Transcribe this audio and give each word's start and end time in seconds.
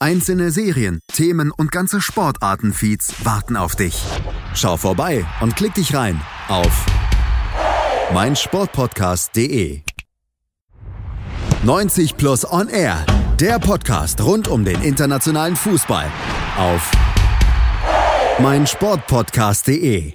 Einzelne 0.00 0.52
Serien, 0.52 1.00
Themen 1.12 1.50
und 1.50 1.72
ganze 1.72 2.00
Sportartenfeeds 2.00 3.24
warten 3.24 3.56
auf 3.56 3.74
dich. 3.74 4.00
Schau 4.54 4.76
vorbei 4.76 5.26
und 5.40 5.56
klick 5.56 5.74
dich 5.74 5.92
rein 5.92 6.20
auf 6.46 6.86
meinsportpodcast.de. 8.14 9.80
90 11.64 12.16
Plus 12.16 12.48
On 12.48 12.68
Air, 12.68 13.04
der 13.40 13.58
Podcast 13.58 14.22
rund 14.22 14.46
um 14.46 14.64
den 14.64 14.80
internationalen 14.82 15.56
Fußball 15.56 16.06
auf 16.56 16.92
meinsportpodcast.de. 18.38 20.12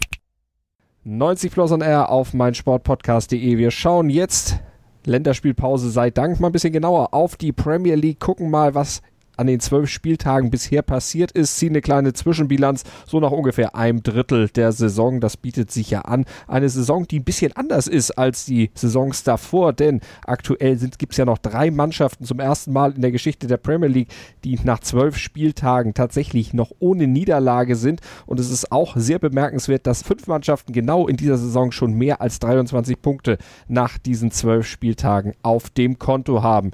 90 1.03 1.51
Plus 1.51 1.73
On 1.73 1.81
Air 1.81 2.09
auf 2.09 2.33
meinsportpodcast.de. 2.33 3.57
Wir 3.57 3.69
schauen 3.69 4.09
jetzt 4.09 4.59
Länderspielpause 5.05 5.89
sei 5.91 6.09
Dank 6.09 6.39
mal 6.39 6.47
ein 6.47 6.53
bisschen 6.53 6.71
genauer 6.71 7.13
auf 7.13 7.35
die 7.35 7.51
Premier 7.51 7.95
League, 7.95 8.21
gucken 8.21 8.49
mal, 8.49 8.73
was 8.73 9.01
an 9.37 9.47
den 9.47 9.59
zwölf 9.59 9.89
Spieltagen 9.89 10.49
bisher 10.49 10.81
passiert 10.81 11.31
ist, 11.31 11.57
ziehen 11.57 11.71
eine 11.71 11.81
kleine 11.81 12.13
Zwischenbilanz, 12.13 12.83
so 13.05 13.19
nach 13.19 13.31
ungefähr 13.31 13.75
einem 13.75 14.03
Drittel 14.03 14.49
der 14.49 14.71
Saison. 14.71 15.19
Das 15.19 15.37
bietet 15.37 15.71
sich 15.71 15.89
ja 15.89 16.01
an. 16.01 16.25
Eine 16.47 16.69
Saison, 16.69 17.07
die 17.07 17.19
ein 17.19 17.23
bisschen 17.23 17.53
anders 17.53 17.87
ist 17.87 18.11
als 18.11 18.45
die 18.45 18.71
Saisons 18.75 19.23
davor, 19.23 19.73
denn 19.73 20.01
aktuell 20.25 20.77
gibt 20.97 21.13
es 21.13 21.17
ja 21.17 21.25
noch 21.25 21.37
drei 21.37 21.71
Mannschaften 21.71 22.25
zum 22.25 22.39
ersten 22.39 22.73
Mal 22.73 22.93
in 22.93 23.01
der 23.01 23.11
Geschichte 23.11 23.47
der 23.47 23.57
Premier 23.57 23.89
League, 23.89 24.09
die 24.43 24.59
nach 24.63 24.79
zwölf 24.79 25.17
Spieltagen 25.17 25.93
tatsächlich 25.93 26.53
noch 26.53 26.71
ohne 26.79 27.07
Niederlage 27.07 27.75
sind. 27.75 28.01
Und 28.25 28.39
es 28.39 28.51
ist 28.51 28.71
auch 28.71 28.95
sehr 28.95 29.19
bemerkenswert, 29.19 29.87
dass 29.87 30.03
fünf 30.03 30.27
Mannschaften 30.27 30.73
genau 30.73 31.07
in 31.07 31.17
dieser 31.17 31.37
Saison 31.37 31.71
schon 31.71 31.93
mehr 31.93 32.21
als 32.21 32.39
23 32.39 33.01
Punkte 33.01 33.37
nach 33.67 33.97
diesen 33.97 34.31
zwölf 34.31 34.67
Spieltagen 34.67 35.33
auf 35.41 35.69
dem 35.69 35.99
Konto 35.99 36.43
haben. 36.43 36.71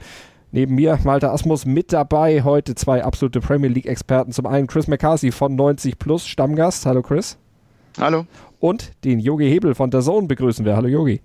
Neben 0.51 0.73
mir 0.75 0.97
Malte 1.03 1.29
Asmus 1.29 1.65
mit 1.67 1.93
dabei. 1.93 2.41
Heute 2.43 2.73
zwei 2.73 3.03
absolute 3.03 3.39
Premier 3.39 3.69
League-Experten. 3.69 4.31
Zum 4.31 4.47
einen 4.47 4.65
Chris 4.65 4.87
McCarthy 4.87 5.31
von 5.31 5.55
90 5.55 5.99
Plus, 5.99 6.25
Stammgast. 6.25 6.87
Hallo 6.87 7.03
Chris. 7.03 7.37
Hallo. 7.99 8.25
Und 8.59 8.91
den 9.03 9.19
Yogi 9.19 9.47
Hebel 9.47 9.75
von 9.75 9.91
der 9.91 10.01
Zone 10.01 10.27
begrüßen 10.27 10.65
wir. 10.65 10.75
Hallo 10.75 10.87
Yogi. 10.87 11.21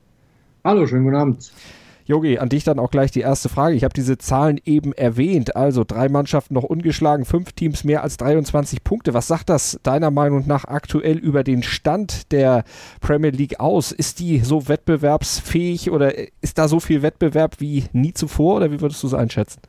Hallo, 0.63 0.87
schönen 0.87 1.05
guten 1.05 1.17
Abend. 1.17 1.53
Jogi, 2.07 2.39
an 2.39 2.51
dich 2.51 2.65
dann 2.65 2.79
auch 2.79 2.91
gleich 2.91 3.11
die 3.11 3.21
erste 3.21 3.49
Frage. 3.49 3.77
Ich 3.77 3.85
habe 3.85 3.95
diese 3.95 4.19
Zahlen 4.19 4.61
eben 4.65 4.93
erwähnt. 4.93 5.57
Also 5.57 5.85
drei 5.85 6.11
Mannschaften 6.11 6.53
noch 6.53 6.65
ungeschlagen, 6.65 7.25
fünf 7.25 7.53
Teams 7.53 7.83
mehr 7.83 8.03
als 8.03 8.19
23 8.19 8.85
Punkte. 8.85 9.15
Was 9.15 9.27
sagt 9.27 9.49
das 9.49 9.81
deiner 9.83 10.11
Meinung 10.11 10.47
nach 10.47 10.67
aktuell 10.67 11.17
über 11.17 11.45
den 11.45 11.63
Stand 11.63 12.31
der 12.31 12.65
Premier 13.01 13.31
League 13.31 13.59
aus? 13.59 13.91
Ist 13.91 14.21
die 14.21 14.41
so 14.41 14.69
wettbewerbsfähig 14.69 15.91
oder 15.91 16.13
ist 16.43 16.59
da 16.59 16.69
so 16.69 16.79
viel 16.79 17.01
Wettbewerb 17.01 17.57
wie 17.61 17.85
nie 17.93 18.13
zuvor 18.13 18.57
oder 18.57 18.71
wie 18.71 18.81
würdest 18.83 19.03
du 19.03 19.07
es 19.07 19.15
einschätzen? 19.15 19.61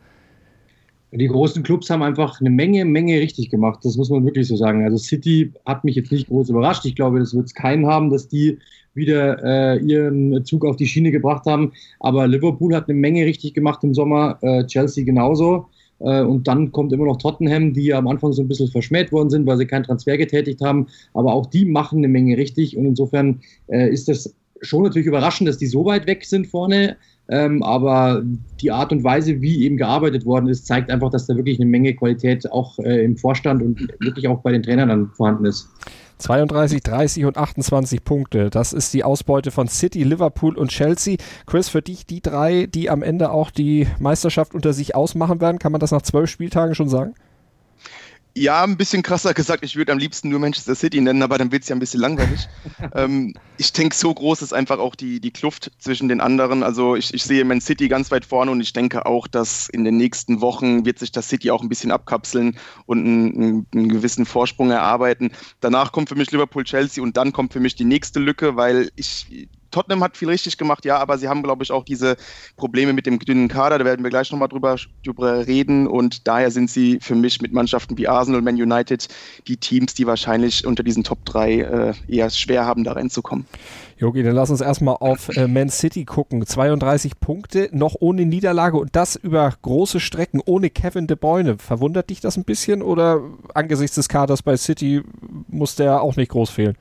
Die 1.16 1.28
großen 1.28 1.64
Clubs 1.64 1.90
haben 1.90 2.04
einfach 2.04 2.42
eine 2.42 2.50
Menge, 2.50 2.84
Menge 2.84 3.20
richtig 3.20 3.50
gemacht. 3.50 3.80
Das 3.84 3.96
muss 3.96 4.10
man 4.10 4.26
wirklich 4.26 4.48
so 4.48 4.58
sagen. 4.58 4.84
Also 4.84 4.98
City 4.98 5.54
hat 5.66 5.84
mich 5.86 5.96
jetzt 5.96 6.12
nicht 6.12 6.28
groß 6.28 6.50
überrascht. 6.50 6.86
Ich 6.86 6.96
glaube, 6.96 7.20
das 7.20 7.34
wird 7.34 7.46
es 7.46 7.54
keinen 7.54 7.86
haben, 7.88 8.10
dass 8.10 8.28
die 8.28 8.60
wieder 8.94 9.44
äh, 9.44 9.80
ihren 9.80 10.44
Zug 10.46 10.66
auf 10.66 10.76
die 10.76 10.88
Schiene 10.88 11.12
gebracht 11.12 11.46
haben. 11.46 11.72
Aber 12.00 12.28
Liverpool 12.28 12.76
hat 12.76 12.90
eine 12.90 12.98
Menge 12.98 13.26
richtig 13.26 13.54
gemacht 13.54 13.84
im 13.84 13.94
Sommer, 13.94 14.38
äh, 14.42 14.66
Chelsea 14.66 15.06
genauso. 15.06 15.68
Äh, 16.00 16.22
und 16.22 16.48
dann 16.48 16.72
kommt 16.72 16.92
immer 16.92 17.06
noch 17.06 17.18
Tottenham, 17.18 17.74
die 17.74 17.86
ja 17.86 17.98
am 17.98 18.08
Anfang 18.08 18.34
so 18.34 18.42
ein 18.42 18.48
bisschen 18.48 18.70
verschmäht 18.70 19.12
worden 19.12 19.30
sind, 19.30 19.46
weil 19.46 19.58
sie 19.58 19.66
keinen 19.66 19.84
Transfer 19.84 20.18
getätigt 20.18 20.62
haben. 20.62 20.88
Aber 21.14 21.34
auch 21.34 21.46
die 21.46 21.66
machen 21.66 22.00
eine 22.00 22.10
Menge 22.10 22.38
richtig. 22.38 22.76
Und 22.76 22.86
insofern 22.86 23.42
äh, 23.68 23.90
ist 23.90 24.10
das 24.10 24.34
schon 24.62 24.84
natürlich 24.84 25.08
überraschend, 25.08 25.48
dass 25.48 25.58
die 25.58 25.68
so 25.68 25.86
weit 25.86 26.08
weg 26.08 26.26
sind 26.26 26.48
vorne. 26.48 26.98
Ähm, 27.28 27.64
aber 27.64 28.22
die 28.62 28.72
Art 28.72 28.92
und 28.92 29.04
Weise, 29.04 29.42
wie 29.42 29.64
eben 29.64 29.78
gearbeitet 29.78 30.26
worden 30.26 30.48
ist, 30.48 30.68
zeigt 30.68 30.92
einfach, 30.92 31.10
dass 31.10 31.26
da 31.26 31.36
wirklich 31.36 31.60
eine 31.60 31.70
Menge 31.70 31.96
Qualität 31.96 32.52
auch 32.52 32.78
äh, 32.80 33.04
im 33.04 33.18
Vorstand 33.18 33.64
und 33.64 33.80
wirklich 34.00 34.28
auch 34.28 34.42
bei 34.42 34.52
den 34.52 34.62
Trainern 34.62 34.90
dann 34.90 35.10
vorhanden 35.10 35.46
ist. 35.46 35.70
32, 36.18 36.82
30 36.82 37.26
und 37.26 37.38
28 37.38 38.04
Punkte. 38.04 38.50
Das 38.50 38.74
ist 38.74 38.94
die 38.94 39.04
Ausbeute 39.04 39.52
von 39.52 39.68
City, 39.68 40.04
Liverpool 40.04 40.58
und 40.58 40.72
Chelsea. 40.72 41.18
Chris, 41.46 41.68
für 41.68 41.82
dich 41.82 42.06
die 42.06 42.22
drei, 42.22 42.68
die 42.68 42.90
am 42.90 43.04
Ende 43.04 43.32
auch 43.32 43.52
die 43.52 43.88
Meisterschaft 44.00 44.56
unter 44.56 44.72
sich 44.72 44.96
ausmachen 44.96 45.42
werden, 45.42 45.60
kann 45.60 45.72
man 45.72 45.82
das 45.82 45.92
nach 45.92 46.04
zwölf 46.04 46.30
Spieltagen 46.30 46.76
schon 46.76 46.90
sagen? 46.90 47.16
Ja, 48.38 48.64
ein 48.66 48.76
bisschen 48.76 49.02
krasser 49.02 49.34
gesagt, 49.34 49.64
ich 49.64 49.78
würde 49.78 49.94
am 49.94 49.98
liebsten 49.98 50.28
nur 50.28 50.40
Manchester 50.40 50.76
City 50.76 51.00
nennen, 51.00 51.24
aber 51.24 51.38
dann 51.38 51.54
wird 51.54 51.64
es 51.64 51.70
ja 51.70 51.76
ein 51.76 51.80
bisschen 51.80 52.02
langweilig. 52.02 52.50
ähm, 52.94 53.34
ich 53.56 53.72
denke, 53.72 53.96
so 53.96 54.14
groß 54.14 54.42
ist 54.42 54.52
einfach 54.52 54.78
auch 54.78 54.96
die, 54.96 55.22
die 55.22 55.32
Kluft 55.32 55.72
zwischen 55.80 56.10
den 56.10 56.20
anderen. 56.20 56.62
Also 56.62 56.98
ich, 56.98 57.14
ich 57.14 57.24
sehe 57.24 57.46
Man 57.46 57.62
City 57.62 57.88
ganz 57.88 58.12
weit 58.12 58.26
vorne 58.26 58.52
und 58.52 58.60
ich 58.60 58.74
denke 58.74 59.06
auch, 59.06 59.28
dass 59.28 59.70
in 59.70 59.86
den 59.86 59.96
nächsten 59.96 60.42
Wochen 60.42 60.86
wird 60.86 61.00
sich 61.00 61.14
das 61.14 61.30
City 61.30 61.50
auch 61.50 61.62
ein 61.62 61.70
bisschen 61.70 61.92
abkapseln 61.92 62.58
und 62.86 63.06
einen, 63.06 63.68
einen 63.74 63.88
gewissen 63.88 64.26
Vorsprung 64.26 64.70
erarbeiten. 64.70 65.32
Danach 65.62 65.94
kommt 65.94 66.10
für 66.10 66.16
mich 66.16 66.30
Liverpool, 66.32 66.66
Chelsea 66.66 67.02
und 67.02 67.16
dann 67.16 67.32
kommt 67.32 67.54
für 67.54 67.62
mich 67.62 67.76
die 67.76 67.86
nächste 67.86 68.20
Lücke, 68.20 68.58
weil 68.58 68.92
ich 68.98 69.48
Tottenham 69.76 70.06
hat 70.06 70.16
viel 70.16 70.30
richtig 70.30 70.58
gemacht, 70.58 70.86
ja, 70.86 71.00
aber 71.00 71.18
sie 71.18 71.28
haben, 71.28 71.44
glaube 71.44 71.62
ich, 71.62 71.70
auch 71.70 71.84
diese 71.84 72.16
Probleme 72.56 72.94
mit 72.94 73.06
dem 73.06 73.20
dünnen 73.20 73.50
Kader. 73.50 73.78
Da 73.78 73.84
werden 73.84 74.06
wir 74.06 74.10
gleich 74.10 74.32
nochmal 74.32 74.48
drüber, 74.48 74.78
drüber 75.04 75.46
reden. 75.48 75.86
Und 75.86 76.26
daher 76.30 76.50
sind 76.50 76.70
sie 76.70 77.00
für 77.02 77.14
mich 77.14 77.42
mit 77.42 77.52
Mannschaften 77.52 77.98
wie 77.98 78.08
Arsenal, 78.08 78.42
Man 78.42 78.56
United 78.56 79.10
die 79.50 79.58
Teams, 79.58 79.94
die 79.94 80.08
wahrscheinlich 80.08 80.66
unter 80.66 80.82
diesen 80.82 81.04
Top 81.04 81.26
3 81.26 81.60
äh, 81.60 81.94
eher 82.08 82.30
schwer 82.30 82.66
haben, 82.66 82.86
da 82.86 82.94
reinzukommen. 82.94 83.46
Jogi, 83.98 84.24
dann 84.24 84.34
lass 84.34 84.50
uns 84.50 84.62
erstmal 84.62 84.96
auf 84.98 85.28
äh, 85.36 85.46
Man 85.46 85.68
City 85.68 86.06
gucken. 86.06 86.46
32 86.46 87.20
Punkte, 87.20 87.68
noch 87.74 87.96
ohne 88.00 88.26
Niederlage 88.26 88.78
und 88.78 88.96
das 88.96 89.18
über 89.18 89.54
große 89.62 90.00
Strecken, 90.00 90.42
ohne 90.46 90.70
Kevin 90.70 91.08
De 91.08 91.18
Bruyne. 91.18 91.58
Verwundert 91.58 92.10
dich 92.10 92.22
das 92.22 92.38
ein 92.38 92.46
bisschen 92.46 92.82
oder 92.82 93.20
angesichts 93.54 93.96
des 93.96 94.08
Kaders 94.08 94.42
bei 94.42 94.56
City 94.56 95.02
muss 95.50 95.76
der 95.76 96.02
auch 96.02 96.16
nicht 96.16 96.32
groß 96.32 96.50
fehlen? 96.50 96.78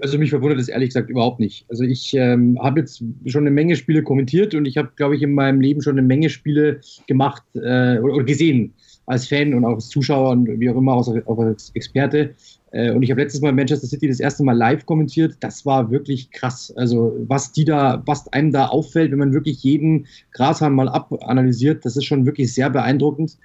Also 0.00 0.18
mich 0.18 0.30
verwundert 0.30 0.58
das 0.58 0.68
ehrlich 0.68 0.90
gesagt 0.90 1.10
überhaupt 1.10 1.38
nicht. 1.38 1.66
Also 1.68 1.84
ich 1.84 2.14
ähm, 2.14 2.58
habe 2.60 2.80
jetzt 2.80 3.04
schon 3.26 3.42
eine 3.42 3.50
Menge 3.50 3.76
Spiele 3.76 4.02
kommentiert 4.02 4.54
und 4.54 4.64
ich 4.64 4.76
habe, 4.78 4.90
glaube 4.96 5.16
ich, 5.16 5.22
in 5.22 5.34
meinem 5.34 5.60
Leben 5.60 5.82
schon 5.82 5.98
eine 5.98 6.06
Menge 6.06 6.30
Spiele 6.30 6.80
gemacht 7.06 7.42
äh, 7.54 7.98
oder, 7.98 8.24
gesehen 8.24 8.72
als 9.06 9.28
Fan 9.28 9.54
und 9.54 9.64
auch 9.64 9.74
als 9.74 9.88
Zuschauer 9.88 10.30
und 10.30 10.60
wie 10.60 10.68
auch 10.68 10.76
immer, 10.76 10.94
auch 10.94 11.38
als 11.38 11.70
Experte. 11.74 12.34
Äh, 12.72 12.90
und 12.90 13.02
ich 13.02 13.10
habe 13.10 13.20
letztes 13.20 13.40
Mal 13.40 13.52
Manchester 13.52 13.86
City 13.86 14.08
das 14.08 14.20
erste 14.20 14.44
Mal 14.44 14.56
live 14.56 14.84
kommentiert. 14.86 15.36
Das 15.40 15.64
war 15.64 15.90
wirklich 15.90 16.30
krass. 16.30 16.72
Also 16.76 17.14
was 17.26 17.52
die 17.52 17.64
da, 17.64 18.02
was 18.06 18.26
einem 18.32 18.52
da 18.52 18.66
auffällt, 18.66 19.12
wenn 19.12 19.18
man 19.18 19.32
wirklich 19.32 19.62
jeden 19.62 20.06
Grashahn 20.32 20.74
mal 20.74 20.88
abanalysiert, 20.88 21.84
das 21.84 21.96
ist 21.96 22.04
schon 22.04 22.26
wirklich 22.26 22.52
sehr 22.52 22.70
beeindruckend. 22.70 23.38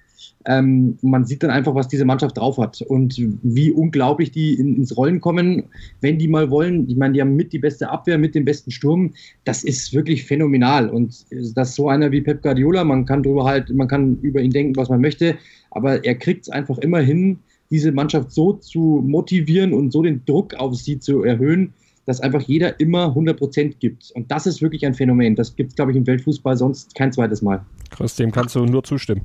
Ähm, 0.46 0.98
man 1.02 1.26
sieht 1.26 1.44
dann 1.44 1.52
einfach, 1.52 1.76
was 1.76 1.88
diese 1.88 2.06
Mannschaft 2.06 2.38
drauf 2.38 2.58
hat 2.58 2.82
und 2.82 3.16
wie 3.44 3.72
unglaublich 3.72 4.32
die 4.32 4.54
in, 4.54 4.78
ins 4.78 4.96
Rollen 4.98 5.22
kommen, 5.22 5.64
wenn 6.02 6.18
die 6.18 6.28
mal 6.28 6.50
wollen. 6.50 6.90
Ich 6.90 6.98
meine, 6.98 7.14
die 7.14 7.22
haben 7.22 7.36
mit 7.36 7.54
die 7.54 7.60
beste 7.60 7.90
Abwehr, 7.90 8.18
mit 8.18 8.36
dem 8.36 8.46
besten 8.46 8.72
Sturm. 8.72 9.14
Das 9.44 9.64
ist 9.64 9.94
wirklich 9.94 10.24
phänomenal. 10.26 10.90
Und 10.90 11.26
dass 11.56 11.76
so 11.76 11.90
einer 11.90 12.12
wie 12.12 12.22
Pep 12.22 12.42
Guardiola, 12.42 12.84
man 12.84 13.06
kann 13.06 13.24
drüber 13.24 13.46
halt, 13.46 13.70
man 13.74 13.88
kann 13.88 14.18
über 14.22 14.42
ihn 14.42 14.52
denken, 14.52 14.76
was 14.76 14.90
man 14.90 15.02
möchte, 15.02 15.36
aber 15.72 16.04
er 16.04 16.16
kriegt 16.16 16.44
es 16.44 16.50
einfach 16.50 16.78
immer 16.80 17.00
hin, 17.00 17.40
diese 17.70 17.92
Mannschaft 17.92 18.32
so 18.32 18.54
zu 18.54 19.04
motivieren 19.06 19.74
und 19.74 19.92
so 19.92 20.04
den 20.04 20.24
Druck 20.26 20.54
auf 20.56 20.76
sie 20.76 21.00
zu 21.00 21.24
erhöhen, 21.24 21.74
dass 22.06 22.20
einfach 22.20 22.42
jeder 22.42 22.80
immer 22.80 23.08
100 23.08 23.38
Prozent 23.38 23.80
gibt. 23.80 24.12
Und 24.12 24.30
das 24.32 24.46
ist 24.46 24.62
wirklich 24.62 24.86
ein 24.86 24.94
Phänomen. 24.94 25.36
Das 25.36 25.56
gibt 25.56 25.72
es, 25.72 25.76
glaube 25.76 25.92
ich, 25.92 25.98
im 25.98 26.06
Weltfußball 26.06 26.58
sonst 26.58 26.96
kein 26.96 27.12
zweites 27.12 27.42
Mal. 27.42 27.64
Chris, 27.90 28.16
dem 28.16 28.32
kannst 28.32 28.56
du 28.56 28.66
nur 28.66 28.84
zustimmen. 28.84 29.22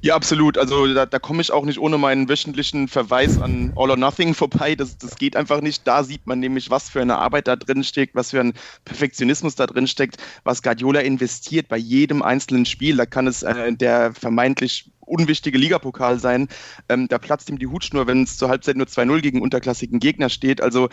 Ja, 0.00 0.14
absolut. 0.14 0.58
Also 0.58 0.92
da, 0.94 1.06
da 1.06 1.18
komme 1.18 1.42
ich 1.42 1.50
auch 1.50 1.64
nicht 1.64 1.78
ohne 1.78 1.98
meinen 1.98 2.28
wöchentlichen 2.28 2.88
Verweis 2.88 3.40
an 3.40 3.72
All 3.76 3.90
or 3.90 3.96
Nothing 3.96 4.34
vorbei. 4.34 4.74
Das, 4.74 4.96
das 4.98 5.16
geht 5.16 5.36
einfach 5.36 5.60
nicht. 5.60 5.86
Da 5.86 6.04
sieht 6.04 6.26
man 6.26 6.40
nämlich, 6.40 6.70
was 6.70 6.88
für 6.88 7.00
eine 7.00 7.18
Arbeit 7.18 7.48
da 7.48 7.56
drin 7.56 7.84
steckt, 7.84 8.14
was 8.14 8.30
für 8.30 8.40
ein 8.40 8.54
Perfektionismus 8.84 9.54
da 9.54 9.66
drin 9.66 9.86
steckt, 9.86 10.16
was 10.44 10.62
Guardiola 10.62 11.00
investiert 11.00 11.68
bei 11.68 11.76
jedem 11.76 12.22
einzelnen 12.22 12.64
Spiel. 12.64 12.96
Da 12.96 13.06
kann 13.06 13.26
es 13.26 13.42
äh, 13.42 13.72
der 13.72 14.14
vermeintlich 14.14 14.90
unwichtige 15.08 15.58
Ligapokal 15.58 16.18
sein. 16.18 16.48
Ähm, 16.88 17.08
da 17.08 17.18
platzt 17.18 17.48
ihm 17.50 17.58
die 17.58 17.66
Hutschnur, 17.66 18.06
wenn 18.06 18.22
es 18.22 18.36
zur 18.36 18.48
Halbzeit 18.48 18.76
nur 18.76 18.86
2-0 18.86 19.20
gegen 19.20 19.42
unterklassigen 19.42 20.00
Gegner 20.00 20.28
steht. 20.28 20.60
Also 20.60 20.88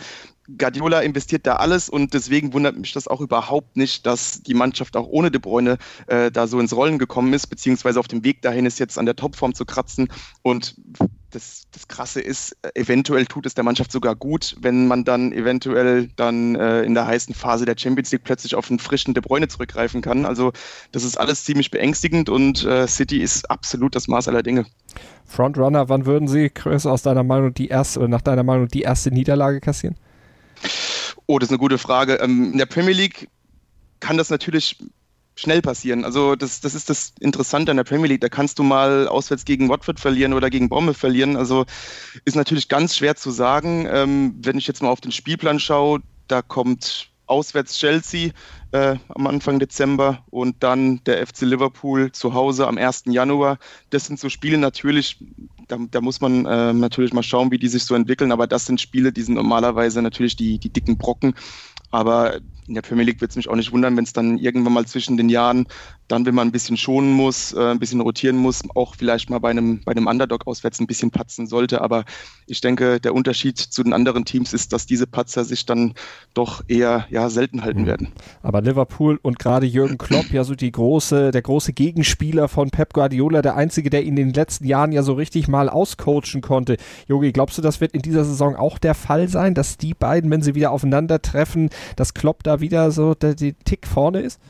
Guardiola 0.58 1.00
investiert 1.00 1.46
da 1.46 1.56
alles 1.56 1.88
und 1.88 2.14
deswegen 2.14 2.52
wundert 2.52 2.76
mich 2.76 2.92
das 2.92 3.08
auch 3.08 3.20
überhaupt 3.20 3.76
nicht, 3.76 4.06
dass 4.06 4.42
die 4.42 4.54
Mannschaft 4.54 4.96
auch 4.96 5.06
ohne 5.06 5.30
De 5.30 5.40
Bruyne 5.40 5.78
äh, 6.06 6.30
da 6.30 6.46
so 6.46 6.60
ins 6.60 6.74
Rollen 6.74 6.98
gekommen 6.98 7.32
ist, 7.32 7.48
beziehungsweise 7.48 8.00
auf 8.00 8.08
dem 8.08 8.24
Weg 8.24 8.42
dahin 8.42 8.66
ist, 8.66 8.78
jetzt 8.78 8.98
an 8.98 9.06
der 9.06 9.16
Topform 9.16 9.54
zu 9.54 9.64
kratzen. 9.64 10.08
Und 10.42 10.76
das, 11.30 11.64
das 11.72 11.88
Krasse 11.88 12.20
ist, 12.20 12.56
eventuell 12.74 13.26
tut 13.26 13.46
es 13.46 13.54
der 13.54 13.64
Mannschaft 13.64 13.92
sogar 13.92 14.14
gut, 14.14 14.56
wenn 14.60 14.86
man 14.86 15.04
dann 15.04 15.32
eventuell 15.32 16.08
dann 16.16 16.54
äh, 16.54 16.82
in 16.82 16.94
der 16.94 17.06
heißen 17.06 17.34
Phase 17.34 17.64
der 17.64 17.76
Champions 17.76 18.12
League 18.12 18.24
plötzlich 18.24 18.54
auf 18.54 18.70
einen 18.70 18.78
frischen 18.78 19.14
De 19.14 19.22
Bruyne 19.22 19.48
zurückgreifen 19.48 20.02
kann. 20.02 20.24
Also 20.24 20.52
das 20.92 21.04
ist 21.04 21.18
alles 21.18 21.44
ziemlich 21.44 21.70
beängstigend 21.70 22.28
und 22.28 22.64
äh, 22.64 22.86
City 22.86 23.20
ist 23.20 23.50
absolut 23.50 23.94
das 23.94 24.08
Maß 24.08 24.28
aller 24.28 24.42
Dinge. 24.42 24.66
Frontrunner, 25.24 25.88
wann 25.88 26.06
würden 26.06 26.28
Sie, 26.28 26.50
Chris, 26.50 26.86
aus 26.86 27.02
deiner 27.02 27.24
Meinung 27.24 27.52
die 27.52 27.68
erste 27.68 28.00
oder 28.00 28.08
nach 28.08 28.22
deiner 28.22 28.44
Meinung 28.44 28.68
die 28.68 28.82
erste 28.82 29.10
Niederlage 29.10 29.60
kassieren? 29.60 29.96
Oh, 31.26 31.38
das 31.38 31.48
ist 31.48 31.52
eine 31.52 31.58
gute 31.58 31.78
Frage. 31.78 32.14
Ähm, 32.14 32.52
in 32.52 32.58
der 32.58 32.66
Premier 32.66 32.94
League 32.94 33.28
kann 34.00 34.16
das 34.16 34.30
natürlich 34.30 34.78
schnell 35.36 35.62
passieren. 35.62 36.04
Also 36.04 36.34
das, 36.34 36.60
das 36.60 36.74
ist 36.74 36.90
das 36.90 37.12
Interessante 37.20 37.70
an 37.70 37.76
der 37.76 37.84
Premier 37.84 38.08
League. 38.08 38.22
Da 38.22 38.28
kannst 38.28 38.58
du 38.58 38.62
mal 38.62 39.06
auswärts 39.06 39.44
gegen 39.44 39.68
Watford 39.68 40.00
verlieren 40.00 40.32
oder 40.32 40.50
gegen 40.50 40.68
Bournemouth 40.68 40.96
verlieren. 40.96 41.36
Also 41.36 41.66
ist 42.24 42.36
natürlich 42.36 42.68
ganz 42.68 42.96
schwer 42.96 43.16
zu 43.16 43.30
sagen. 43.30 43.86
Ähm, 43.90 44.34
wenn 44.40 44.58
ich 44.58 44.66
jetzt 44.66 44.82
mal 44.82 44.88
auf 44.88 45.00
den 45.00 45.12
Spielplan 45.12 45.60
schaue, 45.60 46.00
da 46.26 46.42
kommt 46.42 47.10
auswärts 47.26 47.76
Chelsea 47.78 48.30
äh, 48.72 48.96
am 49.08 49.26
Anfang 49.26 49.58
Dezember 49.58 50.24
und 50.30 50.62
dann 50.62 51.02
der 51.04 51.26
FC 51.26 51.42
Liverpool 51.42 52.12
zu 52.12 52.34
Hause 52.34 52.66
am 52.66 52.78
1. 52.78 53.04
Januar. 53.06 53.58
Das 53.90 54.06
sind 54.06 54.18
so 54.18 54.28
Spiele 54.28 54.58
natürlich, 54.58 55.18
da, 55.68 55.76
da 55.90 56.00
muss 56.00 56.20
man 56.20 56.46
äh, 56.46 56.72
natürlich 56.72 57.12
mal 57.12 57.22
schauen, 57.22 57.50
wie 57.50 57.58
die 57.58 57.68
sich 57.68 57.84
so 57.84 57.94
entwickeln, 57.94 58.32
aber 58.32 58.46
das 58.46 58.66
sind 58.66 58.80
Spiele, 58.80 59.12
die 59.12 59.22
sind 59.22 59.34
normalerweise 59.34 60.02
natürlich 60.02 60.36
die, 60.36 60.58
die 60.58 60.70
dicken 60.70 60.96
Brocken. 60.98 61.34
Aber 61.90 62.36
in 62.66 62.74
der 62.74 62.82
Premier 62.82 63.04
League 63.04 63.20
wird 63.20 63.30
es 63.30 63.36
mich 63.36 63.48
auch 63.48 63.54
nicht 63.54 63.72
wundern, 63.72 63.96
wenn 63.96 64.04
es 64.04 64.12
dann 64.12 64.38
irgendwann 64.38 64.72
mal 64.72 64.86
zwischen 64.86 65.16
den 65.16 65.28
Jahren, 65.28 65.66
dann, 66.08 66.26
wenn 66.26 66.34
man 66.34 66.48
ein 66.48 66.52
bisschen 66.52 66.76
schonen 66.76 67.12
muss, 67.12 67.52
äh, 67.52 67.70
ein 67.70 67.78
bisschen 67.78 68.00
rotieren 68.00 68.36
muss, 68.36 68.62
auch 68.74 68.94
vielleicht 68.94 69.30
mal 69.30 69.38
bei 69.38 69.50
einem, 69.50 69.82
bei 69.84 69.92
einem 69.92 70.06
Underdog 70.06 70.46
auswärts 70.46 70.80
ein 70.80 70.86
bisschen 70.86 71.10
patzen 71.10 71.46
sollte. 71.46 71.80
Aber 71.80 72.04
ich 72.46 72.60
denke, 72.60 73.00
der 73.00 73.14
Unterschied 73.14 73.58
zu 73.58 73.82
den 73.82 73.92
anderen 73.92 74.24
Teams 74.24 74.52
ist, 74.52 74.72
dass 74.72 74.86
diese 74.86 75.06
Patzer 75.06 75.44
sich 75.44 75.66
dann 75.66 75.94
doch 76.34 76.62
eher 76.68 77.06
ja, 77.10 77.28
selten 77.28 77.62
halten 77.62 77.82
mhm. 77.82 77.86
werden. 77.86 78.12
Aber 78.42 78.60
Liverpool 78.60 79.18
und 79.22 79.38
gerade 79.38 79.66
Jürgen 79.66 79.98
Klopp, 79.98 80.30
ja 80.32 80.44
so 80.44 80.54
die 80.54 80.70
große, 80.70 81.30
der 81.30 81.42
große 81.42 81.72
Gegenspieler 81.72 82.48
von 82.48 82.70
Pep 82.70 82.92
Guardiola, 82.92 83.42
der 83.42 83.56
einzige, 83.56 83.90
der 83.90 84.02
ihn 84.02 84.16
in 84.16 84.28
den 84.28 84.34
letzten 84.34 84.66
Jahren 84.66 84.92
ja 84.92 85.02
so 85.02 85.14
richtig 85.14 85.48
mal 85.48 85.68
auscoachen 85.68 86.40
konnte. 86.40 86.76
Jogi, 87.08 87.32
glaubst 87.32 87.58
du, 87.58 87.62
das 87.62 87.80
wird 87.80 87.92
in 87.92 88.02
dieser 88.02 88.24
Saison 88.24 88.56
auch 88.56 88.78
der 88.78 88.94
Fall 88.94 89.28
sein, 89.28 89.54
dass 89.54 89.76
die 89.76 89.94
beiden, 89.94 90.30
wenn 90.30 90.42
sie 90.42 90.54
wieder 90.54 90.70
aufeinandertreffen, 90.70 91.70
dass 91.96 92.14
Klopp 92.14 92.44
da 92.44 92.60
wieder 92.60 92.90
so 92.90 93.14
der, 93.14 93.34
der 93.34 93.58
Tick 93.64 93.86
vorne 93.86 94.20
ist? 94.20 94.40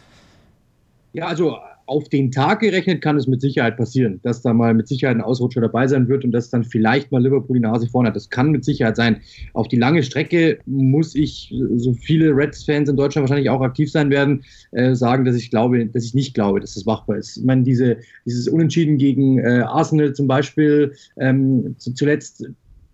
Ja, 1.17 1.29
also 1.29 1.57
auf 1.87 2.11
den 2.11 2.31
Tag 2.31 2.61
gerechnet 2.61 3.01
kann 3.01 3.17
es 3.17 3.27
mit 3.27 3.41
Sicherheit 3.41 3.79
passieren, 3.79 4.21
dass 4.23 4.43
da 4.43 4.53
mal 4.53 4.75
mit 4.75 4.87
Sicherheit 4.87 5.17
ein 5.17 5.23
Ausrutscher 5.23 5.63
dabei 5.63 5.87
sein 5.87 6.09
wird 6.09 6.27
und 6.27 6.33
dass 6.33 6.51
dann 6.51 6.63
vielleicht 6.63 7.11
mal 7.11 7.23
Liverpool 7.23 7.57
die 7.57 7.63
Nase 7.63 7.89
vorne 7.89 8.11
hat. 8.11 8.17
Das 8.17 8.29
kann 8.29 8.51
mit 8.51 8.67
Sicherheit 8.67 8.97
sein. 8.97 9.23
Auf 9.55 9.67
die 9.69 9.79
lange 9.79 10.03
Strecke 10.03 10.59
muss 10.67 11.15
ich, 11.15 11.55
so 11.77 11.95
viele 11.95 12.37
Reds-Fans 12.37 12.91
in 12.91 12.99
Deutschland 12.99 13.27
wahrscheinlich 13.27 13.49
auch 13.49 13.63
aktiv 13.63 13.91
sein 13.91 14.11
werden, 14.11 14.45
äh, 14.73 14.95
sagen, 14.95 15.25
dass 15.25 15.37
ich 15.37 15.49
glaube, 15.49 15.87
dass 15.87 16.05
ich 16.05 16.13
nicht 16.13 16.35
glaube, 16.35 16.61
dass 16.61 16.75
das 16.75 16.85
machbar 16.85 17.17
ist. 17.17 17.39
Ich 17.39 17.45
meine, 17.45 17.63
diese, 17.63 17.97
dieses 18.27 18.47
Unentschieden 18.47 18.99
gegen 18.99 19.39
äh, 19.39 19.63
Arsenal 19.65 20.13
zum 20.13 20.27
Beispiel, 20.27 20.93
ähm, 21.19 21.77
zuletzt 21.79 22.45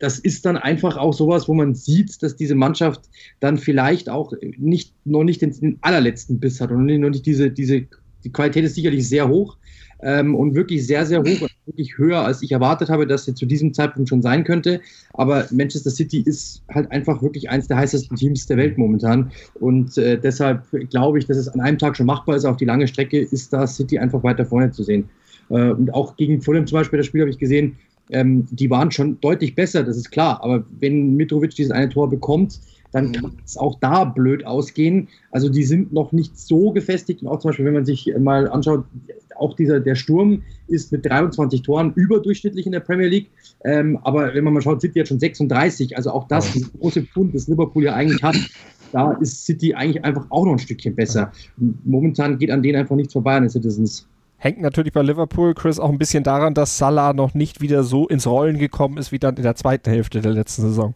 das 0.03 0.19
ist 0.19 0.45
dann 0.45 0.57
einfach 0.57 0.97
auch 0.97 1.15
sowas, 1.15 1.47
wo 1.47 1.55
man 1.55 1.77
sieht, 1.77 2.25
dass 2.25 2.35
diese 2.35 2.57
Mannschaft 2.57 3.03
dann 3.39 3.57
vielleicht 3.57 4.09
auch 4.09 4.33
nicht, 4.59 4.93
noch 5.05 5.23
nicht 5.23 5.41
den, 5.43 5.79
allerletzten 5.81 6.41
Biss 6.41 6.61
hat 6.61 6.73
und 6.73 6.87
noch 6.87 7.11
nicht 7.11 7.25
diese, 7.25 7.53
diese, 7.53 7.87
die 8.25 8.33
Qualität 8.33 8.65
ist 8.65 8.75
sicherlich 8.75 9.09
sehr 9.09 9.29
hoch 9.29 9.57
ähm, 10.03 10.35
und 10.35 10.55
wirklich 10.55 10.87
sehr, 10.87 11.07
sehr 11.07 11.21
hoch 11.21 11.41
und 11.41 11.51
wirklich 11.67 11.97
höher, 11.97 12.21
als 12.21 12.43
ich 12.43 12.53
erwartet 12.53 12.89
habe, 12.89 13.07
dass 13.07 13.25
sie 13.25 13.35
zu 13.35 13.47
diesem 13.47 13.73
Zeitpunkt 13.73 14.09
schon 14.09 14.23
sein 14.23 14.45
könnte. 14.45 14.81
Aber 15.15 15.47
Manchester 15.51 15.91
City 15.91 16.23
ist 16.25 16.63
halt 16.73 16.91
einfach 16.91 17.23
wirklich 17.23 17.49
eins 17.51 17.69
der 17.69 17.77
heißesten 17.79 18.17
Teams 18.17 18.47
der 18.47 18.57
Welt 18.57 18.79
momentan 18.79 19.31
und 19.61 19.97
äh, 19.99 20.19
deshalb 20.19 20.65
glaube 20.91 21.19
ich, 21.19 21.27
dass 21.27 21.37
es 21.37 21.49
an 21.49 21.61
einem 21.61 21.79
Tag 21.79 21.97
schon 21.97 22.07
machbar 22.07 22.37
ist. 22.37 22.45
Auf 22.45 22.57
die 22.57 22.65
lange 22.65 22.87
Strecke 22.89 23.21
ist 23.21 23.53
da 23.53 23.67
City 23.67 23.99
einfach 23.99 24.23
weiter 24.23 24.45
vorne 24.45 24.71
zu 24.71 24.83
sehen. 24.83 25.09
Äh, 25.51 25.71
und 25.71 25.95
auch 25.95 26.17
gegen 26.17 26.43
Fulham 26.43 26.67
zum 26.67 26.79
Beispiel, 26.79 26.99
das 26.99 27.07
Spiel 27.07 27.21
habe 27.21 27.31
ich 27.31 27.39
gesehen, 27.39 27.77
ähm, 28.11 28.47
die 28.51 28.69
waren 28.71 28.91
schon 28.91 29.21
deutlich 29.21 29.55
besser, 29.55 29.83
das 29.85 29.97
ist 29.97 30.11
klar. 30.11 30.43
Aber 30.43 30.65
wenn 30.81 31.17
Mitrovic 31.17 31.55
dieses 31.55 31.73
eine 31.73 31.89
Tor 31.89 32.11
bekommt, 32.11 32.61
dann 32.93 33.09
mhm. 33.09 33.13
kann 33.13 33.33
es 33.45 33.57
auch 33.57 33.79
da 33.81 34.05
blöd 34.05 34.47
ausgehen. 34.47 35.09
Also 35.31 35.49
die 35.49 35.65
sind 35.65 35.93
noch 35.93 36.13
nicht 36.13 36.39
so 36.39 36.73
gefestigt. 36.73 37.23
Und 37.23 37.29
auch 37.29 37.39
zum 37.41 37.51
Beispiel, 37.51 37.65
wenn 37.65 37.75
man 37.75 37.85
sich 37.85 38.13
mal 38.19 38.49
anschaut, 38.49 38.85
auch 39.37 39.55
dieser, 39.55 39.81
der 39.81 39.95
Sturm 39.95 40.43
ist 40.69 40.93
mit 40.93 41.05
23 41.05 41.63
Toren 41.63 41.93
überdurchschnittlich 41.95 42.67
in 42.67 42.73
der 42.73 42.81
Premier 42.81 43.09
League. 43.09 43.31
Ähm, 43.65 43.99
aber 44.03 44.35
wenn 44.35 44.45
man 44.45 44.55
mal 44.55 44.63
schaut, 44.63 44.81
City 44.81 45.01
hat 45.01 45.09
schon 45.09 45.19
36. 45.19 45.97
Also 45.97 46.11
auch 46.11 46.29
das, 46.29 46.53
das 46.53 46.71
große 46.79 47.03
Pfund, 47.03 47.35
das 47.35 47.49
Liverpool 47.49 47.85
ja 47.85 47.95
eigentlich 47.95 48.23
hat, 48.23 48.37
da 48.93 49.13
ist 49.13 49.47
City 49.47 49.75
eigentlich 49.75 50.05
einfach 50.05 50.27
auch 50.29 50.45
noch 50.45 50.53
ein 50.53 50.59
Stückchen 50.59 50.95
besser. 50.95 51.33
Momentan 51.85 52.39
geht 52.39 52.51
an 52.51 52.63
denen 52.63 52.79
einfach 52.79 52.97
nichts 52.97 53.15
vorbei 53.15 53.37
an 53.37 53.45
den 53.45 53.51
Citizens. 53.51 54.07
Hängt 54.37 54.61
natürlich 54.61 54.93
bei 54.93 55.03
Liverpool, 55.03 55.55
Chris, 55.55 55.79
auch 55.79 55.89
ein 55.89 55.99
bisschen 55.99 56.25
daran, 56.25 56.53
dass 56.53 56.77
Salah 56.77 57.13
noch 57.13 57.33
nicht 57.33 57.61
wieder 57.61 57.85
so 57.85 58.09
ins 58.09 58.27
Rollen 58.27 58.59
gekommen 58.59 58.99
ist 58.99 59.13
wie 59.13 59.19
dann 59.19 59.37
in 59.37 59.45
der 59.45 59.55
zweiten 59.55 59.89
Hälfte 59.89 60.21
der 60.21 60.33
letzten 60.33 60.63
Saison. 60.63 60.95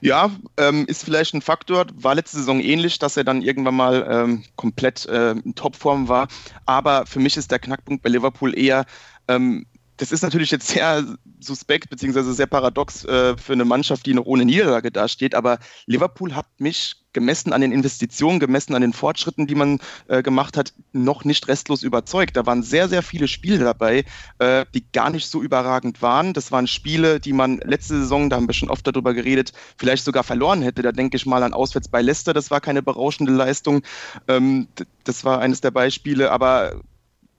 Ja, 0.00 0.30
ähm, 0.56 0.84
ist 0.86 1.04
vielleicht 1.04 1.34
ein 1.34 1.42
Faktor. 1.42 1.86
War 1.94 2.14
letzte 2.14 2.38
Saison 2.38 2.60
ähnlich, 2.60 2.98
dass 2.98 3.16
er 3.16 3.24
dann 3.24 3.42
irgendwann 3.42 3.76
mal 3.76 4.06
ähm, 4.08 4.44
komplett 4.56 5.06
äh, 5.06 5.32
in 5.32 5.54
Topform 5.54 6.08
war. 6.08 6.28
Aber 6.66 7.06
für 7.06 7.20
mich 7.20 7.36
ist 7.36 7.50
der 7.50 7.58
Knackpunkt 7.58 8.02
bei 8.02 8.10
Liverpool 8.10 8.56
eher, 8.58 8.84
ähm, 9.28 9.66
das 10.02 10.10
ist 10.10 10.22
natürlich 10.22 10.50
jetzt 10.50 10.66
sehr 10.66 11.04
suspekt 11.38 11.88
beziehungsweise 11.88 12.34
sehr 12.34 12.48
paradox 12.48 13.04
äh, 13.04 13.36
für 13.36 13.52
eine 13.52 13.64
Mannschaft, 13.64 14.04
die 14.04 14.14
noch 14.14 14.26
ohne 14.26 14.44
Niederlage 14.44 14.90
dasteht. 14.90 15.36
Aber 15.36 15.60
Liverpool 15.86 16.34
hat 16.34 16.46
mich 16.58 16.96
gemessen 17.12 17.52
an 17.52 17.60
den 17.60 17.70
Investitionen, 17.70 18.40
gemessen 18.40 18.74
an 18.74 18.82
den 18.82 18.94
Fortschritten, 18.94 19.46
die 19.46 19.54
man 19.54 19.78
äh, 20.08 20.24
gemacht 20.24 20.56
hat, 20.56 20.72
noch 20.92 21.24
nicht 21.24 21.46
restlos 21.46 21.84
überzeugt. 21.84 22.36
Da 22.36 22.46
waren 22.46 22.64
sehr, 22.64 22.88
sehr 22.88 23.04
viele 23.04 23.28
Spiele 23.28 23.58
dabei, 23.58 24.04
äh, 24.40 24.64
die 24.74 24.84
gar 24.92 25.08
nicht 25.08 25.28
so 25.28 25.40
überragend 25.40 26.02
waren. 26.02 26.32
Das 26.32 26.50
waren 26.50 26.66
Spiele, 26.66 27.20
die 27.20 27.32
man 27.32 27.58
letzte 27.58 28.00
Saison, 28.00 28.28
da 28.28 28.36
haben 28.36 28.48
wir 28.48 28.54
schon 28.54 28.70
oft 28.70 28.84
darüber 28.84 29.14
geredet, 29.14 29.52
vielleicht 29.76 30.04
sogar 30.04 30.24
verloren 30.24 30.62
hätte. 30.62 30.82
Da 30.82 30.90
denke 30.90 31.16
ich 31.16 31.26
mal 31.26 31.44
an 31.44 31.54
Auswärts 31.54 31.86
bei 31.86 32.02
Leicester, 32.02 32.32
das 32.32 32.50
war 32.50 32.60
keine 32.60 32.82
berauschende 32.82 33.32
Leistung. 33.32 33.82
Ähm, 34.26 34.66
das 35.04 35.24
war 35.24 35.38
eines 35.38 35.60
der 35.60 35.70
Beispiele, 35.70 36.32
aber 36.32 36.82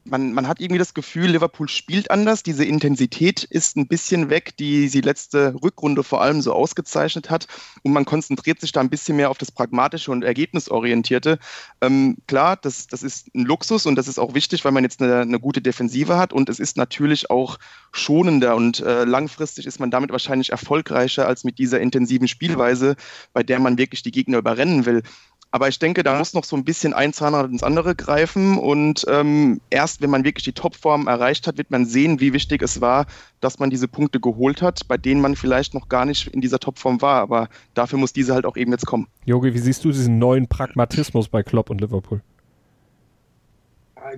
man, 0.05 0.33
man 0.33 0.47
hat 0.47 0.59
irgendwie 0.59 0.79
das 0.79 0.93
Gefühl, 0.93 1.31
Liverpool 1.31 1.69
spielt 1.69 2.11
anders. 2.11 2.43
Diese 2.43 2.65
Intensität 2.65 3.43
ist 3.43 3.77
ein 3.77 3.87
bisschen 3.87 4.29
weg, 4.29 4.57
die 4.57 4.87
sie 4.87 5.01
letzte 5.01 5.55
Rückrunde 5.63 6.03
vor 6.03 6.21
allem 6.21 6.41
so 6.41 6.53
ausgezeichnet 6.53 7.29
hat. 7.29 7.47
Und 7.83 7.93
man 7.93 8.05
konzentriert 8.05 8.59
sich 8.59 8.71
da 8.71 8.81
ein 8.81 8.89
bisschen 8.89 9.15
mehr 9.15 9.29
auf 9.29 9.37
das 9.37 9.51
Pragmatische 9.51 10.11
und 10.11 10.23
Ergebnisorientierte. 10.23 11.39
Ähm, 11.81 12.17
klar, 12.27 12.57
das, 12.57 12.87
das 12.87 13.03
ist 13.03 13.33
ein 13.33 13.45
Luxus 13.45 13.85
und 13.85 13.95
das 13.95 14.07
ist 14.07 14.19
auch 14.19 14.33
wichtig, 14.33 14.65
weil 14.65 14.71
man 14.71 14.83
jetzt 14.83 15.01
eine, 15.01 15.21
eine 15.21 15.39
gute 15.39 15.61
Defensive 15.61 16.17
hat. 16.17 16.33
Und 16.33 16.49
es 16.49 16.59
ist 16.59 16.77
natürlich 16.77 17.29
auch 17.29 17.57
schonender 17.91 18.55
und 18.55 18.81
äh, 18.81 19.05
langfristig 19.05 19.65
ist 19.65 19.79
man 19.79 19.91
damit 19.91 20.11
wahrscheinlich 20.11 20.51
erfolgreicher 20.51 21.27
als 21.27 21.43
mit 21.43 21.57
dieser 21.59 21.79
intensiven 21.79 22.27
Spielweise, 22.27 22.95
bei 23.31 23.43
der 23.43 23.59
man 23.59 23.77
wirklich 23.77 24.03
die 24.03 24.11
Gegner 24.11 24.37
überrennen 24.37 24.85
will. 24.85 25.03
Aber 25.53 25.67
ich 25.67 25.77
denke, 25.77 26.01
da 26.01 26.17
muss 26.17 26.33
noch 26.33 26.45
so 26.45 26.55
ein 26.55 26.63
bisschen 26.63 26.95
ein 26.95 27.13
Zahnrad 27.13 27.51
ins 27.51 27.61
andere 27.61 27.93
greifen. 27.93 28.57
Und 28.57 29.05
ähm, 29.07 29.61
erst 29.69 30.01
wenn 30.01 30.09
man 30.09 30.23
wirklich 30.23 30.43
die 30.45 30.53
Topform 30.53 31.05
erreicht 31.05 31.45
hat, 31.45 31.59
wird 31.59 31.69
man 31.69 31.85
sehen, 31.85 32.19
wie 32.19 32.33
wichtig 32.33 32.63
es 32.63 32.81
war, 32.81 33.05
dass 33.39 33.59
man 33.59 33.69
diese 33.69 33.87
Punkte 33.87 34.19
geholt 34.19 34.63
hat, 34.63 34.87
bei 34.87 34.97
denen 34.97 35.21
man 35.21 35.35
vielleicht 35.35 35.75
noch 35.75 35.89
gar 35.89 36.05
nicht 36.05 36.25
in 36.25 36.41
dieser 36.41 36.57
Topform 36.57 37.03
war. 37.03 37.21
Aber 37.21 37.49
dafür 37.75 37.99
muss 37.99 38.13
diese 38.13 38.33
halt 38.33 38.47
auch 38.47 38.57
eben 38.57 38.71
jetzt 38.71 38.87
kommen. 38.87 39.05
Jogi, 39.25 39.53
wie 39.53 39.59
siehst 39.59 39.85
du 39.85 39.91
diesen 39.91 40.17
neuen 40.17 40.47
Pragmatismus 40.47 41.29
bei 41.29 41.43
Klopp 41.43 41.69
und 41.69 41.81
Liverpool? 41.81 42.23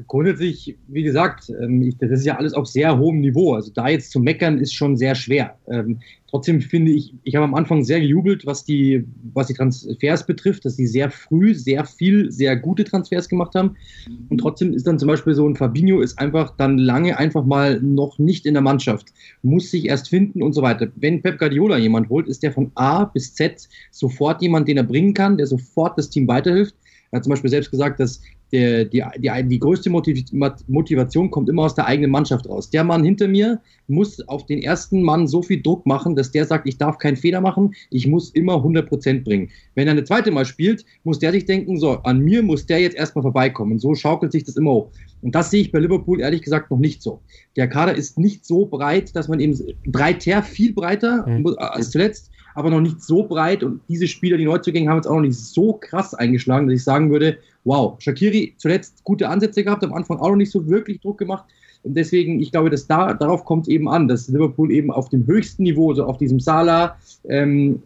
Grundsätzlich, 0.08 0.78
wie 0.88 1.04
gesagt, 1.04 1.52
ähm, 1.62 1.94
das 2.00 2.12
ist 2.12 2.26
ja 2.26 2.38
alles 2.38 2.54
auf 2.54 2.68
sehr 2.68 2.98
hohem 2.98 3.20
Niveau. 3.20 3.54
Also 3.54 3.72
da 3.74 3.88
jetzt 3.88 4.12
zu 4.12 4.20
meckern 4.20 4.58
ist 4.58 4.74
schon 4.74 4.98
sehr 4.98 5.16
schwer. 5.16 5.56
Ähm, 5.68 6.00
trotzdem 6.28 6.62
finde 6.62 6.92
ich, 6.92 7.14
ich 7.24 7.36
habe 7.36 7.46
am 7.46 7.56
Anfang 7.56 7.84
sehr 7.84 8.00
gejubelt, 8.00 8.46
was 8.46 8.66
die, 8.66 9.06
was 9.34 9.48
die 9.48 9.54
Transfers 9.54 10.26
betrifft, 10.26 10.66
dass 10.66 10.76
sie 10.76 10.88
sehr 10.88 11.10
früh 11.10 11.54
sehr 11.54 11.86
viel, 11.86 12.32
sehr 12.32 12.56
gute 12.56 12.84
Transfers 12.84 13.30
gemacht 13.30 13.56
haben. 13.56 13.76
Und 14.30 14.40
trotzdem 14.40 14.74
ist 14.74 14.88
dann 14.88 15.00
zum 15.00 15.08
Beispiel 15.08 15.34
so 15.34 15.48
ein 15.48 15.56
Fabinho 15.56 16.02
ist 16.02 16.18
einfach 16.20 16.56
dann 16.58 16.78
lange 16.78 17.18
einfach 17.18 17.46
mal 17.46 17.80
noch 17.82 18.20
nicht 18.20 18.46
in 18.46 18.54
der 18.54 18.64
Mannschaft, 18.64 19.14
muss 19.44 19.72
sich 19.72 19.86
erst 19.86 20.10
finden 20.10 20.42
und 20.42 20.54
so 20.54 20.62
weiter. 20.62 20.88
Wenn 20.96 21.22
Pep 21.22 21.40
Guardiola 21.40 21.78
jemand 21.78 22.10
holt, 22.10 22.28
ist 22.28 22.44
der 22.44 22.52
von 22.52 22.72
A 22.76 23.06
bis 23.06 23.34
Z 23.34 23.68
sofort 23.92 24.42
jemand, 24.42 24.68
den 24.68 24.78
er 24.78 24.84
bringen 24.84 25.14
kann, 25.14 25.38
der 25.38 25.48
sofort 25.48 25.98
das 25.98 26.10
Team 26.10 26.28
weiterhilft. 26.28 26.76
Er 27.12 27.18
hat 27.18 27.24
zum 27.24 27.32
Beispiel 27.32 27.50
selbst 27.50 27.72
gesagt, 27.72 28.00
dass 28.00 28.22
der, 28.56 28.86
die, 28.86 29.04
die, 29.18 29.48
die 29.50 29.60
größte 29.60 29.90
Motivation 29.90 31.30
kommt 31.30 31.50
immer 31.50 31.64
aus 31.64 31.76
der 31.76 31.88
eigenen 31.88 32.12
Mannschaft 32.12 32.48
raus. 32.48 32.70
Der 32.70 32.86
Mann 32.86 33.04
hinter 33.04 33.28
mir 33.28 33.60
muss 33.88 34.26
auf 34.30 34.46
den 34.46 34.62
ersten 34.62 35.04
Mann 35.04 35.28
so 35.28 35.42
viel 35.42 35.62
Druck 35.62 35.86
machen, 35.86 36.16
dass 36.16 36.32
der 36.32 36.46
sagt, 36.46 36.68
ich 36.68 36.78
darf 36.78 36.98
keinen 36.98 37.18
Fehler 37.18 37.42
machen, 37.42 37.76
ich 37.90 38.08
muss 38.08 38.30
immer 38.30 38.56
100% 38.56 39.24
bringen. 39.26 39.50
Wenn 39.76 39.88
er 39.88 39.92
eine 39.92 40.06
zweite 40.06 40.32
Mal 40.32 40.46
spielt, 40.46 40.86
muss 41.04 41.20
der 41.20 41.34
sich 41.34 41.46
denken, 41.46 41.78
so, 41.78 41.92
an 42.04 42.22
mir 42.22 42.42
muss 42.44 42.66
der 42.66 42.80
jetzt 42.80 42.96
erstmal 42.96 43.24
vorbeikommen. 43.24 43.78
So 43.78 43.94
schaukelt 43.94 44.32
sich 44.32 44.46
das 44.46 44.56
immer 44.56 44.72
hoch. 44.72 44.92
Und 45.22 45.36
das 45.36 45.52
sehe 45.52 45.62
ich 45.62 45.72
bei 45.72 45.80
Liverpool 45.80 46.22
ehrlich 46.22 46.42
gesagt 46.42 46.72
noch 46.72 46.80
nicht 46.80 47.02
so. 47.02 47.20
Der 47.58 47.68
Kader 47.68 47.96
ist 47.96 48.18
nicht 48.18 48.46
so 48.46 48.66
breit, 48.66 49.16
dass 49.16 49.28
man 49.28 49.40
eben 49.42 49.60
breiter, 49.86 50.44
viel 50.44 50.74
breiter 50.74 51.28
mhm. 51.28 51.56
als 51.58 51.92
zuletzt, 51.92 52.32
aber 52.56 52.70
noch 52.70 52.82
nicht 52.82 53.02
so 53.02 53.24
breit. 53.24 53.64
Und 53.64 53.82
diese 53.88 54.08
Spieler, 54.08 54.38
die 54.38 54.46
Neuzugänge, 54.46 54.90
haben 54.90 54.98
jetzt 54.98 55.08
auch 55.08 55.16
noch 55.16 55.22
nicht 55.22 55.38
so 55.38 55.74
krass 55.74 56.14
eingeschlagen, 56.14 56.68
dass 56.68 56.78
ich 56.78 56.84
sagen 56.84 57.12
würde, 57.12 57.38
wow, 57.66 57.96
Shakiri 58.00 58.54
zuletzt 58.58 59.04
gute 59.04 59.30
Ansätze 59.30 59.64
gehabt, 59.64 59.84
am 59.84 59.94
Anfang 59.94 60.18
auch 60.18 60.30
noch 60.30 60.38
nicht 60.38 60.52
so 60.52 60.68
wirklich 60.68 61.00
Druck 61.02 61.18
gemacht. 61.18 61.46
Und 61.84 61.96
deswegen, 61.96 62.42
ich 62.42 62.52
glaube, 62.52 62.70
dass 62.70 62.88
da, 62.88 63.14
darauf 63.14 63.46
kommt 63.46 63.68
eben 63.68 63.88
an, 63.88 64.08
dass 64.08 64.28
Liverpool 64.28 64.72
eben 64.72 64.90
auf 64.90 65.10
dem 65.10 65.28
höchsten 65.28 65.64
Niveau, 65.64 65.94
so 65.94 66.06
auf 66.06 66.18
diesem 66.18 66.40
Salah, 66.40 66.98
ähm, 67.28 67.84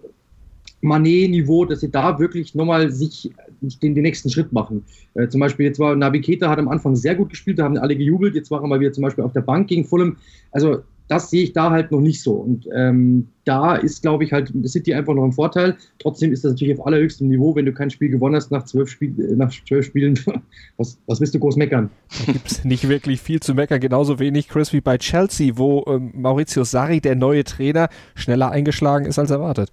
Manet-Niveau, 0.82 1.66
dass 1.66 1.82
sie 1.82 1.92
da 1.92 2.18
wirklich 2.20 2.56
nochmal 2.56 2.90
sich 2.92 3.30
den, 3.60 3.96
den 3.96 4.04
nächsten 4.04 4.30
Schritt 4.30 4.54
machen. 4.54 4.86
Äh, 5.16 5.28
zum 5.28 5.42
Beispiel 5.42 5.66
jetzt 5.66 5.80
war 5.80 5.96
Nabi 5.96 6.22
Keita 6.22 6.50
hat 6.50 6.60
am 6.60 6.70
Anfang 6.70 6.96
sehr 6.96 7.16
gut 7.16 7.30
gespielt, 7.30 7.60
da 7.60 7.66
haben 7.66 7.78
alle 7.78 7.98
gejubelt, 7.98 8.36
jetzt 8.36 8.50
war 8.52 8.62
er 8.62 8.68
mal 8.68 8.80
wieder 8.80 8.94
zum 8.94 9.04
Beispiel 9.04 9.24
auf 9.26 9.34
der 9.34 9.42
Bank 9.42 9.68
gegen 9.68 9.84
Fulham. 9.84 10.16
Also 10.52 10.80
das 11.10 11.32
sehe 11.32 11.44
ich 11.44 11.54
da 11.54 11.72
halt 11.72 11.92
noch 11.92 12.02
nicht 12.02 12.22
so. 12.22 12.34
Und 12.34 12.70
ähm, 12.74 13.28
da 13.44 13.76
ist, 13.76 14.04
glaube 14.04 14.24
ich, 14.24 14.32
halt 14.32 14.54
City 14.66 14.94
einfach 14.94 15.16
noch 15.16 15.24
ein 15.24 15.34
Vorteil. 15.34 15.76
Trotzdem 15.98 16.32
ist 16.32 16.44
das 16.44 16.52
natürlich 16.52 16.80
auf 16.80 16.86
allerhöchstem 16.86 17.28
Niveau, 17.28 17.56
wenn 17.56 17.66
du 17.66 17.74
kein 17.74 17.90
Spiel 17.90 18.10
gewonnen 18.10 18.36
hast 18.36 18.52
nach 18.52 18.64
zwölf, 18.66 18.90
Spiel, 18.90 19.14
nach 19.36 19.52
zwölf 19.68 19.88
Spielen. 19.88 20.20
Was, 20.78 20.98
was 21.08 21.20
willst 21.20 21.34
du 21.34 21.40
groß 21.40 21.58
meckern? 21.58 21.90
Da 22.26 22.32
gibt 22.32 22.50
es 22.50 22.64
nicht 22.64 22.88
wirklich 22.88 23.20
viel 23.20 23.42
zu 23.42 23.54
meckern. 23.54 23.82
Genauso 23.82 24.18
wenig, 24.20 24.48
Chris, 24.48 24.72
wie 24.72 24.80
bei 24.80 24.98
Chelsea, 24.98 25.58
wo 25.58 25.84
ähm, 25.88 26.12
Maurizio 26.16 26.64
Sarri, 26.64 27.02
der 27.02 27.16
neue 27.16 27.44
Trainer, 27.44 27.90
schneller 28.16 28.52
eingeschlagen 28.52 29.06
ist 29.06 29.20
als 29.20 29.30
erwartet. 29.30 29.72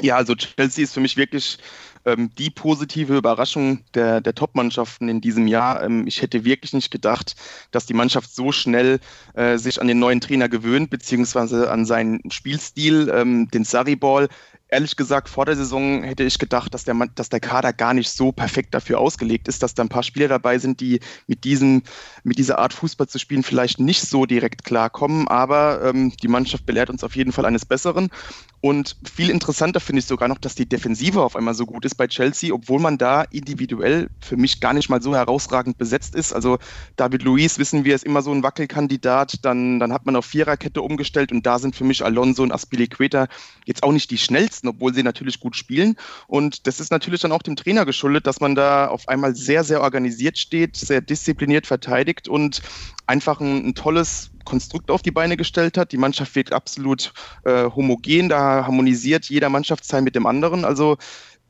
Ja, 0.00 0.16
also 0.16 0.34
Chelsea 0.34 0.84
ist 0.84 0.94
für 0.94 1.00
mich 1.00 1.18
wirklich 1.18 1.58
ähm, 2.04 2.30
die 2.38 2.50
positive 2.50 3.16
Überraschung 3.16 3.80
der, 3.94 4.20
der 4.20 4.34
Top-Mannschaften 4.34 5.08
in 5.08 5.20
diesem 5.20 5.46
Jahr. 5.46 5.82
Ähm, 5.82 6.06
ich 6.06 6.22
hätte 6.22 6.44
wirklich 6.44 6.72
nicht 6.72 6.90
gedacht, 6.90 7.36
dass 7.70 7.86
die 7.86 7.94
Mannschaft 7.94 8.34
so 8.34 8.52
schnell 8.52 9.00
äh, 9.34 9.58
sich 9.58 9.80
an 9.80 9.88
den 9.88 9.98
neuen 9.98 10.20
Trainer 10.20 10.48
gewöhnt, 10.48 10.90
beziehungsweise 10.90 11.70
an 11.70 11.84
seinen 11.84 12.30
Spielstil, 12.30 13.10
ähm, 13.14 13.48
den 13.48 13.64
Sarri-Ball 13.64 14.28
ehrlich 14.68 14.96
gesagt, 14.96 15.28
vor 15.28 15.46
der 15.46 15.56
Saison 15.56 16.02
hätte 16.02 16.24
ich 16.24 16.38
gedacht, 16.38 16.74
dass 16.74 16.84
der, 16.84 16.94
dass 17.14 17.28
der 17.28 17.40
Kader 17.40 17.72
gar 17.72 17.94
nicht 17.94 18.10
so 18.10 18.32
perfekt 18.32 18.74
dafür 18.74 18.98
ausgelegt 18.98 19.46
ist, 19.48 19.62
dass 19.62 19.74
da 19.74 19.82
ein 19.82 19.88
paar 19.88 20.02
Spieler 20.02 20.28
dabei 20.28 20.58
sind, 20.58 20.80
die 20.80 21.00
mit, 21.26 21.44
diesem, 21.44 21.82
mit 22.24 22.38
dieser 22.38 22.58
Art 22.58 22.72
Fußball 22.72 23.06
zu 23.06 23.18
spielen 23.18 23.42
vielleicht 23.42 23.78
nicht 23.78 24.02
so 24.02 24.26
direkt 24.26 24.64
klarkommen. 24.64 25.28
Aber 25.28 25.82
ähm, 25.84 26.12
die 26.22 26.28
Mannschaft 26.28 26.66
belehrt 26.66 26.90
uns 26.90 27.04
auf 27.04 27.14
jeden 27.14 27.32
Fall 27.32 27.44
eines 27.44 27.64
Besseren. 27.64 28.10
Und 28.60 28.96
viel 29.04 29.28
interessanter 29.28 29.78
finde 29.78 30.00
ich 30.00 30.06
sogar 30.06 30.26
noch, 30.26 30.38
dass 30.38 30.54
die 30.54 30.66
Defensive 30.66 31.22
auf 31.22 31.36
einmal 31.36 31.52
so 31.52 31.66
gut 31.66 31.84
ist 31.84 31.96
bei 31.96 32.06
Chelsea, 32.06 32.52
obwohl 32.52 32.80
man 32.80 32.96
da 32.96 33.22
individuell 33.22 34.08
für 34.20 34.38
mich 34.38 34.58
gar 34.60 34.72
nicht 34.72 34.88
mal 34.88 35.02
so 35.02 35.14
herausragend 35.14 35.76
besetzt 35.76 36.14
ist. 36.14 36.32
Also 36.32 36.58
David 36.96 37.22
Luiz, 37.22 37.58
wissen 37.58 37.84
wir, 37.84 37.94
ist 37.94 38.04
immer 38.04 38.22
so 38.22 38.32
ein 38.32 38.42
Wackelkandidat. 38.42 39.44
Dann, 39.44 39.78
dann 39.78 39.92
hat 39.92 40.06
man 40.06 40.16
auf 40.16 40.24
Viererkette 40.24 40.80
umgestellt 40.80 41.30
und 41.30 41.44
da 41.44 41.58
sind 41.58 41.76
für 41.76 41.84
mich 41.84 42.04
Alonso 42.04 42.42
und 42.42 42.52
Aspilicueta 42.52 43.28
jetzt 43.66 43.82
auch 43.82 43.92
nicht 43.92 44.10
die 44.10 44.18
schnellsten, 44.18 44.53
obwohl 44.62 44.94
sie 44.94 45.02
natürlich 45.02 45.40
gut 45.40 45.56
spielen. 45.56 45.96
Und 46.26 46.66
das 46.66 46.80
ist 46.80 46.90
natürlich 46.90 47.20
dann 47.20 47.32
auch 47.32 47.42
dem 47.42 47.56
Trainer 47.56 47.84
geschuldet, 47.84 48.26
dass 48.26 48.40
man 48.40 48.54
da 48.54 48.86
auf 48.86 49.08
einmal 49.08 49.34
sehr, 49.34 49.64
sehr 49.64 49.80
organisiert 49.80 50.38
steht, 50.38 50.76
sehr 50.76 51.00
diszipliniert 51.00 51.66
verteidigt 51.66 52.28
und 52.28 52.62
einfach 53.06 53.40
ein, 53.40 53.68
ein 53.68 53.74
tolles 53.74 54.30
Konstrukt 54.44 54.90
auf 54.90 55.02
die 55.02 55.10
Beine 55.10 55.36
gestellt 55.36 55.76
hat. 55.76 55.92
Die 55.92 55.96
Mannschaft 55.96 56.34
wirkt 56.34 56.52
absolut 56.52 57.12
äh, 57.44 57.64
homogen, 57.64 58.28
da 58.28 58.64
harmonisiert 58.66 59.26
jeder 59.26 59.48
Mannschaftsteil 59.48 60.02
mit 60.02 60.14
dem 60.14 60.26
anderen. 60.26 60.64
Also 60.64 60.96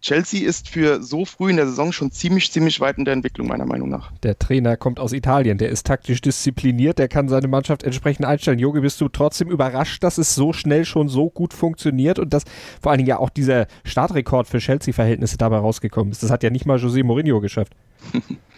Chelsea 0.04 0.46
ist 0.46 0.68
für 0.68 1.02
so 1.02 1.24
früh 1.24 1.48
in 1.48 1.56
der 1.56 1.66
Saison 1.66 1.90
schon 1.90 2.10
ziemlich, 2.10 2.52
ziemlich 2.52 2.78
weit 2.78 2.98
in 2.98 3.06
der 3.06 3.14
Entwicklung, 3.14 3.48
meiner 3.48 3.64
Meinung 3.64 3.88
nach. 3.88 4.12
Der 4.22 4.38
Trainer 4.38 4.76
kommt 4.76 5.00
aus 5.00 5.14
Italien, 5.14 5.56
der 5.56 5.70
ist 5.70 5.86
taktisch 5.86 6.20
diszipliniert, 6.20 6.98
der 6.98 7.08
kann 7.08 7.30
seine 7.30 7.48
Mannschaft 7.48 7.84
entsprechend 7.84 8.26
einstellen. 8.26 8.58
Jogi, 8.58 8.80
bist 8.80 9.00
du 9.00 9.08
trotzdem 9.08 9.48
überrascht, 9.48 10.02
dass 10.02 10.18
es 10.18 10.34
so 10.34 10.52
schnell 10.52 10.84
schon 10.84 11.08
so 11.08 11.30
gut 11.30 11.54
funktioniert 11.54 12.18
und 12.18 12.34
dass 12.34 12.44
vor 12.82 12.92
allen 12.92 12.98
Dingen 12.98 13.08
ja 13.08 13.18
auch 13.18 13.30
dieser 13.30 13.66
Startrekord 13.84 14.46
für 14.46 14.58
Chelsea-Verhältnisse 14.58 15.38
dabei 15.38 15.56
rausgekommen 15.56 16.12
ist? 16.12 16.22
Das 16.22 16.30
hat 16.30 16.42
ja 16.42 16.50
nicht 16.50 16.66
mal 16.66 16.76
José 16.76 17.02
Mourinho 17.02 17.40
geschafft. 17.40 17.72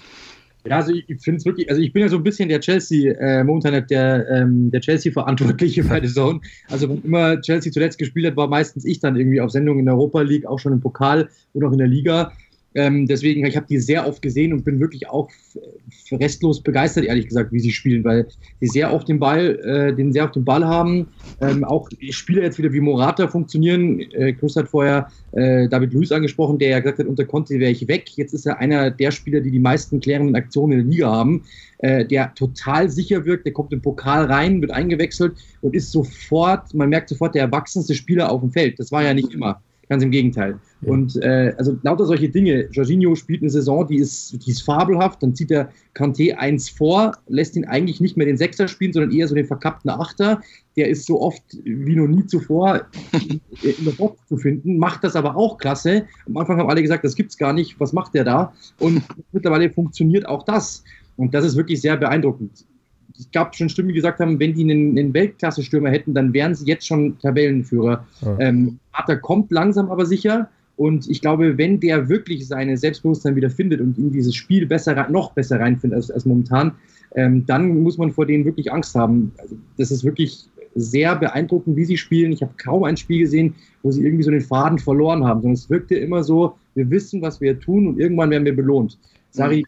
Ja, 0.69 0.77
also 0.77 0.93
ich 0.93 1.05
finde 1.23 1.39
es 1.39 1.45
wirklich, 1.45 1.69
also 1.71 1.81
ich 1.81 1.93
bin 1.93 2.03
ja 2.03 2.09
so 2.09 2.17
ein 2.17 2.23
bisschen 2.23 2.49
der 2.49 2.61
Chelsea, 2.61 3.13
äh, 3.15 3.45
momentan 3.45 3.87
der, 3.89 4.29
ähm, 4.31 4.71
der 4.71 4.81
Chelsea-Verantwortliche 4.81 5.85
bei 5.85 6.01
der 6.01 6.11
Zone. 6.11 6.41
Also 6.69 6.89
wenn 6.89 7.03
immer 7.03 7.41
Chelsea 7.41 7.73
zuletzt 7.73 7.99
gespielt 7.99 8.27
hat, 8.27 8.37
war 8.37 8.49
meistens 8.49 8.85
ich 8.85 9.01
dann 9.01 9.17
irgendwie 9.17 9.41
auf 9.41 9.51
Sendung 9.51 9.79
in 9.79 9.85
der 9.87 9.95
Europa 9.95 10.23
League, 10.23 10.47
auch 10.47 10.59
schon 10.59 10.73
im 10.73 10.81
Pokal 10.81 11.29
und 11.53 11.65
auch 11.65 11.73
in 11.73 11.79
der 11.79 11.87
Liga. 11.87 12.33
Ähm, 12.77 13.07
deswegen, 13.07 13.45
ich 13.47 13.57
habe 13.57 13.67
die 13.67 13.79
sehr 13.79 14.07
oft 14.07 14.21
gesehen 14.21 14.53
und 14.53 14.65
bin 14.65 14.79
wirklich 14.79 15.09
auch 15.09 15.31
restlos 16.13 16.63
begeistert, 16.63 17.05
ehrlich 17.05 17.27
gesagt, 17.27 17.51
wie 17.51 17.59
sie 17.59 17.73
spielen, 17.73 18.05
weil 18.05 18.29
sie 18.61 18.67
sehr 18.67 18.91
auf 18.91 19.05
den 19.05 19.19
Ball, 19.19 19.59
äh, 19.65 19.97
den 19.97 20.13
sehr 20.13 20.25
auf 20.25 20.33
den 20.33 20.45
Ball 20.45 20.65
haben. 20.65 21.09
Ähm, 21.41 21.65
auch 21.65 21.89
Spieler 22.11 22.43
jetzt 22.43 22.59
wieder 22.59 22.73
wie 22.75 22.81
Morata 22.81 23.29
funktionieren. 23.29 24.01
Äh, 24.13 24.35
Chris 24.35 24.57
hat 24.57 24.69
vorher 24.69 25.09
äh, 25.33 25.69
David 25.69 25.95
Luiz 25.95 26.13
angesprochen, 26.13 26.59
der 26.59 26.69
ja 26.69 26.81
gesagt 26.81 26.99
hat, 26.99 27.07
unter 27.07 27.25
Conte 27.25 27.59
wäre 27.59 27.73
ich 27.73 27.89
weg. 27.89 28.11
Jetzt 28.17 28.35
ist 28.35 28.47
er 28.47 28.59
einer 28.59 28.91
der 28.91 29.11
Spieler, 29.11 29.41
die 29.41 29.51
die 29.51 29.59
meisten 29.59 29.99
klärenden 29.99 30.37
Aktionen 30.37 30.73
in 30.73 30.79
der 30.81 30.93
Liga 30.93 31.11
haben, 31.11 31.45
äh, 31.79 32.05
der 32.05 32.35
total 32.35 32.91
sicher 32.91 33.25
wirkt. 33.25 33.47
Der 33.47 33.55
kommt 33.55 33.73
im 33.73 33.81
Pokal 33.81 34.27
rein, 34.27 34.61
wird 34.61 34.71
eingewechselt 34.71 35.33
und 35.63 35.75
ist 35.75 35.93
sofort, 35.93 36.75
man 36.75 36.91
merkt 36.91 37.09
sofort, 37.09 37.35
der 37.35 37.43
erwachsenste 37.45 37.95
Spieler 37.95 38.31
auf 38.31 38.43
dem 38.43 38.51
Feld. 38.51 38.79
Das 38.79 38.93
war 38.93 39.03
ja 39.03 39.15
nicht 39.15 39.33
immer. 39.33 39.63
Ganz 39.89 40.03
im 40.03 40.11
Gegenteil. 40.11 40.59
Ja. 40.81 40.93
Und 40.93 41.17
äh, 41.23 41.55
also 41.59 41.79
lauter 41.83 42.07
solche 42.07 42.29
Dinge. 42.29 42.69
Jorginho 42.73 43.15
spielt 43.15 43.43
eine 43.43 43.51
Saison, 43.51 43.87
die 43.87 43.97
ist, 43.97 44.45
die 44.45 44.51
ist 44.51 44.63
fabelhaft. 44.63 45.23
Dann 45.23 45.35
zieht 45.35 45.51
er 45.51 45.71
Kanté 45.95 46.35
eins 46.35 46.69
vor, 46.69 47.13
lässt 47.29 47.57
ihn 47.57 47.65
eigentlich 47.65 48.01
nicht 48.01 48.17
mehr 48.17 48.27
den 48.27 48.37
Sechser 48.37 48.67
spielen, 48.67 48.93
sondern 48.93 49.13
eher 49.13 49.29
so 49.29 49.35
den 49.37 49.47
verkappten 49.47 49.91
Achter. 49.91 50.41
Der 50.77 50.89
ist 50.89 51.07
so 51.07 51.21
oft 51.21 51.43
wie 51.65 51.95
noch 51.95 52.09
nie 52.09 52.27
zuvor 52.27 52.87
in 53.63 53.85
der 53.85 53.93
Box 53.93 54.27
zu 54.27 54.37
finden, 54.37 54.79
macht 54.79 55.05
das 55.05 55.15
aber 55.15 55.37
auch 55.37 55.57
klasse. 55.57 56.07
Am 56.27 56.37
Anfang 56.37 56.59
haben 56.59 56.69
alle 56.69 56.83
gesagt, 56.83 57.05
das 57.05 57.15
gibt's 57.15 57.39
gar 57.39 57.53
nicht. 57.53 57.79
Was 57.79 57.93
macht 57.93 58.15
der 58.15 58.25
da? 58.25 58.53
Und 58.81 59.03
mittlerweile 59.33 59.71
funktioniert 59.71 60.27
auch 60.27 60.45
das. 60.45 60.83
Und 61.17 61.33
das 61.33 61.45
ist 61.45 61.57
wirklich 61.57 61.81
sehr 61.81 61.97
beeindruckend 61.97 62.67
es 63.19 63.31
gab 63.33 63.55
schon 63.55 63.69
Stimmen, 63.69 63.89
die 63.89 63.95
gesagt 63.95 64.21
haben, 64.21 64.39
wenn 64.39 64.55
die 64.55 64.63
einen, 64.63 64.99
einen 64.99 65.15
Weltklasse-Stürmer 65.15 65.91
hätten, 65.91 66.15
dann 66.15 66.33
wären 66.33 66.55
sie 66.55 66.67
jetzt 66.67 66.87
schon 66.87 67.19
Tabellenführer. 67.19 68.07
Ja. 68.23 68.39
Ähm, 68.41 68.79
Arthur 68.93 69.17
kommt 69.17 69.51
langsam 69.51 69.91
aber 69.91 70.07
sicher. 70.07 70.49
Und 70.77 71.09
ich 71.09 71.23
glaube, 71.23 71.57
wenn 71.57 71.81
der 71.81 72.09
wirklich 72.09 72.47
seine 72.47 72.77
Selbstbewusstsein 72.77 73.35
wieder 73.35 73.49
findet 73.49 73.81
und 73.81 73.97
in 73.97 74.13
dieses 74.13 74.35
Spiel 74.35 74.67
besser, 74.67 75.09
noch 75.09 75.33
besser 75.33 75.59
reinfindet 75.59 75.97
als, 75.97 76.11
als 76.11 76.27
momentan, 76.27 76.73
ähm, 77.15 77.47
dann 77.47 77.83
muss 77.83 77.97
man 77.97 78.11
vor 78.11 78.27
denen 78.27 78.45
wirklich 78.45 78.71
Angst 78.71 78.95
haben. 78.95 79.33
Also, 79.39 79.57
das 79.79 79.91
ist 79.91 80.05
wirklich 80.05 80.47
sehr 80.75 81.17
beeindruckend, 81.17 81.77
wie 81.77 81.87
sie 81.87 81.97
spielen. 81.97 82.33
Ich 82.33 82.43
habe 82.43 82.53
kaum 82.63 82.85
ein 82.85 82.99
Spiel 82.99 83.21
gesehen, 83.21 83.55
wo 83.83 83.91
sie 83.91 84.05
irgendwie 84.05 84.25
so 84.25 84.31
den 84.31 84.43
Faden 84.43 84.79
verloren 84.79 85.25
haben, 85.25 85.41
sondern 85.41 85.55
es 85.55 85.71
wirkte 85.71 85.95
immer 85.95 86.23
so, 86.23 86.57
wir 86.75 86.91
wissen, 86.91 87.23
was 87.23 87.41
wir 87.41 87.59
tun 87.59 87.87
und 87.87 87.99
irgendwann 87.99 88.29
werden 88.29 88.45
wir 88.45 88.55
belohnt. 88.55 88.99
Sari 89.31 89.65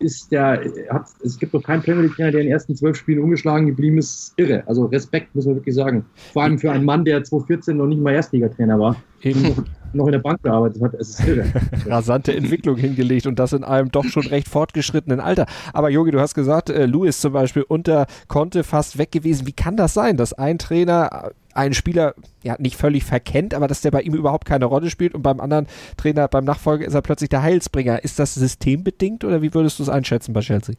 ist 0.00 0.30
der, 0.32 0.62
hat, 0.90 1.06
es 1.24 1.38
gibt 1.38 1.54
doch 1.54 1.62
keinen 1.62 1.82
Premier 1.82 2.02
League-Trainer, 2.02 2.32
der 2.32 2.40
in 2.40 2.46
den 2.46 2.52
ersten 2.52 2.74
zwölf 2.76 2.96
Spielen 2.96 3.22
ungeschlagen 3.22 3.66
geblieben 3.66 3.98
ist, 3.98 4.32
irre. 4.36 4.62
Also 4.66 4.86
Respekt, 4.86 5.34
muss 5.34 5.46
man 5.46 5.56
wirklich 5.56 5.74
sagen. 5.74 6.04
Vor 6.32 6.42
allem 6.42 6.58
für 6.58 6.70
einen 6.70 6.84
Mann, 6.84 7.04
der 7.04 7.22
2014 7.24 7.76
noch 7.76 7.86
nicht 7.86 8.00
mal 8.00 8.14
Erstligatrainer 8.14 8.78
war. 8.78 8.96
Eben 9.22 9.66
noch 9.92 10.06
in 10.06 10.12
der 10.12 10.18
Bank 10.18 10.42
gearbeitet 10.42 10.82
hat. 10.82 10.94
Es 10.94 11.10
ist 11.10 11.26
irre. 11.26 11.44
Rasante 11.86 12.34
Entwicklung 12.34 12.76
hingelegt 12.76 13.26
und 13.26 13.38
das 13.38 13.52
in 13.52 13.64
einem 13.64 13.90
doch 13.90 14.04
schon 14.04 14.26
recht 14.26 14.48
fortgeschrittenen 14.48 15.20
Alter. 15.20 15.46
Aber 15.72 15.90
Jogi, 15.90 16.10
du 16.10 16.20
hast 16.20 16.34
gesagt, 16.34 16.70
äh, 16.70 16.86
Louis 16.86 17.20
zum 17.20 17.32
Beispiel 17.32 17.62
unter 17.62 18.06
Conte 18.28 18.64
fast 18.64 18.98
weg 18.98 19.12
gewesen. 19.12 19.46
Wie 19.46 19.52
kann 19.52 19.76
das 19.76 19.94
sein, 19.94 20.16
dass 20.16 20.32
ein 20.32 20.58
Trainer 20.58 21.32
einen 21.58 21.74
Spieler 21.74 22.14
ja 22.44 22.56
nicht 22.58 22.76
völlig 22.76 23.04
verkennt, 23.04 23.52
aber 23.52 23.66
dass 23.66 23.80
der 23.80 23.90
bei 23.90 24.02
ihm 24.02 24.14
überhaupt 24.14 24.46
keine 24.46 24.64
Rolle 24.64 24.90
spielt 24.90 25.14
und 25.14 25.22
beim 25.22 25.40
anderen 25.40 25.66
Trainer, 25.96 26.28
beim 26.28 26.44
Nachfolger 26.44 26.86
ist 26.86 26.94
er 26.94 27.02
plötzlich 27.02 27.30
der 27.30 27.42
Heilsbringer. 27.42 28.04
Ist 28.04 28.18
das 28.18 28.34
systembedingt 28.34 29.24
oder 29.24 29.42
wie 29.42 29.52
würdest 29.52 29.78
du 29.78 29.82
es 29.82 29.88
einschätzen 29.88 30.32
bei 30.32 30.40
Chelsea? 30.40 30.76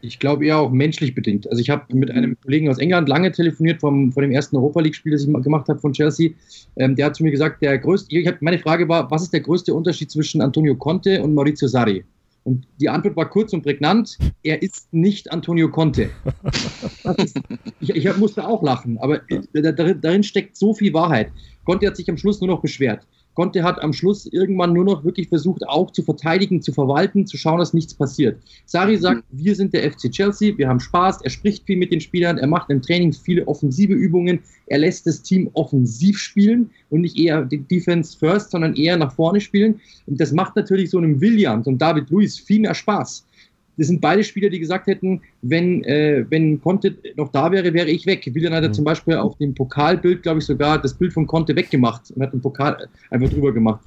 Ich 0.00 0.20
glaube 0.20 0.46
eher 0.46 0.58
auch 0.58 0.70
menschlich 0.70 1.14
bedingt. 1.14 1.50
Also 1.50 1.60
ich 1.60 1.70
habe 1.70 1.92
mit 1.96 2.10
einem 2.10 2.36
Kollegen 2.40 2.68
aus 2.68 2.78
England 2.78 3.08
lange 3.08 3.32
telefoniert 3.32 3.80
vom, 3.80 4.12
von 4.12 4.22
dem 4.22 4.30
ersten 4.30 4.56
Europa 4.56 4.80
League-Spiel, 4.80 5.12
das 5.12 5.24
ich 5.24 5.42
gemacht 5.42 5.68
habe 5.68 5.80
von 5.80 5.92
Chelsea. 5.92 6.30
Ähm, 6.76 6.94
der 6.94 7.06
hat 7.06 7.16
zu 7.16 7.24
mir 7.24 7.32
gesagt, 7.32 7.62
der 7.62 7.78
größte, 7.78 8.14
hab, 8.26 8.40
meine 8.40 8.58
Frage 8.58 8.88
war, 8.88 9.10
was 9.10 9.22
ist 9.22 9.32
der 9.32 9.40
größte 9.40 9.74
Unterschied 9.74 10.10
zwischen 10.10 10.40
Antonio 10.40 10.76
Conte 10.76 11.20
und 11.22 11.34
Maurizio 11.34 11.66
Sarri? 11.66 12.04
Und 12.48 12.66
die 12.80 12.88
Antwort 12.88 13.14
war 13.14 13.28
kurz 13.28 13.52
und 13.52 13.60
prägnant, 13.60 14.16
er 14.42 14.62
ist 14.62 14.90
nicht 14.90 15.30
Antonio 15.30 15.68
Conte. 15.68 16.08
Ist, 17.18 17.38
ich, 17.78 17.90
ich, 17.90 18.16
musste 18.16 18.48
auch 18.48 18.62
lachen, 18.62 18.96
aber 18.96 19.20
darin, 19.52 20.00
darin 20.00 20.22
steckt 20.22 20.56
so 20.56 20.72
viel 20.72 20.94
Wahrheit. 20.94 21.30
Conte 21.64 21.86
hat 21.86 21.98
sich 21.98 22.08
am 22.08 22.16
Schluss 22.16 22.40
nur 22.40 22.48
noch 22.48 22.62
beschwert. 22.62 23.06
Conte 23.38 23.62
hat 23.62 23.80
am 23.84 23.92
Schluss 23.92 24.26
irgendwann 24.26 24.72
nur 24.72 24.84
noch 24.84 25.04
wirklich 25.04 25.28
versucht, 25.28 25.64
auch 25.68 25.92
zu 25.92 26.02
verteidigen, 26.02 26.60
zu 26.60 26.72
verwalten, 26.72 27.24
zu 27.24 27.36
schauen, 27.36 27.60
dass 27.60 27.72
nichts 27.72 27.94
passiert. 27.94 28.42
Sari 28.66 28.96
sagt, 28.96 29.22
mhm. 29.32 29.44
wir 29.44 29.54
sind 29.54 29.72
der 29.72 29.88
FC 29.88 30.10
Chelsea, 30.10 30.58
wir 30.58 30.66
haben 30.66 30.80
Spaß, 30.80 31.22
er 31.22 31.30
spricht 31.30 31.64
viel 31.64 31.76
mit 31.76 31.92
den 31.92 32.00
Spielern, 32.00 32.38
er 32.38 32.48
macht 32.48 32.68
im 32.68 32.82
Training 32.82 33.12
viele 33.12 33.46
offensive 33.46 33.92
Übungen, 33.92 34.40
er 34.66 34.78
lässt 34.78 35.06
das 35.06 35.22
Team 35.22 35.50
offensiv 35.52 36.18
spielen 36.18 36.70
und 36.90 37.02
nicht 37.02 37.16
eher 37.16 37.44
Defense 37.44 38.18
first, 38.18 38.50
sondern 38.50 38.74
eher 38.74 38.96
nach 38.96 39.12
vorne 39.12 39.40
spielen. 39.40 39.80
Und 40.06 40.20
das 40.20 40.32
macht 40.32 40.56
natürlich 40.56 40.90
so 40.90 40.98
einem 40.98 41.20
Williams 41.20 41.68
und 41.68 41.80
David 41.80 42.10
Luiz 42.10 42.36
viel 42.40 42.58
mehr 42.58 42.74
Spaß 42.74 43.24
das 43.78 43.86
sind 43.86 44.00
beide 44.00 44.24
Spieler, 44.24 44.50
die 44.50 44.58
gesagt 44.58 44.88
hätten, 44.88 45.20
wenn, 45.42 45.84
äh, 45.84 46.24
wenn 46.28 46.60
Conte 46.60 46.96
noch 47.16 47.30
da 47.30 47.50
wäre, 47.52 47.72
wäre 47.72 47.88
ich 47.88 48.04
weg. 48.06 48.28
Willian 48.32 48.52
hat 48.52 48.64
ja 48.64 48.68
mhm. 48.68 48.74
zum 48.74 48.84
Beispiel 48.84 49.14
auf 49.14 49.36
dem 49.38 49.54
Pokalbild, 49.54 50.24
glaube 50.24 50.40
ich, 50.40 50.46
sogar 50.46 50.82
das 50.82 50.94
Bild 50.94 51.12
von 51.12 51.26
Conte 51.26 51.54
weggemacht 51.54 52.10
und 52.10 52.22
hat 52.22 52.32
den 52.32 52.40
Pokal 52.40 52.88
einfach 53.10 53.30
drüber 53.30 53.52
gemacht. 53.52 53.80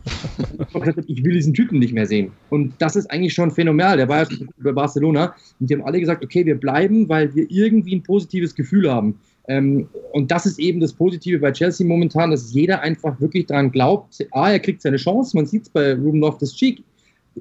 ich 1.07 1.23
will 1.23 1.33
diesen 1.33 1.53
Typen 1.53 1.79
nicht 1.79 1.93
mehr 1.93 2.05
sehen. 2.05 2.31
Und 2.49 2.73
das 2.79 2.95
ist 2.95 3.11
eigentlich 3.11 3.33
schon 3.33 3.51
phänomenal. 3.51 3.97
Der 3.97 4.07
war 4.07 4.19
ja 4.19 4.31
schon 4.31 4.49
bei 4.57 4.71
Barcelona 4.71 5.35
und 5.59 5.69
die 5.69 5.75
haben 5.75 5.83
alle 5.83 5.99
gesagt, 5.99 6.23
okay, 6.23 6.45
wir 6.45 6.55
bleiben, 6.55 7.09
weil 7.09 7.35
wir 7.35 7.45
irgendwie 7.49 7.95
ein 7.95 8.03
positives 8.03 8.55
Gefühl 8.55 8.89
haben. 8.89 9.19
Ähm, 9.47 9.89
und 10.13 10.31
das 10.31 10.45
ist 10.45 10.59
eben 10.59 10.79
das 10.79 10.93
Positive 10.93 11.39
bei 11.39 11.51
Chelsea 11.51 11.85
momentan, 11.85 12.31
dass 12.31 12.53
jeder 12.53 12.81
einfach 12.81 13.19
wirklich 13.19 13.47
daran 13.47 13.71
glaubt, 13.71 14.25
ah, 14.31 14.51
er 14.51 14.59
kriegt 14.59 14.81
seine 14.81 14.97
Chance. 14.97 15.35
Man 15.35 15.45
sieht 15.45 15.63
es 15.63 15.69
bei 15.69 15.93
Ruben 15.95 16.21
Loftus-Cheek 16.21 16.83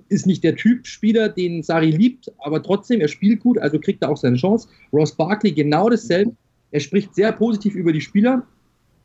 ist 0.09 0.26
nicht 0.26 0.44
der 0.44 0.56
Typ 0.56 0.87
Spieler, 0.87 1.28
den 1.28 1.62
Sari 1.62 1.90
liebt, 1.90 2.30
aber 2.38 2.62
trotzdem, 2.62 3.00
er 3.00 3.09
spielt 3.09 3.40
gut, 3.40 3.59
also 3.59 3.78
kriegt 3.78 4.02
er 4.02 4.11
auch 4.11 4.16
seine 4.16 4.37
Chance. 4.37 4.68
Ross 4.92 5.12
Barkley 5.12 5.52
genau 5.52 5.88
dasselbe. 5.88 6.32
Er 6.70 6.80
spricht 6.80 7.14
sehr 7.14 7.32
positiv 7.32 7.75
über 7.75 7.92
die 7.92 8.00
Spieler, 8.00 8.47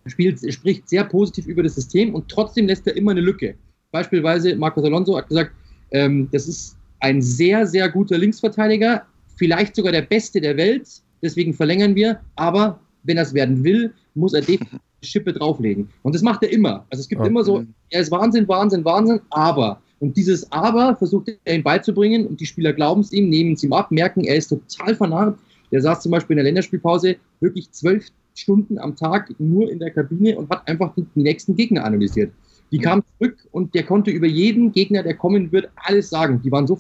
spielt, 0.06 0.44
er 0.44 0.52
spricht 0.52 0.88
sehr 0.88 1.04
positiv 1.04 1.48
über 1.48 1.64
das 1.64 1.76
System 1.76 2.14
und 2.14 2.30
trotzdem 2.30 2.68
lässt 2.68 2.86
er 2.88 2.96
immer 2.96 3.12
eine 3.12 3.22
Lücke. 3.22 3.56
Beispielsweise 3.92 4.56
Marcos 4.56 4.84
Alonso 4.84 5.18
hat 5.18 5.30
gesagt, 5.30 5.52
ähm, 5.92 6.30
das 6.32 6.48
ist 6.48 6.78
ein 7.00 7.22
sehr, 7.22 7.66
sehr 7.66 7.90
guter 7.90 8.18
Linksverteidiger, 8.18 9.06
vielleicht 9.36 9.76
sogar 9.76 9.92
der 9.92 10.04
beste 10.04 10.40
der 10.42 10.58
Welt, 10.58 10.88
deswegen 11.22 11.54
verlängern 11.54 11.96
wir, 11.96 12.20
aber 12.36 12.80
wenn 13.04 13.18
er 13.18 13.24
es 13.24 13.34
werden 13.34 13.64
will, 13.64 13.94
muss 14.14 14.34
er 14.34 14.42
definitiv 14.42 14.80
Schippe 15.04 15.34
drauflegen. 15.34 15.90
Und 16.02 16.16
das 16.16 16.24
macht 16.24 16.42
er 16.42 16.52
immer. 16.52 16.86
Also 16.90 17.02
es 17.02 17.08
gibt 17.08 17.22
okay. 17.22 17.30
immer 17.30 17.44
so, 17.44 17.64
er 17.92 18.02
ist 18.02 18.10
Wahnsinn, 18.12 18.48
Wahnsinn, 18.48 18.84
Wahnsinn, 18.84 19.20
aber 19.30 19.82
und 20.00 20.18
dieses 20.18 20.52
Aber 20.52 20.96
versucht 20.96 21.32
er 21.46 21.56
ihm 21.56 21.64
beizubringen 21.64 22.28
und 22.28 22.40
die 22.40 22.46
Spieler 22.46 22.74
glauben 22.74 23.02
es 23.02 23.12
ihm, 23.12 23.30
nehmen 23.30 23.54
es 23.54 23.64
ihm 23.64 23.74
ab, 23.74 23.92
merken, 23.92 24.24
er 24.24 24.36
ist 24.36 24.50
total 24.50 24.96
vernarrt. 24.96 25.38
Der 25.72 25.82
saß 25.82 26.02
zum 26.02 26.12
Beispiel 26.12 26.34
in 26.34 26.38
der 26.38 26.46
Länderspielpause 26.46 27.16
wirklich 27.40 27.72
zwölf 27.72 28.08
Stunden 28.36 28.78
am 28.78 28.96
Tag 28.96 29.34
nur 29.40 29.72
in 29.72 29.80
der 29.80 29.92
Kabine 29.92 30.38
und 30.38 30.50
hat 30.50 30.68
einfach 30.68 30.94
die, 30.96 31.06
nächsten 31.16 31.56
Gegner 31.56 31.86
analysiert. 31.86 32.32
Die 32.72 32.80
kamen 32.80 33.04
zurück 33.18 33.38
und 33.52 33.74
der 33.74 33.84
konnte 33.84 34.12
über 34.12 34.28
jeden 34.28 34.72
Gegner, 34.72 35.04
der 35.04 35.14
kommen 35.14 35.52
wird, 35.52 35.70
alles 35.76 36.10
sagen. 36.10 36.42
Die 36.44 36.52
waren 36.52 36.68
so, 36.68 36.80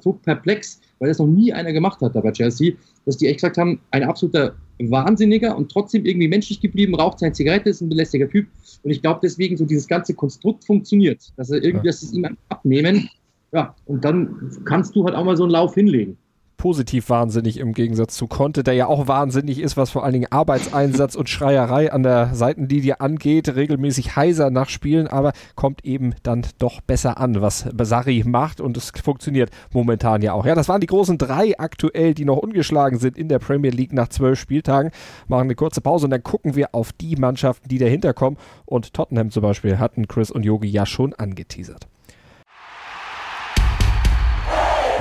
so 0.00 0.12
perplex, 0.12 0.80
weil 0.98 1.08
das 1.08 1.18
noch 1.18 1.26
nie 1.26 1.52
einer 1.52 1.72
gemacht 1.72 2.00
hat 2.00 2.14
da 2.14 2.20
bei 2.20 2.32
Chelsea, 2.32 2.74
dass 3.06 3.16
die 3.16 3.26
echt 3.26 3.36
gesagt 3.36 3.58
haben, 3.58 3.80
ein 3.90 4.04
absoluter 4.04 4.54
Wahnsinniger 4.78 5.56
und 5.56 5.70
trotzdem 5.70 6.04
irgendwie 6.04 6.28
menschlich 6.28 6.60
geblieben, 6.60 6.94
raucht 6.94 7.20
seine 7.20 7.32
Zigarette, 7.32 7.70
ist 7.70 7.80
ein 7.80 7.88
belästiger 7.88 8.28
Typ. 8.28 8.48
Und 8.82 8.90
ich 8.90 9.02
glaube 9.02 9.20
deswegen, 9.22 9.56
so 9.56 9.64
dieses 9.64 9.86
ganze 9.86 10.14
Konstrukt 10.14 10.64
funktioniert, 10.64 11.32
dass 11.36 11.50
er 11.50 11.62
irgendwie, 11.62 11.86
dass 11.86 12.00
sie 12.00 12.06
es 12.06 12.12
ihm 12.12 12.26
abnehmen. 12.48 13.08
Ja, 13.52 13.74
und 13.86 14.04
dann 14.04 14.50
kannst 14.64 14.96
du 14.96 15.04
halt 15.04 15.14
auch 15.14 15.24
mal 15.24 15.36
so 15.36 15.44
einen 15.44 15.52
Lauf 15.52 15.74
hinlegen 15.74 16.18
positiv 16.56 17.10
wahnsinnig 17.10 17.58
im 17.58 17.72
Gegensatz 17.72 18.14
zu 18.14 18.26
Conte, 18.26 18.62
der 18.62 18.74
ja 18.74 18.86
auch 18.86 19.08
wahnsinnig 19.08 19.58
ist, 19.58 19.76
was 19.76 19.90
vor 19.90 20.04
allen 20.04 20.14
Dingen 20.14 20.30
Arbeitseinsatz 20.30 21.14
und 21.14 21.28
Schreierei 21.28 21.92
an 21.92 22.02
der 22.02 22.34
Seitenlinie 22.34 23.00
angeht, 23.00 23.54
regelmäßig 23.54 24.16
heiser 24.16 24.50
nach 24.50 24.68
Spielen, 24.68 25.06
aber 25.06 25.32
kommt 25.54 25.84
eben 25.84 26.14
dann 26.22 26.46
doch 26.58 26.80
besser 26.80 27.18
an, 27.18 27.40
was 27.40 27.68
Basari 27.72 28.24
macht 28.26 28.60
und 28.60 28.76
es 28.76 28.92
funktioniert 29.02 29.50
momentan 29.72 30.22
ja 30.22 30.32
auch. 30.32 30.46
Ja, 30.46 30.54
das 30.54 30.68
waren 30.68 30.80
die 30.80 30.86
großen 30.86 31.18
drei 31.18 31.58
aktuell, 31.58 32.14
die 32.14 32.24
noch 32.24 32.38
ungeschlagen 32.38 32.98
sind 32.98 33.18
in 33.18 33.28
der 33.28 33.38
Premier 33.38 33.70
League 33.70 33.92
nach 33.92 34.08
zwölf 34.08 34.38
Spieltagen. 34.38 34.90
Machen 35.28 35.44
eine 35.44 35.54
kurze 35.54 35.80
Pause 35.80 36.06
und 36.06 36.10
dann 36.10 36.22
gucken 36.22 36.56
wir 36.56 36.74
auf 36.74 36.92
die 36.92 37.16
Mannschaften, 37.16 37.68
die 37.68 37.78
dahinter 37.78 38.14
kommen 38.14 38.36
und 38.64 38.94
Tottenham 38.94 39.30
zum 39.30 39.42
Beispiel 39.42 39.78
hatten 39.78 40.08
Chris 40.08 40.30
und 40.30 40.44
Yogi 40.44 40.68
ja 40.68 40.86
schon 40.86 41.14
angeteasert 41.14 41.88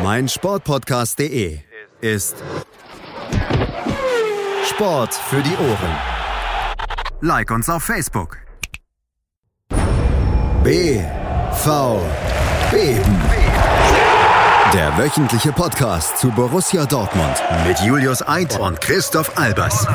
mein 0.02 0.28
Sportpodcast.de 0.28 1.60
ist 2.02 2.36
Sport 4.66 5.14
für 5.14 5.42
die 5.42 5.56
Ohren. 5.56 5.98
Like 7.22 7.52
uns 7.52 7.70
auf 7.70 7.84
Facebook. 7.84 8.38
BVB. 10.64 11.04
Der 14.74 14.98
wöchentliche 14.98 15.52
Podcast 15.52 16.18
zu 16.18 16.32
Borussia 16.32 16.86
Dortmund 16.86 17.44
mit 17.68 17.80
Julius 17.82 18.28
Eid 18.28 18.60
und 18.60 18.82
Christoph 18.82 19.38
Albers. 19.38 19.86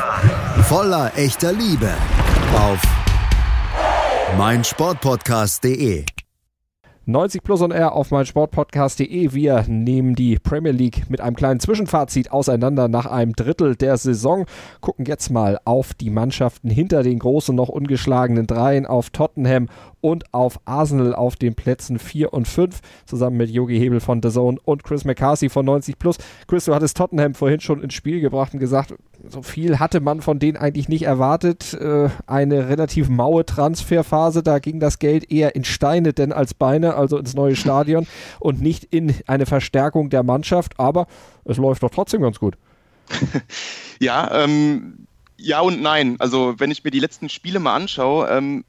Voller 0.67 1.11
echter 1.17 1.51
Liebe 1.51 1.91
auf 2.55 2.79
meinsportpodcast.de. 4.37 6.05
90 7.09 7.41
Plus 7.41 7.63
on 7.63 7.71
Air 7.71 7.93
auf 7.93 8.11
meinsportpodcast.de. 8.11 9.33
Wir 9.33 9.65
nehmen 9.67 10.13
die 10.13 10.37
Premier 10.37 10.71
League 10.71 11.09
mit 11.09 11.21
einem 11.21 11.35
kleinen 11.35 11.59
Zwischenfazit 11.59 12.31
auseinander 12.31 12.87
nach 12.87 13.07
einem 13.07 13.33
Drittel 13.33 13.75
der 13.75 13.97
Saison. 13.97 14.45
Gucken 14.79 15.05
jetzt 15.05 15.31
mal 15.31 15.59
auf 15.65 15.95
die 15.95 16.11
Mannschaften 16.11 16.69
hinter 16.69 17.01
den 17.01 17.17
großen, 17.17 17.55
noch 17.55 17.69
ungeschlagenen 17.69 18.45
Dreien, 18.45 18.85
auf 18.85 19.09
Tottenham 19.09 19.69
und 20.01 20.31
auf 20.35 20.59
Arsenal 20.65 21.15
auf 21.15 21.35
den 21.35 21.55
Plätzen 21.55 21.97
4 21.97 22.31
und 22.31 22.47
5, 22.47 22.79
zusammen 23.07 23.37
mit 23.37 23.49
Yogi 23.49 23.79
Hebel 23.79 24.01
von 24.01 24.21
The 24.21 24.29
Zone 24.29 24.59
und 24.63 24.83
Chris 24.83 25.03
McCarthy 25.03 25.49
von 25.49 25.65
90 25.65 25.97
Plus. 25.97 26.17
Chris, 26.47 26.65
du 26.65 26.75
hattest 26.75 26.95
Tottenham 26.95 27.33
vorhin 27.33 27.59
schon 27.59 27.81
ins 27.81 27.95
Spiel 27.95 28.21
gebracht 28.21 28.53
und 28.53 28.59
gesagt, 28.59 28.93
so 29.27 29.41
viel 29.41 29.79
hatte 29.79 29.99
man 29.99 30.21
von 30.21 30.39
denen 30.39 30.57
eigentlich 30.57 30.89
nicht 30.89 31.03
erwartet. 31.03 31.73
Äh, 31.73 32.09
eine 32.27 32.69
relativ 32.69 33.09
maue 33.09 33.45
Transferphase, 33.45 34.43
da 34.43 34.59
ging 34.59 34.79
das 34.79 34.99
Geld 34.99 35.31
eher 35.31 35.55
in 35.55 35.63
Steine 35.63 36.13
denn 36.13 36.31
als 36.31 36.53
Beine, 36.53 36.95
also 36.95 37.17
ins 37.17 37.33
neue 37.33 37.55
Stadion 37.57 38.07
und 38.39 38.61
nicht 38.61 38.85
in 38.85 39.13
eine 39.27 39.45
Verstärkung 39.45 40.09
der 40.09 40.23
Mannschaft, 40.23 40.79
aber 40.79 41.07
es 41.45 41.57
läuft 41.57 41.83
doch 41.83 41.91
trotzdem 41.91 42.21
ganz 42.21 42.39
gut. 42.39 42.55
ja, 43.99 44.43
ähm, 44.43 45.07
ja 45.37 45.59
und 45.61 45.81
nein. 45.81 46.15
Also 46.19 46.55
wenn 46.57 46.71
ich 46.71 46.83
mir 46.83 46.91
die 46.91 46.99
letzten 46.99 47.29
Spiele 47.29 47.59
mal 47.59 47.75
anschaue, 47.75 48.29
ähm, 48.29 48.63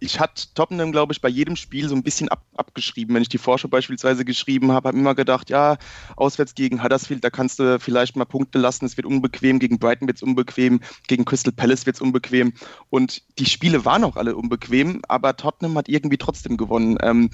ich 0.00 0.20
hatte 0.20 0.44
Tottenham, 0.54 0.92
glaube 0.92 1.12
ich, 1.12 1.20
bei 1.20 1.28
jedem 1.28 1.56
Spiel 1.56 1.88
so 1.88 1.94
ein 1.94 2.02
bisschen 2.02 2.28
ab, 2.28 2.44
abgeschrieben. 2.56 3.14
Wenn 3.14 3.22
ich 3.22 3.28
die 3.28 3.38
Vorschau 3.38 3.68
beispielsweise 3.68 4.24
geschrieben 4.24 4.72
habe, 4.72 4.88
habe 4.88 4.96
ich 4.96 5.00
immer 5.00 5.14
gedacht, 5.14 5.50
ja, 5.50 5.76
auswärts 6.16 6.54
gegen 6.54 6.82
Huddersfield, 6.82 7.24
da 7.24 7.30
kannst 7.30 7.58
du 7.58 7.78
vielleicht 7.80 8.16
mal 8.16 8.24
Punkte 8.24 8.58
lassen, 8.58 8.84
es 8.84 8.96
wird 8.96 9.06
unbequem, 9.06 9.58
gegen 9.58 9.78
Brighton 9.78 10.08
wird 10.08 10.18
es 10.18 10.22
unbequem, 10.22 10.80
gegen 11.08 11.24
Crystal 11.24 11.52
Palace 11.52 11.86
wird 11.86 11.96
es 11.96 12.02
unbequem. 12.02 12.52
Und 12.90 13.22
die 13.38 13.46
Spiele 13.46 13.84
waren 13.84 14.04
auch 14.04 14.16
alle 14.16 14.36
unbequem, 14.36 15.02
aber 15.08 15.36
Tottenham 15.36 15.76
hat 15.76 15.88
irgendwie 15.88 16.18
trotzdem 16.18 16.56
gewonnen. 16.56 16.98
Ähm, 17.02 17.30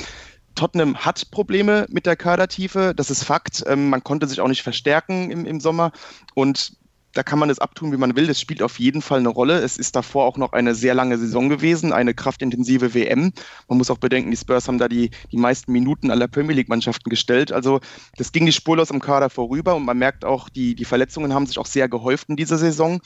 Tottenham 0.54 0.96
hat 0.96 1.30
Probleme 1.30 1.86
mit 1.88 2.06
der 2.06 2.16
Kadertiefe, 2.16 2.92
das 2.94 3.10
ist 3.10 3.24
Fakt. 3.24 3.64
Ähm, 3.66 3.88
man 3.88 4.04
konnte 4.04 4.26
sich 4.26 4.40
auch 4.40 4.48
nicht 4.48 4.62
verstärken 4.62 5.30
im, 5.30 5.46
im 5.46 5.60
Sommer 5.60 5.92
und 6.34 6.76
da 7.12 7.22
kann 7.22 7.38
man 7.38 7.50
es 7.50 7.58
abtun, 7.58 7.92
wie 7.92 7.96
man 7.96 8.16
will. 8.16 8.26
Das 8.26 8.40
spielt 8.40 8.62
auf 8.62 8.78
jeden 8.78 9.02
Fall 9.02 9.18
eine 9.18 9.28
Rolle. 9.28 9.58
Es 9.58 9.76
ist 9.76 9.96
davor 9.96 10.24
auch 10.24 10.36
noch 10.36 10.52
eine 10.52 10.74
sehr 10.74 10.94
lange 10.94 11.18
Saison 11.18 11.48
gewesen, 11.48 11.92
eine 11.92 12.14
kraftintensive 12.14 12.94
WM. 12.94 13.32
Man 13.68 13.78
muss 13.78 13.90
auch 13.90 13.98
bedenken, 13.98 14.30
die 14.30 14.36
Spurs 14.36 14.68
haben 14.68 14.78
da 14.78 14.88
die, 14.88 15.10
die 15.30 15.36
meisten 15.36 15.72
Minuten 15.72 16.10
aller 16.10 16.28
Premier 16.28 16.56
League-Mannschaften 16.56 17.10
gestellt. 17.10 17.52
Also 17.52 17.80
das 18.16 18.32
ging 18.32 18.44
nicht 18.44 18.56
spurlos 18.56 18.90
im 18.90 19.00
Kader 19.00 19.30
vorüber 19.30 19.74
und 19.74 19.84
man 19.84 19.98
merkt 19.98 20.24
auch, 20.24 20.48
die, 20.48 20.74
die 20.74 20.84
Verletzungen 20.84 21.34
haben 21.34 21.46
sich 21.46 21.58
auch 21.58 21.66
sehr 21.66 21.88
gehäuft 21.88 22.28
in 22.28 22.36
dieser 22.36 22.58
Saison. 22.58 23.00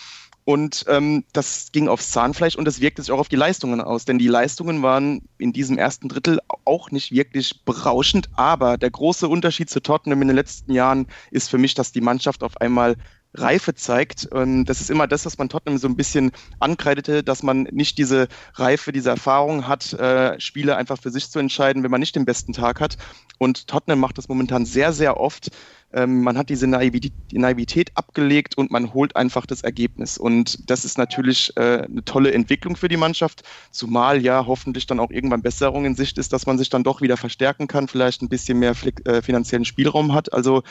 Und 0.44 0.84
ähm, 0.88 1.24
das 1.32 1.72
ging 1.72 1.88
aufs 1.88 2.12
Zahnfleisch 2.12 2.54
und 2.54 2.66
das 2.66 2.80
wirkte 2.80 3.02
sich 3.02 3.10
auch 3.10 3.18
auf 3.18 3.28
die 3.28 3.34
Leistungen 3.34 3.80
aus. 3.80 4.04
Denn 4.04 4.18
die 4.18 4.28
Leistungen 4.28 4.80
waren 4.80 5.22
in 5.38 5.52
diesem 5.52 5.76
ersten 5.76 6.08
Drittel 6.08 6.38
auch 6.64 6.92
nicht 6.92 7.10
wirklich 7.10 7.64
berauschend. 7.64 8.28
Aber 8.36 8.78
der 8.78 8.90
große 8.90 9.26
Unterschied 9.26 9.68
zu 9.68 9.80
Tottenham 9.80 10.22
in 10.22 10.28
den 10.28 10.36
letzten 10.36 10.72
Jahren 10.72 11.08
ist 11.32 11.50
für 11.50 11.58
mich, 11.58 11.74
dass 11.74 11.90
die 11.90 12.00
Mannschaft 12.00 12.44
auf 12.44 12.60
einmal 12.60 12.94
Reife 13.38 13.74
zeigt. 13.74 14.26
Und 14.26 14.64
das 14.66 14.80
ist 14.80 14.90
immer 14.90 15.06
das, 15.06 15.26
was 15.26 15.38
man 15.38 15.48
Tottenham 15.48 15.78
so 15.78 15.88
ein 15.88 15.96
bisschen 15.96 16.32
ankreidete, 16.58 17.22
dass 17.22 17.42
man 17.42 17.64
nicht 17.64 17.98
diese 17.98 18.28
Reife, 18.54 18.92
diese 18.92 19.10
Erfahrung 19.10 19.66
hat, 19.68 19.92
äh, 19.94 20.38
Spiele 20.40 20.76
einfach 20.76 20.98
für 20.98 21.10
sich 21.10 21.30
zu 21.30 21.38
entscheiden, 21.38 21.82
wenn 21.82 21.90
man 21.90 22.00
nicht 22.00 22.16
den 22.16 22.24
besten 22.24 22.52
Tag 22.52 22.80
hat. 22.80 22.96
Und 23.38 23.68
Tottenham 23.68 24.00
macht 24.00 24.18
das 24.18 24.28
momentan 24.28 24.64
sehr, 24.64 24.92
sehr 24.92 25.18
oft. 25.18 25.50
Ähm, 25.92 26.22
man 26.22 26.36
hat 26.36 26.48
diese 26.48 26.66
Naivität, 26.66 27.12
Naivität, 27.32 27.90
abgelegt 27.94 28.58
und 28.58 28.70
man 28.70 28.92
holt 28.92 29.14
einfach 29.14 29.46
das 29.46 29.62
Ergebnis. 29.62 30.18
Und 30.18 30.68
das 30.68 30.84
ist 30.84 30.98
natürlich 30.98 31.56
äh, 31.56 31.84
eine 31.84 32.04
tolle 32.04 32.32
Entwicklung 32.32 32.76
für 32.76 32.88
die 32.88 32.96
Mannschaft, 32.96 33.42
zumal 33.70 34.22
ja 34.22 34.46
hoffentlich 34.46 34.86
dann 34.86 35.00
auch 35.00 35.10
irgendwann 35.10 35.42
Besserung 35.42 35.84
in 35.84 35.94
Sicht 35.94 36.18
ist, 36.18 36.32
dass 36.32 36.46
man 36.46 36.58
sich 36.58 36.70
dann 36.70 36.84
doch 36.84 37.02
wieder 37.02 37.16
verstärken 37.16 37.66
kann, 37.66 37.88
vielleicht 37.88 38.22
ein 38.22 38.28
bisschen 38.28 38.58
mehr 38.58 38.74
äh, 39.04 39.22
finanziellen 39.22 39.64
Spielraum 39.64 40.12
hat. 40.12 40.32
Also 40.32 40.62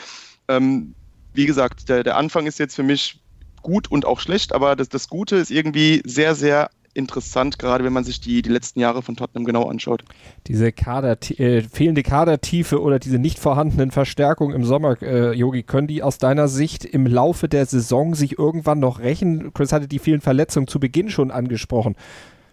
ähm, 0.48 0.94
wie 1.36 1.46
gesagt, 1.46 1.88
der, 1.88 2.02
der 2.02 2.16
Anfang 2.16 2.46
ist 2.46 2.58
jetzt 2.58 2.74
für 2.74 2.82
mich 2.82 3.20
gut 3.62 3.90
und 3.90 4.04
auch 4.04 4.20
schlecht, 4.20 4.54
aber 4.54 4.76
das, 4.76 4.88
das 4.88 5.08
Gute 5.08 5.36
ist 5.36 5.50
irgendwie 5.50 6.02
sehr, 6.04 6.34
sehr 6.34 6.70
interessant, 6.96 7.58
gerade 7.58 7.84
wenn 7.84 7.92
man 7.92 8.04
sich 8.04 8.20
die, 8.20 8.42
die 8.42 8.48
letzten 8.48 8.80
Jahre 8.80 9.02
von 9.02 9.16
Tottenham 9.16 9.44
genau 9.44 9.68
anschaut. 9.68 10.02
Diese 10.46 10.72
Kader, 10.72 11.18
äh, 11.38 11.62
fehlende 11.62 12.02
Kadertiefe 12.02 12.80
oder 12.80 12.98
diese 12.98 13.18
nicht 13.18 13.38
vorhandenen 13.38 13.90
Verstärkungen 13.90 14.54
im 14.54 14.64
Sommer, 14.64 15.00
äh, 15.02 15.32
Yogi, 15.32 15.62
können 15.62 15.86
die 15.86 16.02
aus 16.02 16.18
deiner 16.18 16.48
Sicht 16.48 16.84
im 16.84 17.06
Laufe 17.06 17.48
der 17.48 17.66
Saison 17.66 18.14
sich 18.14 18.38
irgendwann 18.38 18.80
noch 18.80 19.00
rächen? 19.00 19.52
Chris 19.52 19.72
hatte 19.72 19.88
die 19.88 19.98
vielen 19.98 20.22
Verletzungen 20.22 20.66
zu 20.66 20.80
Beginn 20.80 21.10
schon 21.10 21.30
angesprochen. 21.30 21.96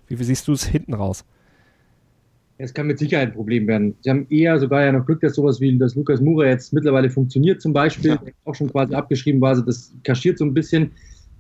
Wie, 0.08 0.20
wie 0.20 0.24
siehst 0.24 0.48
du 0.48 0.52
es 0.54 0.66
hinten 0.66 0.94
raus? 0.94 1.24
Es 2.58 2.74
kann 2.74 2.88
mit 2.88 3.00
Sicherheit 3.00 3.30
ein 3.30 3.34
Problem 3.34 3.68
werden. 3.68 3.96
Sie 4.02 4.10
haben 4.10 4.28
eher 4.30 4.60
sogar 4.60 4.86
ja 4.86 4.92
noch 4.92 5.06
Glück, 5.06 5.22
dass 5.22 5.36
sowas 5.36 5.60
wie 5.60 5.78
das 5.78 5.96
Lukas 5.96 6.22
Mura 6.22 6.48
jetzt 6.48 6.72
mittlerweile 6.72 7.10
funktioniert, 7.10 7.62
zum 7.62 7.74
Beispiel, 7.74 8.12
ja. 8.12 8.22
auch 8.46 8.56
schon 8.56 8.72
quasi 8.72 8.94
abgeschrieben 8.94 9.42
war. 9.42 9.50
Also 9.50 9.64
das 9.64 9.94
kaschiert 10.04 10.38
so 10.38 10.46
ein 10.46 10.54
bisschen. 10.54 10.92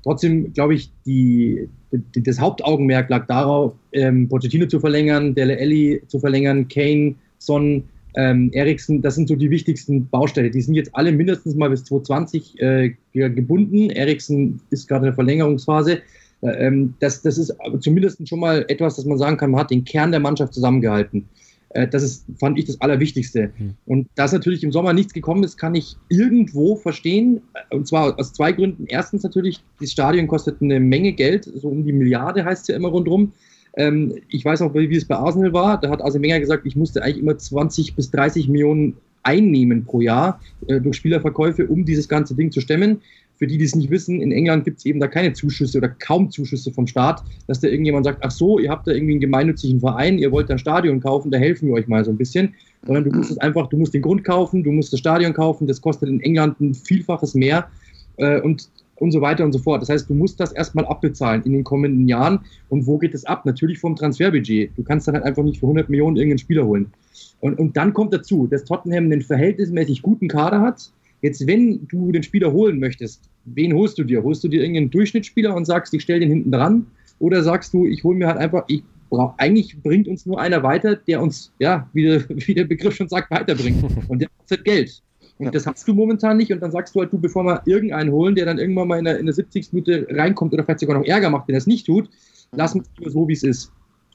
Trotzdem 0.04 0.52
glaube 0.54 0.74
ich, 0.74 0.92
die, 1.06 1.70
die, 1.92 2.24
das 2.24 2.40
Hauptaugenmerk 2.40 3.10
lag 3.10 3.28
darauf, 3.28 3.74
ähm, 3.94 4.28
Pochettino 4.28 4.66
zu 4.66 4.80
verlängern, 4.80 5.34
Dele 5.34 5.58
Alli 5.58 6.02
zu 6.08 6.20
verlängern, 6.20 6.68
Kane, 6.68 7.16
Son, 7.38 7.84
ähm, 8.16 8.50
Eriksen. 8.54 9.02
Das 9.02 9.16
sind 9.16 9.28
so 9.28 9.36
die 9.36 9.50
wichtigsten 9.50 10.08
Bausteine. 10.08 10.52
Die 10.52 10.62
sind 10.62 10.76
jetzt 10.76 10.94
alle 10.94 11.12
mindestens 11.12 11.56
mal 11.56 11.70
bis 11.70 11.84
2020 11.86 12.60
äh, 12.60 12.94
gebunden. 13.14 13.90
Eriksen 13.92 14.60
ist 14.72 14.88
gerade 14.88 15.06
in 15.06 15.12
der 15.12 15.16
Verlängerungsphase. 15.16 16.02
Ähm, 16.44 16.96
das, 17.00 17.22
das 17.22 17.38
ist 17.38 17.56
zumindest 17.80 18.28
schon 18.28 18.40
mal 18.40 18.66
etwas, 18.68 18.96
dass 18.96 19.06
man 19.06 19.18
sagen 19.18 19.38
kann, 19.38 19.52
man 19.52 19.62
hat 19.62 19.72
den 19.72 19.84
Kern 19.86 20.12
der 20.12 20.20
Mannschaft 20.20 20.54
zusammengehalten. 20.54 21.26
Äh, 21.70 21.88
das 21.88 22.04
ist, 22.04 22.26
fand 22.40 22.58
ich, 22.58 22.66
das 22.66 22.80
Allerwichtigste. 22.82 23.52
Mhm. 23.58 23.74
Und 23.86 24.08
dass 24.16 24.32
natürlich 24.32 24.64
im 24.64 24.72
Sommer 24.72 24.94
nichts 24.94 25.14
gekommen 25.14 25.44
ist, 25.44 25.58
kann 25.58 25.76
ich 25.76 25.96
irgendwo 26.10 26.76
verstehen. 26.76 27.42
Und 27.72 27.88
zwar 27.88 28.18
aus 28.20 28.34
zwei 28.34 28.52
Gründen. 28.52 28.86
Erstens 28.88 29.24
natürlich, 29.24 29.64
das 29.80 29.92
Stadion 29.92 30.28
kostet 30.28 30.62
eine 30.62 30.80
Menge 30.80 31.14
Geld, 31.14 31.46
so 31.46 31.70
um 31.70 31.86
die 31.86 31.94
Milliarde 31.94 32.46
heißt 32.46 32.64
es 32.64 32.68
ja 32.70 32.76
immer 32.76 32.90
rundherum. 32.90 33.34
Ähm, 33.76 34.14
ich 34.30 34.46
weiß 34.46 34.62
auch, 34.62 34.74
wie 34.74 34.96
es 34.96 35.06
bei 35.06 35.16
Arsenal 35.16 35.54
war. 35.54 35.80
Da 35.80 35.90
hat 35.90 36.02
Arsene 36.02 36.24
Wenger 36.24 36.40
gesagt, 36.40 36.66
ich 36.66 36.76
musste 36.76 37.02
eigentlich 37.04 37.20
immer 37.20 37.38
20 37.38 37.96
bis 37.96 38.12
30 38.12 38.48
Millionen 38.48 38.98
einnehmen 39.24 39.86
pro 39.86 40.02
Jahr 40.02 40.40
äh, 40.68 40.80
durch 40.80 40.98
Spielerverkäufe, 40.98 41.66
um 41.68 41.86
dieses 41.86 42.08
ganze 42.08 42.36
Ding 42.36 42.52
zu 42.52 42.62
stemmen 42.62 43.02
für 43.44 43.48
die, 43.48 43.58
die 43.58 43.66
es 43.66 43.76
nicht 43.76 43.90
wissen, 43.90 44.22
in 44.22 44.32
England 44.32 44.64
gibt 44.64 44.78
es 44.78 44.86
eben 44.86 45.02
da 45.02 45.08
keine 45.08 45.34
Zuschüsse 45.34 45.78
oder 45.78 45.90
kaum 45.90 46.32
Zuschüsse 46.32 46.72
vom 46.72 46.88
Staat, 46.88 47.26
dass 47.48 47.60
da 47.60 47.68
irgendjemand 47.68 48.06
sagt, 48.06 48.20
ach 48.22 48.32
so, 48.32 48.58
ihr 48.58 48.70
habt 48.70 48.88
da 48.88 48.94
irgendwie 48.94 49.16
einen 49.16 49.20
gemeinnützigen 49.20 49.82
Verein, 49.82 50.18
ihr 50.18 50.32
wollt 50.32 50.50
ein 50.50 50.58
Stadion 50.58 51.02
kaufen, 51.02 51.30
da 51.30 51.38
helfen 51.38 51.68
wir 51.68 51.74
euch 51.74 51.86
mal 51.90 52.06
so 52.06 52.12
ein 52.12 52.16
bisschen. 52.16 52.54
Sondern 52.86 53.04
du 53.04 53.12
musst 53.12 53.32
es 53.32 53.38
einfach, 53.40 53.68
du 53.68 53.76
musst 53.76 53.94
den 53.94 54.02
Grund 54.02 54.24
kaufen, 54.24 54.64
du 54.64 54.72
musst 54.72 54.94
das 54.94 55.02
Stadion 55.02 55.34
kaufen, 55.34 55.68
das 55.68 55.82
kostet 55.82 56.08
in 56.08 56.22
England 56.22 56.58
ein 56.62 56.74
Vielfaches 56.74 57.36
mehr 57.36 57.68
äh, 58.16 58.40
und, 58.40 58.70
und 58.96 59.12
so 59.12 59.20
weiter 59.20 59.44
und 59.44 59.52
so 59.52 59.60
fort. 59.60 59.82
Das 59.82 59.90
heißt, 59.90 60.10
du 60.10 60.14
musst 60.14 60.40
das 60.40 60.54
erstmal 60.54 60.86
abbezahlen 60.86 61.44
in 61.44 61.52
den 61.52 61.66
kommenden 61.66 62.08
Jahren. 62.08 62.40
Und 62.70 62.88
wo 62.88 62.98
geht 62.98 63.14
es 63.14 63.26
ab? 63.26 63.46
Natürlich 63.46 63.78
vom 63.78 63.98
Transferbudget. 63.98 64.72
Du 64.78 64.84
kannst 64.84 65.06
dann 65.10 65.16
halt 65.16 65.26
einfach 65.26 65.44
nicht 65.44 65.60
für 65.60 65.66
100 65.66 65.90
Millionen 65.90 66.16
irgendeinen 66.16 66.40
Spieler 66.40 66.66
holen. 66.66 66.94
Und, 67.42 67.60
und 67.60 67.76
dann 67.76 67.94
kommt 67.94 68.14
dazu, 68.14 68.48
dass 68.48 68.64
Tottenham 68.64 69.04
einen 69.04 69.22
verhältnismäßig 69.22 70.02
guten 70.02 70.30
Kader 70.30 70.62
hat, 70.62 70.94
Jetzt, 71.24 71.48
wenn 71.48 71.88
du 71.88 72.12
den 72.12 72.22
Spieler 72.22 72.52
holen 72.52 72.80
möchtest, 72.80 73.30
wen 73.46 73.74
holst 73.74 73.98
du 73.98 74.04
dir? 74.04 74.24
Holst 74.24 74.44
du 74.44 74.48
dir 74.48 74.62
irgendeinen 74.62 74.90
Durchschnittsspieler 74.90 75.56
und 75.56 75.66
sagst, 75.66 75.94
ich 75.94 76.04
stelle 76.04 76.22
den 76.22 76.30
hinten 76.30 76.52
dran? 76.52 76.88
Oder 77.20 77.44
sagst 77.44 77.74
du, 77.74 77.86
ich 77.86 78.04
hole 78.04 78.18
mir 78.18 78.28
halt 78.28 78.38
einfach, 78.38 78.64
ich 78.68 78.84
brauch, 79.10 79.34
eigentlich 79.38 79.82
bringt 79.82 80.08
uns 80.08 80.26
nur 80.26 80.40
einer 80.40 80.64
weiter, 80.64 80.96
der 80.96 81.22
uns, 81.22 81.52
ja, 81.60 81.88
wie 81.94 82.04
der, 82.04 82.30
wie 82.30 82.54
der 82.54 82.66
Begriff 82.66 82.96
schon 82.96 83.10
sagt, 83.10 83.32
weiterbringt. 83.32 83.84
Und 84.08 84.20
der 84.20 84.30
kostet 84.38 84.66
Geld. 84.66 85.02
Und 85.40 85.46
ja. 85.46 85.52
das 85.52 85.66
hast 85.66 85.88
du 85.88 85.94
momentan 85.94 86.38
nicht. 86.38 86.52
Und 86.52 86.62
dann 86.62 86.72
sagst 86.72 86.96
du 86.96 87.00
halt, 87.00 87.12
du, 87.12 87.20
bevor 87.20 87.44
wir 87.44 87.62
irgendeinen 87.66 88.12
holen, 88.12 88.36
der 88.36 88.46
dann 88.46 88.60
irgendwann 88.60 88.88
mal 88.88 89.00
in 89.00 89.06
der, 89.06 89.20
in 89.20 89.26
der 89.26 89.34
70. 89.34 89.74
Minute 89.74 90.08
reinkommt 90.10 90.54
oder 90.54 90.64
vielleicht 90.64 90.82
sogar 90.82 90.98
noch 90.98 91.06
Ärger 91.06 91.30
macht, 91.30 91.48
wenn 91.48 91.56
er 91.56 91.60
es 91.60 91.68
nicht 91.68 91.86
tut, 91.86 92.10
lass 92.52 92.76
uns 92.76 92.88
so, 93.06 93.28
wie 93.28 93.34
es 93.34 93.44
ist. 93.44 93.72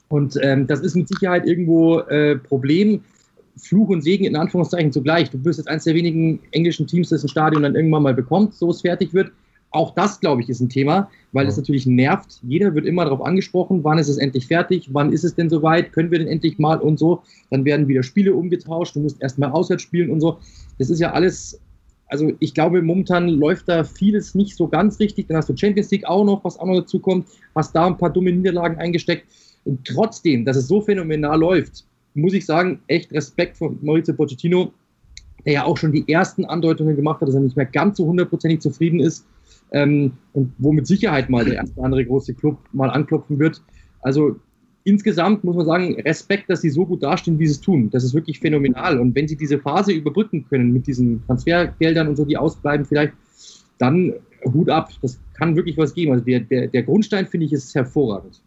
Und 0.07 0.39
ähm, 0.41 0.65
das 0.65 0.79
ist 0.79 0.95
mit 0.95 1.07
Sicherheit 1.07 1.45
irgendwo 1.45 1.99
äh, 1.99 2.37
Problem. 2.37 3.01
Fluch 3.59 3.89
und 3.89 4.01
Segen 4.01 4.25
in 4.25 4.35
Anführungszeichen 4.35 4.91
zugleich. 4.91 5.29
Du 5.29 5.37
bist 5.37 5.59
jetzt 5.59 5.67
eines 5.67 5.83
der 5.83 5.95
wenigen 5.95 6.39
englischen 6.51 6.87
Teams, 6.87 7.09
das 7.09 7.23
ein 7.23 7.29
Stadion 7.29 7.63
dann 7.63 7.75
irgendwann 7.75 8.03
mal 8.03 8.13
bekommt, 8.13 8.55
so 8.55 8.69
es 8.69 8.81
fertig 8.81 9.13
wird. 9.13 9.31
Auch 9.71 9.93
das, 9.93 10.19
glaube 10.19 10.41
ich, 10.41 10.49
ist 10.49 10.61
ein 10.61 10.69
Thema, 10.69 11.09
weil 11.31 11.47
es 11.47 11.57
natürlich 11.57 11.85
nervt. 11.85 12.39
Jeder 12.41 12.73
wird 12.73 12.87
immer 12.87 13.03
darauf 13.03 13.21
angesprochen, 13.21 13.83
wann 13.83 13.99
ist 13.99 14.07
es 14.07 14.17
endlich 14.17 14.47
fertig, 14.47 14.89
wann 14.93 15.13
ist 15.13 15.23
es 15.23 15.35
denn 15.35 15.49
soweit, 15.49 15.93
können 15.93 16.09
wir 16.09 16.17
denn 16.17 16.27
endlich 16.27 16.57
mal 16.57 16.79
und 16.79 16.97
so. 16.97 17.21
Dann 17.51 17.65
werden 17.65 17.87
wieder 17.87 18.01
Spiele 18.01 18.33
umgetauscht, 18.33 18.95
du 18.95 19.01
musst 19.01 19.21
erstmal 19.21 19.51
auswärts 19.51 19.83
spielen 19.83 20.09
und 20.09 20.21
so. 20.21 20.39
Das 20.79 20.89
ist 20.89 20.99
ja 20.99 21.11
alles, 21.11 21.61
also 22.07 22.31
ich 22.39 22.55
glaube, 22.55 22.81
momentan 22.81 23.29
läuft 23.29 23.69
da 23.69 23.83
vieles 23.83 24.33
nicht 24.33 24.55
so 24.55 24.67
ganz 24.67 24.99
richtig. 24.99 25.27
Dann 25.27 25.37
hast 25.37 25.49
du 25.49 25.55
Champions 25.55 25.91
League 25.91 26.07
auch 26.07 26.25
noch, 26.25 26.43
was 26.43 26.59
auch 26.59 26.65
noch 26.65 26.79
dazu 26.79 26.99
kommt, 26.99 27.27
hast 27.53 27.75
da 27.75 27.85
ein 27.85 27.97
paar 27.97 28.09
dumme 28.09 28.31
Niederlagen 28.31 28.77
eingesteckt. 28.79 29.27
Und 29.65 29.85
trotzdem, 29.85 30.45
dass 30.45 30.57
es 30.57 30.67
so 30.67 30.81
phänomenal 30.81 31.39
läuft, 31.39 31.85
muss 32.13 32.33
ich 32.33 32.45
sagen, 32.45 32.79
echt 32.87 33.11
Respekt 33.11 33.57
von 33.57 33.77
Maurizio 33.81 34.13
Pochettino, 34.13 34.73
der 35.45 35.53
ja 35.53 35.63
auch 35.65 35.77
schon 35.77 35.91
die 35.91 36.07
ersten 36.11 36.45
Andeutungen 36.45 36.95
gemacht 36.95 37.21
hat, 37.21 37.27
dass 37.27 37.35
er 37.35 37.41
nicht 37.41 37.55
mehr 37.55 37.65
ganz 37.65 37.97
so 37.97 38.05
hundertprozentig 38.05 38.59
zufrieden 38.61 38.99
ist 38.99 39.25
ähm, 39.71 40.11
und 40.33 40.51
wo 40.57 40.71
mit 40.71 40.87
Sicherheit 40.87 41.29
mal 41.29 41.45
der 41.45 41.55
erste 41.55 41.81
andere 41.83 42.05
große 42.05 42.33
Club 42.33 42.57
mal 42.73 42.89
anklopfen 42.89 43.39
wird. 43.39 43.61
Also 44.01 44.35
insgesamt 44.83 45.43
muss 45.43 45.55
man 45.55 45.65
sagen, 45.65 46.01
Respekt, 46.01 46.49
dass 46.49 46.61
sie 46.61 46.69
so 46.69 46.85
gut 46.85 47.03
dastehen, 47.03 47.39
wie 47.39 47.47
sie 47.47 47.53
es 47.53 47.61
tun. 47.61 47.89
Das 47.89 48.03
ist 48.03 48.13
wirklich 48.13 48.39
phänomenal. 48.39 48.99
Und 48.99 49.15
wenn 49.15 49.27
sie 49.27 49.37
diese 49.37 49.59
Phase 49.59 49.91
überbrücken 49.91 50.45
können 50.49 50.73
mit 50.73 50.87
diesen 50.87 51.23
Transfergeldern 51.25 52.07
und 52.07 52.15
so, 52.15 52.25
die 52.25 52.37
ausbleiben, 52.37 52.85
vielleicht, 52.85 53.13
dann 53.77 54.13
Hut 54.45 54.69
ab. 54.69 54.89
Das 55.01 55.19
kann 55.33 55.55
wirklich 55.55 55.77
was 55.77 55.93
geben. 55.93 56.11
Also 56.11 56.23
der, 56.23 56.41
der, 56.41 56.67
der 56.67 56.83
Grundstein, 56.83 57.27
finde 57.27 57.45
ich, 57.45 57.53
ist 57.53 57.73
hervorragend. 57.75 58.41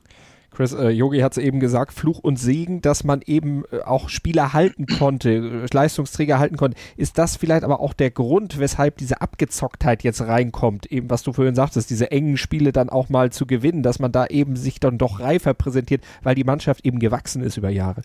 Chris 0.54 0.72
äh, 0.74 0.90
Yogi 0.90 1.20
hat 1.20 1.32
es 1.32 1.38
eben 1.38 1.60
gesagt, 1.60 1.92
Fluch 1.92 2.18
und 2.18 2.38
Segen, 2.38 2.82
dass 2.82 3.04
man 3.04 3.22
eben 3.24 3.64
äh, 3.72 3.80
auch 3.80 4.08
Spieler 4.08 4.52
halten 4.52 4.86
konnte, 4.86 5.30
äh, 5.30 5.66
Leistungsträger 5.72 6.38
halten 6.38 6.56
konnte. 6.56 6.76
Ist 6.96 7.16
das 7.18 7.36
vielleicht 7.36 7.64
aber 7.64 7.80
auch 7.80 7.94
der 7.94 8.10
Grund, 8.10 8.58
weshalb 8.58 8.98
diese 8.98 9.20
Abgezocktheit 9.20 10.02
jetzt 10.02 10.20
reinkommt? 10.20 10.86
Eben, 10.86 11.08
was 11.08 11.22
du 11.22 11.32
vorhin 11.32 11.54
sagtest, 11.54 11.88
diese 11.88 12.10
engen 12.10 12.36
Spiele 12.36 12.72
dann 12.72 12.90
auch 12.90 13.08
mal 13.08 13.32
zu 13.32 13.46
gewinnen, 13.46 13.82
dass 13.82 13.98
man 13.98 14.12
da 14.12 14.26
eben 14.26 14.56
sich 14.56 14.78
dann 14.78 14.98
doch 14.98 15.20
reifer 15.20 15.54
präsentiert, 15.54 16.02
weil 16.22 16.34
die 16.34 16.44
Mannschaft 16.44 16.84
eben 16.84 16.98
gewachsen 16.98 17.42
ist 17.42 17.56
über 17.56 17.70
Jahre. 17.70 18.02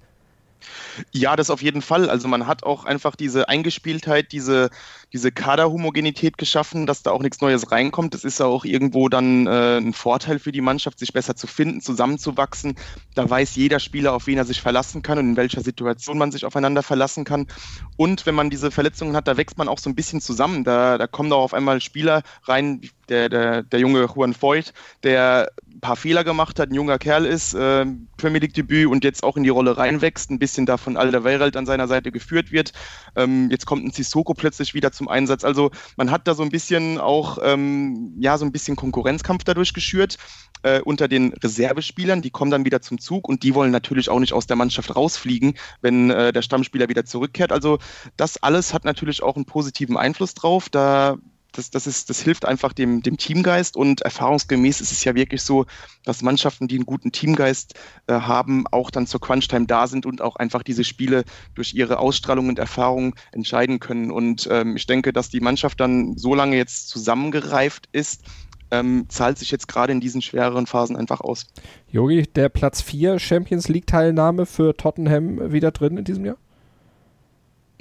Ja, 1.11 1.35
das 1.35 1.49
auf 1.49 1.61
jeden 1.61 1.81
Fall. 1.81 2.09
Also 2.09 2.27
man 2.27 2.47
hat 2.47 2.63
auch 2.63 2.85
einfach 2.85 3.15
diese 3.15 3.49
Eingespieltheit, 3.49 4.31
diese, 4.31 4.69
diese 5.13 5.31
Kaderhomogenität 5.31 6.37
geschaffen, 6.37 6.85
dass 6.85 7.03
da 7.03 7.11
auch 7.11 7.21
nichts 7.21 7.41
Neues 7.41 7.71
reinkommt. 7.71 8.13
Das 8.13 8.23
ist 8.23 8.39
ja 8.39 8.45
auch 8.45 8.65
irgendwo 8.65 9.09
dann 9.09 9.47
äh, 9.47 9.77
ein 9.77 9.93
Vorteil 9.93 10.39
für 10.39 10.51
die 10.51 10.61
Mannschaft, 10.61 10.99
sich 10.99 11.13
besser 11.13 11.35
zu 11.35 11.47
finden, 11.47 11.81
zusammenzuwachsen. 11.81 12.75
Da 13.15 13.29
weiß 13.29 13.55
jeder 13.55 13.79
Spieler, 13.79 14.13
auf 14.13 14.27
wen 14.27 14.37
er 14.37 14.45
sich 14.45 14.61
verlassen 14.61 15.01
kann 15.01 15.19
und 15.19 15.29
in 15.29 15.37
welcher 15.37 15.61
Situation 15.61 16.17
man 16.17 16.31
sich 16.31 16.45
aufeinander 16.45 16.83
verlassen 16.83 17.23
kann. 17.23 17.47
Und 17.95 18.25
wenn 18.25 18.35
man 18.35 18.49
diese 18.49 18.71
Verletzungen 18.71 19.15
hat, 19.15 19.27
da 19.27 19.37
wächst 19.37 19.57
man 19.57 19.67
auch 19.67 19.79
so 19.79 19.89
ein 19.89 19.95
bisschen 19.95 20.21
zusammen. 20.21 20.63
Da, 20.63 20.97
da 20.97 21.07
kommen 21.07 21.29
da 21.29 21.35
auf 21.35 21.53
einmal 21.53 21.81
Spieler 21.81 22.23
rein, 22.43 22.81
der, 23.09 23.29
der, 23.29 23.63
der 23.63 23.79
junge 23.79 24.05
Juan 24.13 24.35
Voigt, 24.39 24.73
der 25.03 25.51
ein 25.77 25.81
paar 25.81 25.95
Fehler 25.95 26.23
gemacht 26.23 26.59
hat, 26.59 26.71
ein 26.71 26.73
junger 26.73 26.97
Kerl 26.97 27.25
ist, 27.25 27.53
äh, 27.53 27.85
Premier 28.17 28.39
League 28.39 28.55
Debüt 28.55 28.87
und 28.87 29.03
jetzt 29.03 29.23
auch 29.23 29.37
in 29.37 29.43
die 29.43 29.49
Rolle 29.49 29.77
reinwächst, 29.77 30.31
ein 30.31 30.39
bisschen 30.39 30.65
da 30.65 30.77
von 30.77 30.97
Alderweireld 30.97 31.55
an 31.55 31.67
seiner 31.67 31.87
Seite 31.87 32.11
geführt 32.11 32.51
wird. 32.51 32.73
Ähm, 33.15 33.49
jetzt 33.51 33.67
kommt 33.67 33.85
ein 33.85 33.91
Sissoko 33.91 34.33
plötzlich 34.33 34.73
wieder 34.73 34.91
zum 34.91 35.07
Einsatz. 35.07 35.43
Also 35.43 35.69
man 35.95 36.09
hat 36.09 36.27
da 36.27 36.33
so 36.33 36.41
ein 36.41 36.49
bisschen 36.49 36.97
auch, 36.97 37.37
ähm, 37.43 38.15
ja, 38.17 38.39
so 38.39 38.45
ein 38.45 38.51
bisschen 38.51 38.75
Konkurrenzkampf 38.75 39.43
dadurch 39.43 39.75
geschürt 39.75 40.17
äh, 40.63 40.81
unter 40.81 41.07
den 41.07 41.31
Reservespielern. 41.33 42.23
Die 42.23 42.31
kommen 42.31 42.49
dann 42.49 42.65
wieder 42.65 42.81
zum 42.81 42.99
Zug 42.99 43.29
und 43.29 43.43
die 43.43 43.53
wollen 43.53 43.71
natürlich 43.71 44.09
auch 44.09 44.19
nicht 44.19 44.33
aus 44.33 44.47
der 44.47 44.55
Mannschaft 44.55 44.95
rausfliegen, 44.95 45.53
wenn 45.81 46.09
äh, 46.09 46.33
der 46.33 46.41
Stammspieler 46.41 46.89
wieder 46.89 47.05
zurückkehrt. 47.05 47.51
Also 47.51 47.77
das 48.15 48.41
alles 48.41 48.73
hat 48.73 48.83
natürlich 48.83 49.21
auch 49.21 49.35
einen 49.35 49.45
positiven 49.45 49.95
Einfluss 49.95 50.33
drauf. 50.33 50.69
Da 50.69 51.17
das, 51.51 51.71
das, 51.71 51.87
ist, 51.87 52.09
das 52.09 52.21
hilft 52.21 52.45
einfach 52.45 52.73
dem, 52.73 53.01
dem 53.01 53.17
Teamgeist 53.17 53.75
und 53.75 54.01
erfahrungsgemäß 54.01 54.81
ist 54.81 54.91
es 54.91 55.03
ja 55.03 55.15
wirklich 55.15 55.41
so, 55.41 55.65
dass 56.03 56.21
Mannschaften, 56.21 56.67
die 56.67 56.75
einen 56.75 56.85
guten 56.85 57.11
Teamgeist 57.11 57.73
äh, 58.07 58.13
haben, 58.13 58.65
auch 58.67 58.91
dann 58.91 59.07
zur 59.07 59.21
Crunch-Time 59.21 59.65
da 59.65 59.87
sind 59.87 60.05
und 60.05 60.21
auch 60.21 60.35
einfach 60.35 60.63
diese 60.63 60.83
Spiele 60.83 61.23
durch 61.55 61.73
ihre 61.73 61.99
Ausstrahlung 61.99 62.49
und 62.49 62.59
Erfahrung 62.59 63.15
entscheiden 63.31 63.79
können. 63.79 64.11
Und 64.11 64.47
ähm, 64.51 64.75
ich 64.75 64.85
denke, 64.85 65.13
dass 65.13 65.29
die 65.29 65.39
Mannschaft 65.39 65.79
dann 65.79 66.17
so 66.17 66.35
lange 66.35 66.57
jetzt 66.57 66.89
zusammengereift 66.89 67.89
ist, 67.91 68.23
ähm, 68.71 69.05
zahlt 69.07 69.37
sich 69.37 69.51
jetzt 69.51 69.67
gerade 69.67 69.93
in 69.93 70.01
diesen 70.01 70.21
schwereren 70.21 70.67
Phasen 70.67 70.95
einfach 70.95 71.21
aus. 71.21 71.47
Yogi, 71.89 72.23
der 72.23 72.49
Platz 72.49 72.81
4 72.81 73.19
Champions 73.19 73.67
League-Teilnahme 73.69 74.45
für 74.45 74.75
Tottenham 74.75 75.51
wieder 75.51 75.71
drin 75.71 75.97
in 75.97 76.03
diesem 76.03 76.25
Jahr? 76.25 76.37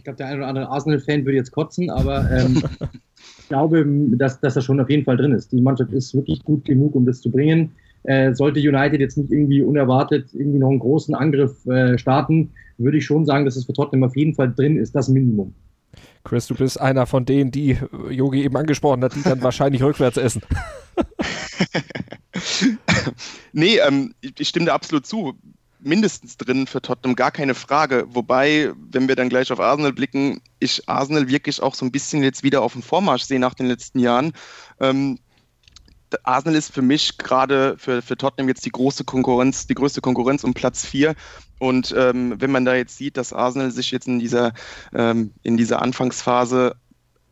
Ich 0.07 0.09
glaube, 0.09 0.19
der 0.19 0.29
ein 0.29 0.37
oder 0.38 0.47
andere 0.47 0.69
Arsenal-Fan 0.69 1.25
würde 1.25 1.37
jetzt 1.37 1.51
kotzen, 1.51 1.90
aber 1.90 2.31
ähm, 2.31 2.62
ich 3.40 3.49
glaube, 3.49 3.85
dass, 4.12 4.38
dass 4.38 4.55
das 4.55 4.64
schon 4.64 4.79
auf 4.79 4.88
jeden 4.88 5.03
Fall 5.05 5.16
drin 5.16 5.33
ist. 5.33 5.51
Die 5.51 5.61
Mannschaft 5.61 5.92
ist 5.92 6.14
wirklich 6.14 6.45
gut 6.45 6.64
genug, 6.64 6.95
um 6.95 7.05
das 7.05 7.21
zu 7.21 7.29
bringen. 7.29 7.73
Äh, 8.05 8.33
sollte 8.33 8.61
United 8.61 9.01
jetzt 9.01 9.19
nicht 9.19 9.33
irgendwie 9.33 9.62
unerwartet 9.62 10.29
irgendwie 10.33 10.61
noch 10.61 10.69
einen 10.69 10.79
großen 10.79 11.12
Angriff 11.16 11.66
äh, 11.66 11.99
starten, 11.99 12.53
würde 12.79 12.99
ich 12.99 13.05
schon 13.05 13.27
sagen, 13.27 13.45
dass 13.47 13.57
es 13.57 13.64
für 13.64 13.73
Tottenham 13.73 14.05
auf 14.05 14.14
jeden 14.14 14.37
Fall 14.37 14.55
drin 14.55 14.77
ist, 14.77 14.95
das 14.95 15.09
Minimum. 15.09 15.53
Chris, 16.23 16.47
du 16.47 16.55
bist 16.55 16.81
einer 16.81 17.07
von 17.07 17.25
denen, 17.25 17.51
die 17.51 17.77
Yogi 18.09 18.45
eben 18.45 18.57
angesprochen 18.57 19.03
hat, 19.03 19.16
die 19.16 19.23
dann 19.23 19.42
wahrscheinlich 19.42 19.83
rückwärts 19.83 20.19
essen. 20.19 20.42
Nee, 23.53 23.79
ähm, 23.79 24.14
ich, 24.21 24.35
ich 24.38 24.49
stimme 24.49 24.66
da 24.66 24.75
absolut 24.75 25.07
zu 25.07 25.35
mindestens 25.81 26.37
drin 26.37 26.67
für 26.67 26.83
Tottenham, 26.83 27.17
gar 27.17 27.31
keine 27.31 27.55
Frage. 27.55 28.07
Wobei, 28.09 28.73
wenn 28.91 29.09
wir 29.09 29.17
dann 29.17 29.29
gleich 29.29 29.51
auf 29.53 29.61
Arsenal 29.61 29.93
blicken, 29.93 30.41
ich 30.59 30.89
Arsenal 30.89 31.29
wirklich 31.29 31.62
auch 31.62 31.75
so 31.75 31.85
ein 31.85 31.93
bisschen 31.93 32.23
jetzt 32.23 32.43
wieder 32.43 32.62
auf 32.62 32.73
dem 32.73 32.83
Vormarsch 32.83 33.25
sehe 33.25 33.41
nach 33.41 33.55
den 33.55 33.67
letzten 33.67 33.99
Jahren. 33.99 34.33
Ähm, 34.81 35.19
Arsenal 36.23 36.57
ist 36.57 36.73
für 36.73 36.83
mich 36.83 37.19
gerade 37.19 37.77
für, 37.79 38.01
für 38.01 38.17
Tottenham 38.17 38.49
jetzt 38.49 38.65
die 38.65 38.71
große 38.71 39.05
Konkurrenz, 39.05 39.67
die 39.67 39.75
größte 39.75 40.01
Konkurrenz 40.01 40.45
um 40.45 40.55
Platz 40.55 40.85
4. 40.87 41.15
Und 41.59 41.95
ähm, 41.97 42.35
wenn 42.39 42.51
man 42.51 42.65
da 42.65 42.75
jetzt 42.75 42.97
sieht, 42.97 43.17
dass 43.17 43.33
Arsenal 43.33 43.71
sich 43.71 43.91
jetzt 43.91 44.07
in 44.07 44.19
dieser, 44.19 44.53
ähm, 44.95 45.33
in 45.43 45.57
dieser 45.57 45.83
Anfangsphase 45.83 46.77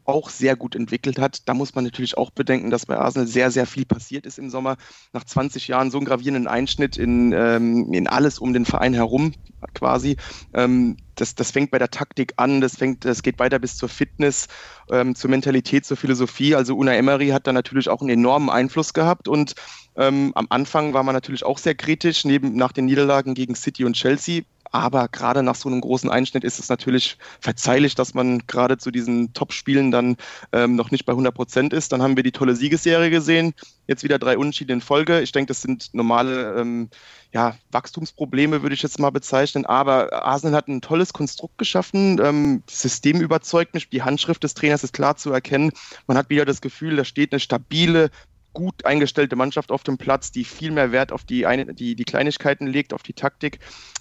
auch 0.05 0.31
sehr 0.31 0.57
gut 0.57 0.75
entwickelt 0.75 1.19
hat. 1.19 1.49
Da 1.49 1.55
muss 1.55 1.75
man 1.75 1.85
natürlich 1.85 2.17
auch 2.19 2.31
bedenken, 2.31 2.71
dass 2.71 2.87
bei 2.87 2.97
Arsenal 2.97 3.27
sehr, 3.27 3.51
sehr 3.51 3.67
viel 3.67 3.85
passiert 3.85 4.27
ist 4.27 4.39
im 4.39 4.51
Sommer. 4.51 4.77
Nach 5.13 5.25
20 5.25 5.69
Jahren 5.69 5.91
so 5.91 5.99
einen 5.99 6.07
gravierenden 6.07 6.47
Einschnitt 6.47 6.97
in, 6.97 7.33
ähm, 7.33 7.93
in 7.93 8.07
alles 8.07 8.39
um 8.39 8.53
den 8.53 8.65
Verein 8.65 8.95
herum 8.95 9.33
quasi. 9.73 10.17
Ähm, 10.53 10.97
das, 11.15 11.35
das 11.35 11.51
fängt 11.53 11.71
bei 11.71 11.79
der 11.79 11.91
Taktik 11.91 12.35
an, 12.37 12.61
das, 12.61 12.77
fängt, 12.77 13.05
das 13.05 13.23
geht 13.23 13.39
weiter 13.39 13.59
bis 13.59 13.77
zur 13.77 13.89
Fitness, 13.89 14.49
ähm, 14.91 15.15
zur 15.15 15.31
Mentalität, 15.31 15.87
zur 15.87 15.97
Philosophie. 15.97 16.55
Also 16.55 16.77
Una 16.77 16.95
Emery 16.95 17.29
hat 17.29 17.47
da 17.47 17.53
natürlich 17.53 17.89
auch 17.89 18.01
einen 18.01 18.11
enormen 18.11 18.51
Einfluss 18.51 18.93
gehabt 18.93 19.29
und 19.29 19.55
ähm, 19.97 20.33
am 20.35 20.47
Anfang 20.51 20.93
war 20.93 21.05
man 21.05 21.15
natürlich 21.15 21.45
auch 21.45 21.59
sehr 21.59 21.75
kritisch, 21.75 22.25
neben, 22.25 22.57
nach 22.57 22.73
den 22.73 22.87
Niederlagen 22.87 23.35
gegen 23.35 23.55
City 23.55 23.85
und 23.85 23.95
Chelsea 23.95 24.43
aber 24.75 25.07
gerade 25.07 25.45
nach 25.45 25.55
so 25.55 25.69
einem 25.69 25.81
großen 25.81 26.11
Einschnitt 26.11 26.43
ist 26.43 26.59
es 26.59 26.69
natürlich 26.69 27.17
verzeihlich, 27.39 27.95
dass 27.95 28.13
man 28.13 28.45
gerade 28.49 28.77
zu 28.77 28.91
diesen 28.91 29.33
Top-Spielen 29.33 29.93
dann 29.93 30.17
ähm, 30.53 30.75
noch 30.75 30.91
nicht 30.91 31.05
bei 31.05 31.13
100 31.13 31.33
Prozent 31.33 31.73
ist. 31.73 31.93
Dann 31.93 32.03
haben 32.03 32.17
wir 32.17 32.25
die 32.25 32.33
tolle 32.33 32.57
Siegesserie 32.57 33.09
gesehen. 33.09 33.55
Jetzt 33.87 34.03
wieder 34.03 34.19
drei 34.19 34.37
Unentschieden 34.37 34.73
in 34.73 34.81
Folge. 34.81 35.21
Ich 35.21 35.31
denke, 35.31 35.47
das 35.47 35.63
sind 35.63 35.95
normale 35.95 36.57
ähm, 36.59 36.89
ja, 37.33 37.55
Wachstumsprobleme, 37.71 38.63
würde 38.63 38.75
ich 38.75 38.83
jetzt 38.83 38.99
mal 38.99 39.11
bezeichnen. 39.11 39.65
Aber 39.65 40.13
Arsenal 40.27 40.57
hat 40.57 40.67
ein 40.67 40.81
tolles 40.81 41.13
Konstrukt 41.13 41.57
geschaffen. 41.57 42.21
Ähm, 42.21 42.65
das 42.67 42.83
System 42.83 43.21
überzeugt 43.21 43.75
mich. 43.75 43.91
Die 43.91 44.03
Handschrift 44.03 44.43
des 44.43 44.55
Trainers 44.55 44.83
ist 44.83 44.93
klar 44.93 45.17
zu 45.17 45.31
erkennen. 45.31 45.71
Man 46.09 46.17
hat 46.17 46.31
wieder 46.31 46.45
das 46.45 46.61
Gefühl, 46.61 46.97
da 46.97 47.05
steht 47.05 47.31
eine 47.33 47.39
stabile, 47.39 48.11
gut 48.55 48.87
eingestellte 48.87 49.37
Mannschaft 49.37 49.71
auf 49.71 49.83
dem 49.83 49.99
Platz, 49.99 50.33
die 50.33 50.45
viel 50.45 50.71
mehr 50.71 50.93
Wert 50.93 51.13
auf 51.13 51.25
die, 51.25 51.45
eine, 51.45 51.75
die, 51.75 51.95
die 51.95 52.05
Kleinigkeiten 52.05 52.67
legt, 52.67 52.95
auf 52.95 53.03
die 53.03 53.13
Taktik. 53.13 53.59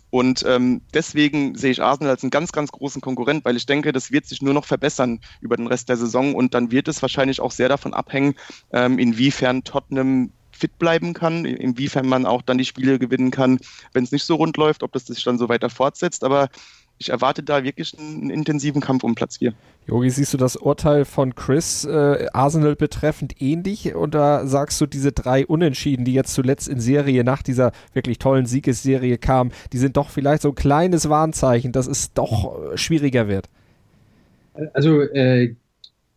Und 0.09 0.45
ähm, 0.47 0.81
deswegen 0.93 1.55
sehe 1.55 1.71
ich 1.71 1.81
Arsenal 1.81 2.11
als 2.11 2.23
einen 2.23 2.29
ganz, 2.29 2.51
ganz 2.51 2.71
großen 2.71 3.01
Konkurrent, 3.01 3.43
weil 3.45 3.57
ich 3.57 3.65
denke, 3.65 3.91
das 3.91 4.11
wird 4.11 4.27
sich 4.27 4.41
nur 4.41 4.53
noch 4.53 4.65
verbessern 4.65 5.19
über 5.41 5.57
den 5.57 5.67
Rest 5.67 5.89
der 5.89 5.97
Saison 5.97 6.35
und 6.35 6.53
dann 6.53 6.71
wird 6.71 6.87
es 6.87 7.01
wahrscheinlich 7.01 7.41
auch 7.41 7.51
sehr 7.51 7.67
davon 7.67 7.93
abhängen, 7.95 8.35
ähm, 8.71 8.99
inwiefern 8.99 9.63
Tottenham 9.63 10.31
fit 10.51 10.77
bleiben 10.77 11.13
kann, 11.13 11.45
inwiefern 11.45 12.07
man 12.07 12.27
auch 12.27 12.43
dann 12.43 12.59
die 12.59 12.65
Spiele 12.65 12.99
gewinnen 12.99 13.31
kann, 13.31 13.59
wenn 13.91 14.03
es 14.03 14.11
nicht 14.11 14.23
so 14.23 14.35
rund 14.35 14.55
läuft, 14.57 14.83
ob 14.83 14.91
das 14.91 15.07
sich 15.07 15.23
dann 15.23 15.39
so 15.39 15.49
weiter 15.49 15.71
fortsetzt. 15.71 16.23
Aber 16.23 16.49
ich 17.03 17.09
erwarte 17.09 17.43
da 17.43 17.63
wirklich 17.63 17.97
einen 17.99 18.29
intensiven 18.29 18.81
Kampf 18.81 19.03
um 19.03 19.13
Platz 19.13 19.37
4. 19.37 19.53
Jogi, 19.87 20.09
siehst 20.09 20.33
du 20.33 20.37
das 20.37 20.55
Urteil 20.55 21.03
von 21.03 21.35
Chris 21.35 21.83
äh, 21.83 22.27
Arsenal 22.31 22.75
betreffend 22.75 23.41
ähnlich? 23.41 23.95
Oder 23.95 24.47
sagst 24.47 24.79
du, 24.79 24.85
diese 24.85 25.11
drei 25.11 25.45
Unentschieden, 25.45 26.05
die 26.05 26.13
jetzt 26.13 26.33
zuletzt 26.33 26.69
in 26.69 26.79
Serie 26.79 27.25
nach 27.25 27.43
dieser 27.43 27.73
wirklich 27.93 28.19
tollen 28.19 28.45
Siegesserie 28.45 29.17
kamen, 29.17 29.51
die 29.73 29.77
sind 29.77 29.97
doch 29.97 30.09
vielleicht 30.09 30.41
so 30.41 30.49
ein 30.49 30.55
kleines 30.55 31.09
Warnzeichen, 31.09 31.73
dass 31.73 31.87
es 31.87 32.13
doch 32.13 32.71
äh, 32.71 32.77
schwieriger 32.77 33.27
wird? 33.27 33.49
Also 34.73 35.01
äh, 35.01 35.55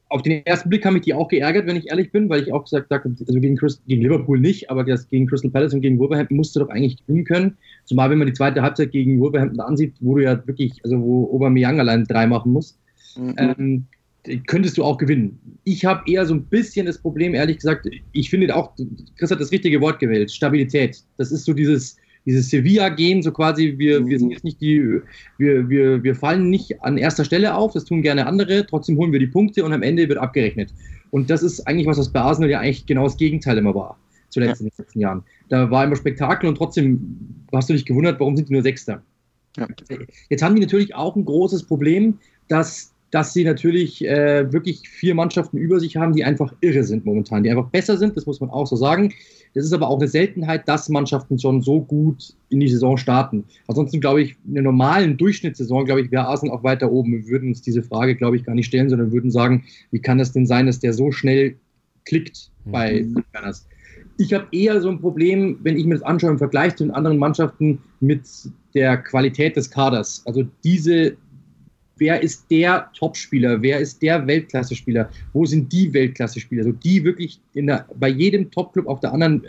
auf 0.09 0.23
den 0.23 0.47
ersten 0.47 0.69
Blick 0.69 0.85
haben 0.85 0.95
mich 0.95 1.03
die 1.03 1.15
auch 1.15 1.29
geärgert, 1.29 1.67
wenn 1.67 1.77
ich 1.77 1.89
ehrlich 1.89 2.13
bin, 2.13 2.29
weil 2.29 2.43
ich 2.43 2.53
auch 2.53 2.65
gesagt 2.65 2.91
habe, 2.91 3.15
also 3.27 3.41
gegen, 3.41 3.57
Chris, 3.57 3.83
gegen 3.87 4.03
Liverpool 4.03 4.39
nicht, 4.39 4.71
aber 4.71 4.85
das 4.85 5.09
gegen 5.09 5.27
Crystal 5.27 5.51
Palace 5.51 5.75
und 5.75 5.81
gegen 5.81 5.99
Wolverhampton 5.99 6.37
musste 6.37 6.61
doch 6.61 6.69
eigentlich 6.69 7.05
gewinnen 7.05 7.25
können. 7.25 7.57
Zumal, 7.85 8.11
wenn 8.11 8.19
man 8.19 8.29
die 8.29 8.33
zweite 8.33 8.63
Halbzeit 8.63 8.93
gegen 8.93 9.19
Wolverhampton 9.19 9.61
ansieht, 9.61 9.95
wo 10.01 10.15
du 10.17 10.23
ja 10.23 10.47
wirklich, 10.47 10.81
also 10.85 11.01
wo 11.01 11.35
Aubameyang 11.35 11.81
allein 11.81 12.05
drei 12.05 12.27
machen 12.27 12.53
muss, 12.53 12.79
mhm. 13.17 13.35
ähm, 13.37 13.87
könntest 14.47 14.79
du 14.79 14.85
auch 14.85 14.99
gewinnen. 14.99 15.39
Ich 15.65 15.85
habe 15.85 16.09
eher 16.11 16.25
so 16.25 16.35
ein 16.35 16.45
bisschen 16.45 16.87
das 16.87 16.99
Problem, 16.99 17.35
ehrlich 17.35 17.57
gesagt, 17.57 17.89
ich 18.13 18.31
finde 18.31 18.55
auch, 18.55 18.73
Chris 19.19 19.31
hat 19.31 19.41
das 19.41 19.51
richtige 19.51 19.81
Wort 19.81 19.99
gewählt, 19.99 20.31
Stabilität. 20.31 21.03
Das 21.17 21.33
ist 21.33 21.45
so 21.45 21.53
dieses, 21.53 21.97
dieses 22.27 22.51
Sevilla-Gehen, 22.51 23.23
so 23.23 23.31
quasi, 23.31 23.75
wir, 23.79 24.05
wir 24.05 24.19
sind 24.19 24.31
jetzt 24.31 24.45
nicht 24.45 24.61
die, 24.61 25.01
wir, 25.39 25.69
wir, 25.69 26.03
wir 26.03 26.15
fallen 26.15 26.51
nicht 26.51 26.83
an 26.83 26.99
erster 26.99 27.25
Stelle 27.25 27.55
auf, 27.55 27.73
das 27.73 27.85
tun 27.85 28.03
gerne 28.03 28.27
andere, 28.27 28.67
trotzdem 28.67 28.99
holen 28.99 29.13
wir 29.13 29.21
die 29.21 29.29
Punkte 29.29 29.65
und 29.65 29.73
am 29.73 29.83
Ende 29.83 30.09
wird 30.09 30.19
abgerechnet. 30.19 30.75
Und 31.13 31.31
das 31.31 31.43
ist 31.43 31.67
eigentlich 31.69 31.87
was, 31.87 31.99
was 31.99 32.13
bei 32.13 32.21
Arsenal 32.21 32.51
ja 32.51 32.61
eigentlich 32.61 32.85
genau 32.85 33.05
das 33.05 33.17
Gegenteil 33.17 33.57
immer 33.57 33.75
war, 33.75 33.97
zuletzt 34.29 34.61
ja. 34.61 34.67
in 34.67 34.71
den 34.71 34.79
letzten 34.79 35.01
Jahren. 35.01 35.25
Da 35.49 35.71
war 35.71 35.85
immer 35.85 35.97
Spektakel 35.97 36.49
und 36.49 36.57
trotzdem 36.57 37.17
hast 37.53 37.71
du 37.71 37.75
dich 37.75 37.87
gewundert, 37.87 38.19
warum 38.19 38.37
sind 38.37 38.49
die 38.49 38.55
nur 38.55 38.63
Sechster? 38.63 39.01
Ja. 39.57 39.69
Jetzt 40.29 40.43
haben 40.43 40.57
die 40.57 40.61
natürlich 40.61 40.95
auch 40.95 41.15
ein 41.15 41.25
großes 41.25 41.63
Problem, 41.63 42.19
dass 42.49 42.93
dass 43.17 43.33
sie 43.33 43.45
natürlich 43.45 44.05
äh, 44.05 44.53
wirklich 44.53 44.87
vier 44.91 45.15
Mannschaften 45.15 45.57
über 45.57 45.81
sich 45.81 45.97
haben, 45.97 46.13
die 46.13 46.23
einfach 46.23 46.53
irre 46.61 46.85
sind 46.85 47.07
momentan, 47.07 47.43
die 47.43 47.51
einfach 47.51 47.71
besser 47.71 47.97
sind, 47.97 48.15
das 48.15 48.27
muss 48.27 48.43
man 48.43 48.51
auch 48.51 48.67
so 48.67 48.77
sagen. 48.77 49.15
Das 49.55 49.65
ist 49.65 49.73
aber 49.73 49.89
auch 49.89 49.99
eine 49.99 50.07
Seltenheit, 50.07 50.69
dass 50.69 50.91
Mannschaften 50.91 51.39
schon 51.39 51.63
so 51.63 51.81
gut 51.81 52.35
in 52.51 52.61
die 52.61 52.69
Saison 52.69 52.99
starten. 52.99 53.45
Ansonsten 53.69 54.03
glaube 54.03 54.21
ich, 54.21 54.37
in 54.47 54.53
einer 54.53 54.65
normalen 54.65 55.17
Durchschnittssaison, 55.17 55.87
glaube 55.87 56.03
ich, 56.03 56.11
wäre 56.11 56.27
Arsenal 56.27 56.55
auch 56.55 56.63
weiter 56.63 56.93
oben. 56.93 57.13
Wir 57.13 57.27
würden 57.29 57.49
uns 57.49 57.63
diese 57.63 57.83
Frage, 57.83 58.17
glaube 58.17 58.37
ich, 58.37 58.45
gar 58.45 58.55
nicht 58.55 58.67
stellen, 58.67 58.91
sondern 58.91 59.13
würden 59.13 59.31
sagen, 59.31 59.65
wie 59.93 59.99
kann 59.99 60.19
das 60.19 60.33
denn 60.33 60.45
sein, 60.45 60.67
dass 60.67 60.81
der 60.81 60.93
so 60.93 61.11
schnell 61.11 61.57
klickt 62.05 62.51
bei 62.67 63.05
mhm. 63.05 63.25
Berners? 63.33 63.67
Ich 64.19 64.35
habe 64.35 64.47
eher 64.53 64.79
so 64.83 64.91
ein 64.91 65.01
Problem, 65.01 65.59
wenn 65.63 65.79
ich 65.79 65.87
mir 65.87 65.95
das 65.95 66.03
anschaue 66.03 66.33
im 66.33 66.39
Vergleich 66.39 66.77
zu 66.77 66.85
den 66.85 66.93
anderen 66.93 67.17
Mannschaften 67.17 67.79
mit 68.01 68.29
der 68.75 68.99
Qualität 68.99 69.57
des 69.57 69.71
Kaders. 69.71 70.23
Also 70.27 70.45
diese 70.65 71.17
wer 71.97 72.23
ist 72.23 72.51
der 72.51 72.91
Topspieler, 72.97 73.61
wer 73.63 73.81
ist 73.81 74.03
der 74.03 74.27
Weltklasse-Spieler, 74.27 75.09
wo 75.33 75.45
sind 75.45 75.73
die 75.73 75.93
Weltklasse-Spieler, 75.93 76.65
so 76.65 76.73
die 76.73 77.05
wirklich 77.05 77.41
der, 77.55 77.87
bei 77.99 78.09
jedem 78.09 78.51
Topclub 78.51 78.87
auf 78.87 79.01
der 79.01 79.13
anderen, 79.13 79.45
äh, 79.45 79.49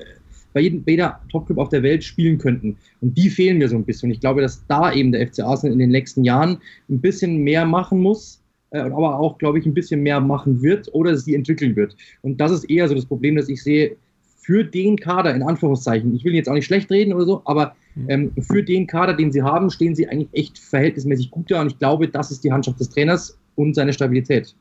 bei 0.54 0.62
jedem 0.62 0.84
Topclub 1.30 1.58
auf 1.58 1.70
der 1.70 1.84
Welt 1.84 2.04
spielen 2.04 2.38
könnten. 2.38 2.78
Und 3.02 3.18
die 3.18 3.30
fehlen 3.30 3.58
mir 3.58 3.70
so 3.70 3.76
ein 3.76 3.84
bisschen. 3.84 4.08
Und 4.08 4.14
ich 4.14 4.22
glaube, 4.22 4.42
dass 4.42 4.66
da 4.68 4.94
eben 4.94 5.12
der 5.12 5.28
FC 5.28 5.42
Arsenal 5.42 5.74
in 5.74 5.80
den 5.80 5.92
nächsten 5.92 6.24
Jahren 6.24 6.58
ein 6.90 7.00
bisschen 7.00 7.38
mehr 7.38 7.66
machen 7.66 8.00
muss, 8.00 8.42
äh, 8.72 8.80
aber 8.80 9.20
auch, 9.20 9.38
glaube 9.38 9.60
ich, 9.60 9.66
ein 9.66 9.74
bisschen 9.74 10.02
mehr 10.02 10.20
machen 10.20 10.62
wird 10.62 10.94
oder 10.94 11.18
sie 11.18 11.36
entwickeln 11.36 11.76
wird. 11.76 11.96
Und 12.22 12.40
das 12.40 12.52
ist 12.52 12.70
eher 12.70 12.88
so 12.88 12.96
das 12.96 13.06
Problem, 13.06 13.36
dass 13.36 13.50
ich 13.50 13.62
sehe, 13.62 13.96
für 14.48 14.64
den 14.64 14.96
Kader, 14.96 15.36
in 15.36 15.44
Anführungszeichen, 15.44 16.16
ich 16.16 16.24
will 16.24 16.34
jetzt 16.34 16.48
auch 16.48 16.54
nicht 16.54 16.68
schlecht 16.68 16.90
reden 16.90 17.12
oder 17.12 17.26
so, 17.26 17.42
aber 17.44 17.76
mhm. 17.96 18.10
ähm, 18.10 18.32
für 18.40 18.64
den 18.64 18.88
Kader, 18.88 19.14
den 19.14 19.30
sie 19.30 19.42
haben, 19.42 19.70
stehen 19.70 19.94
sie 19.94 20.08
eigentlich 20.08 20.30
echt 20.32 20.58
verhältnismäßig 20.58 21.32
gut 21.32 21.52
da 21.52 21.60
und 21.60 21.74
ich 21.74 21.80
glaube, 21.80 22.08
das 22.08 22.32
ist 22.32 22.46
die 22.46 22.54
Handschrift 22.54 22.80
des 22.80 22.90
Trainers 22.90 23.38
und 23.56 23.74
seine 23.74 23.92
Stabilität. 23.92 24.56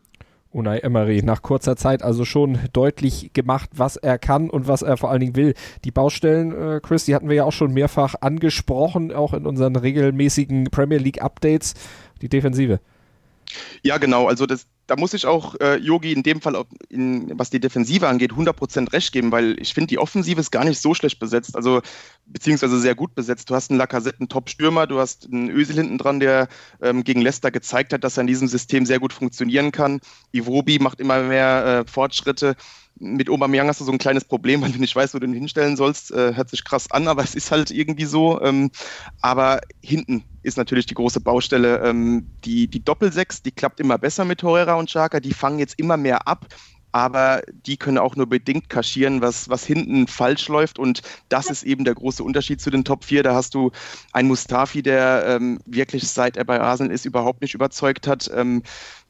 Unai 0.50 0.78
Emery 0.78 1.22
nach 1.22 1.40
kurzer 1.40 1.76
Zeit 1.76 2.02
also 2.02 2.24
schon 2.24 2.58
deutlich 2.72 3.30
gemacht, 3.32 3.70
was 3.76 3.96
er 3.96 4.18
kann 4.18 4.50
und 4.50 4.66
was 4.66 4.82
er 4.82 4.96
vor 4.96 5.12
allen 5.12 5.20
Dingen 5.20 5.36
will. 5.36 5.54
Die 5.84 5.92
Baustellen, 5.92 6.50
äh, 6.50 6.80
Chris, 6.82 7.04
die 7.04 7.14
hatten 7.14 7.28
wir 7.28 7.36
ja 7.36 7.44
auch 7.44 7.52
schon 7.52 7.72
mehrfach 7.72 8.16
angesprochen, 8.20 9.12
auch 9.12 9.34
in 9.34 9.46
unseren 9.46 9.76
regelmäßigen 9.76 10.64
Premier 10.72 10.98
League 10.98 11.22
Updates. 11.22 11.74
Die 12.22 12.28
Defensive. 12.28 12.80
Ja, 13.84 13.98
genau. 13.98 14.26
Also 14.26 14.46
das, 14.46 14.66
da 14.86 14.96
muss 14.96 15.14
ich 15.14 15.26
auch 15.26 15.54
äh, 15.60 15.76
Yogi 15.76 16.12
in 16.12 16.22
dem 16.22 16.40
Fall, 16.40 16.64
in, 16.88 17.38
was 17.38 17.50
die 17.50 17.60
Defensive 17.60 18.06
angeht, 18.06 18.32
100% 18.32 18.92
recht 18.92 19.12
geben, 19.12 19.32
weil 19.32 19.60
ich 19.60 19.74
finde, 19.74 19.88
die 19.88 19.98
Offensive 19.98 20.40
ist 20.40 20.50
gar 20.50 20.64
nicht 20.64 20.80
so 20.80 20.94
schlecht 20.94 21.18
besetzt, 21.18 21.56
also 21.56 21.82
beziehungsweise 22.26 22.78
sehr 22.78 22.94
gut 22.94 23.14
besetzt. 23.14 23.50
Du 23.50 23.54
hast 23.54 23.70
einen 23.70 23.78
Lacazette, 23.78 24.20
einen 24.20 24.28
Top-Stürmer, 24.28 24.86
du 24.86 24.98
hast 24.98 25.28
einen 25.32 25.50
Ösel 25.50 25.76
hinten 25.76 25.98
dran, 25.98 26.20
der 26.20 26.48
ähm, 26.80 27.04
gegen 27.04 27.20
Leicester 27.20 27.50
gezeigt 27.50 27.92
hat, 27.92 28.04
dass 28.04 28.16
er 28.16 28.22
in 28.22 28.26
diesem 28.28 28.48
System 28.48 28.86
sehr 28.86 29.00
gut 29.00 29.12
funktionieren 29.12 29.72
kann. 29.72 30.00
Iwobi 30.32 30.78
macht 30.78 31.00
immer 31.00 31.22
mehr 31.22 31.84
äh, 31.86 31.90
Fortschritte 31.90 32.56
mit 32.98 33.28
Aubameyang 33.28 33.68
hast 33.68 33.80
du 33.80 33.84
so 33.84 33.92
ein 33.92 33.98
kleines 33.98 34.24
Problem, 34.24 34.62
weil 34.62 34.72
du 34.72 34.78
nicht 34.78 34.96
weißt, 34.96 35.14
wo 35.14 35.18
du 35.18 35.26
ihn 35.26 35.32
hinstellen 35.32 35.76
sollst. 35.76 36.10
Äh, 36.10 36.34
hört 36.34 36.50
sich 36.50 36.64
krass 36.64 36.90
an, 36.90 37.08
aber 37.08 37.22
es 37.22 37.34
ist 37.34 37.50
halt 37.50 37.70
irgendwie 37.70 38.06
so. 38.06 38.40
Ähm, 38.40 38.70
aber 39.20 39.60
hinten 39.82 40.24
ist 40.42 40.56
natürlich 40.56 40.86
die 40.86 40.94
große 40.94 41.20
Baustelle. 41.20 41.80
Ähm, 41.80 42.30
die, 42.44 42.68
die 42.68 42.84
Doppelsechs, 42.84 43.42
die 43.42 43.52
klappt 43.52 43.80
immer 43.80 43.98
besser 43.98 44.24
mit 44.24 44.40
Torreira 44.40 44.74
und 44.74 44.88
Xhaka. 44.88 45.20
Die 45.20 45.34
fangen 45.34 45.58
jetzt 45.58 45.78
immer 45.78 45.96
mehr 45.96 46.26
ab 46.26 46.46
aber 46.96 47.42
die 47.66 47.76
können 47.76 47.98
auch 47.98 48.16
nur 48.16 48.26
bedingt 48.26 48.70
kaschieren, 48.70 49.20
was, 49.20 49.50
was 49.50 49.66
hinten 49.66 50.06
falsch 50.06 50.48
läuft. 50.48 50.78
Und 50.78 51.02
das 51.28 51.50
ist 51.50 51.62
eben 51.62 51.84
der 51.84 51.94
große 51.94 52.24
Unterschied 52.24 52.58
zu 52.58 52.70
den 52.70 52.84
Top 52.84 53.04
4. 53.04 53.22
Da 53.22 53.34
hast 53.34 53.54
du 53.54 53.70
einen 54.14 54.28
Mustafi, 54.28 54.82
der 54.82 55.26
ähm, 55.28 55.58
wirklich 55.66 56.08
seit 56.08 56.38
er 56.38 56.46
bei 56.46 56.58
Arsenal 56.58 56.94
ist, 56.94 57.04
überhaupt 57.04 57.42
nicht 57.42 57.52
überzeugt 57.52 58.06
hat. 58.06 58.30
Ähm, 58.34 58.62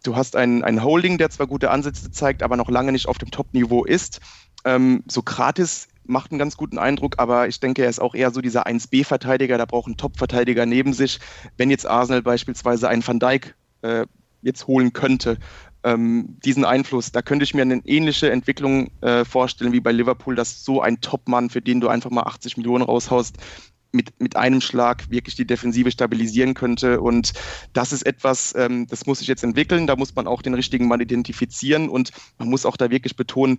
du 0.03 0.17
hast 0.17 0.35
einen, 0.35 0.65
einen 0.65 0.83
Holding, 0.83 1.17
der 1.17 1.31
zwar 1.31 1.47
gute 1.47 1.71
Ansätze 1.71 2.11
zeigt, 2.11 2.43
aber 2.43 2.57
noch 2.57 2.71
lange 2.71 2.91
nicht 2.91 3.07
auf 3.07 3.19
dem 3.19 3.31
Top-Niveau 3.31 3.85
ist. 3.85 4.19
Ähm, 4.65 5.05
Sokrates 5.07 5.87
macht 6.07 6.33
einen 6.33 6.41
ganz 6.41 6.57
guten 6.57 6.79
Eindruck, 6.79 7.21
aber 7.21 7.47
ich 7.47 7.61
denke, 7.61 7.85
er 7.85 7.89
ist 7.89 8.01
auch 8.01 8.17
eher 8.17 8.33
so 8.33 8.41
dieser 8.41 8.67
1B-Verteidiger, 8.67 9.59
da 9.59 9.65
braucht 9.65 9.87
ein 9.87 9.97
Top-Verteidiger 9.97 10.67
neben 10.67 10.93
sich. 10.93 11.21
Wenn 11.57 11.71
jetzt 11.71 11.87
Arsenal 11.87 12.23
beispielsweise 12.23 12.89
einen 12.89 13.07
Van 13.07 13.21
Dijk 13.21 13.55
äh, 13.83 14.07
jetzt 14.43 14.67
holen 14.67 14.93
könnte, 14.93 15.39
ähm, 15.87 16.37
diesen 16.45 16.65
Einfluss. 16.65 17.13
Da 17.13 17.23
könnte 17.23 17.45
ich 17.45 17.55
mir 17.55 17.63
eine 17.63 17.81
ähnliche 17.85 18.31
Entwicklung 18.31 18.91
äh, 19.01 19.25
vorstellen 19.25 19.73
wie 19.73 19.81
bei 19.81 19.93
Liverpool, 19.93 20.35
dass 20.35 20.65
so 20.65 20.83
ein 20.83 21.01
Top-Mann, 21.01 21.49
für 21.49 21.63
den 21.63 21.81
du 21.81 21.89
einfach 21.89 22.11
mal 22.11 22.25
80 22.25 22.57
Millionen 22.57 22.85
raushaust, 22.85 23.37
mit, 23.93 24.21
mit 24.21 24.37
einem 24.37 24.61
Schlag 24.61 25.09
wirklich 25.11 25.37
die 25.37 25.47
Defensive 25.47 25.91
stabilisieren 25.93 26.55
könnte. 26.55 27.01
Und 27.01 27.33
das 27.73 27.93
ist 27.93 28.05
etwas, 28.05 28.53
ähm, 28.57 28.89
das 28.89 29.07
muss 29.07 29.21
sich 29.21 29.29
jetzt 29.29 29.45
entwickeln. 29.45 29.87
Da 29.87 29.95
muss 29.95 30.15
man 30.15 30.27
auch 30.27 30.43
den 30.43 30.55
richtigen 30.55 30.89
Mann 30.89 31.01
identifizieren 31.01 31.89
und 31.89 32.11
man 32.39 32.51
muss 32.51 32.67
auch 32.67 32.77
da 32.77 32.91
wirklich 32.91 33.17
betonen, 33.17 33.59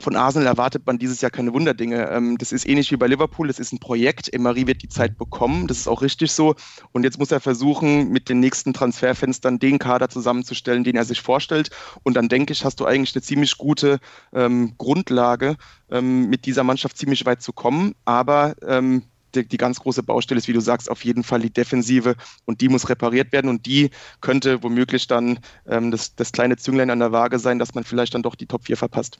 von 0.00 0.16
Arsenal 0.16 0.46
erwartet 0.46 0.86
man 0.86 0.98
dieses 0.98 1.20
Jahr 1.20 1.30
keine 1.30 1.52
Wunderdinge. 1.52 2.08
Ähm, 2.10 2.38
das 2.38 2.52
ist 2.52 2.68
ähnlich 2.68 2.90
wie 2.90 2.96
bei 2.96 3.06
Liverpool, 3.06 3.48
das 3.48 3.58
ist 3.58 3.72
ein 3.72 3.78
Projekt. 3.78 4.32
Emery 4.32 4.66
wird 4.66 4.82
die 4.82 4.88
Zeit 4.88 5.18
bekommen, 5.18 5.66
das 5.66 5.78
ist 5.78 5.88
auch 5.88 6.02
richtig 6.02 6.32
so. 6.32 6.54
Und 6.92 7.04
jetzt 7.04 7.18
muss 7.18 7.30
er 7.30 7.40
versuchen, 7.40 8.10
mit 8.10 8.28
den 8.28 8.40
nächsten 8.40 8.72
Transferfenstern 8.72 9.58
den 9.58 9.78
Kader 9.78 10.08
zusammenzustellen, 10.08 10.84
den 10.84 10.96
er 10.96 11.04
sich 11.04 11.20
vorstellt. 11.20 11.70
Und 12.02 12.14
dann 12.14 12.28
denke 12.28 12.52
ich, 12.52 12.64
hast 12.64 12.80
du 12.80 12.86
eigentlich 12.86 13.14
eine 13.14 13.22
ziemlich 13.22 13.58
gute 13.58 13.98
ähm, 14.32 14.74
Grundlage, 14.78 15.56
ähm, 15.90 16.28
mit 16.28 16.46
dieser 16.46 16.64
Mannschaft 16.64 16.98
ziemlich 16.98 17.24
weit 17.26 17.42
zu 17.42 17.52
kommen. 17.52 17.94
Aber 18.04 18.54
ähm, 18.66 19.02
die, 19.34 19.46
die, 19.46 19.56
ganz 19.56 19.80
große 19.80 20.02
Baustelle 20.02 20.38
ist, 20.38 20.48
wie 20.48 20.52
du 20.52 20.60
sagst, 20.60 20.90
auf 20.90 21.04
jeden 21.04 21.22
Fall 21.22 21.40
die 21.40 21.52
Defensive 21.52 22.16
und 22.46 22.60
die 22.60 22.68
muss 22.68 22.88
repariert 22.88 23.32
werden 23.32 23.48
und 23.48 23.66
die 23.66 23.90
könnte 24.20 24.62
womöglich 24.62 25.06
dann 25.06 25.38
ähm, 25.66 25.90
das, 25.90 26.14
das 26.14 26.32
kleine 26.32 26.56
Zünglein 26.56 26.90
an 26.90 26.98
der 27.00 27.12
Waage 27.12 27.38
sein, 27.38 27.58
dass 27.58 27.74
man 27.74 27.84
vielleicht 27.84 28.14
dann 28.14 28.22
doch 28.22 28.34
die 28.34 28.46
Top 28.46 28.64
4 28.64 28.76
verpasst. 28.76 29.18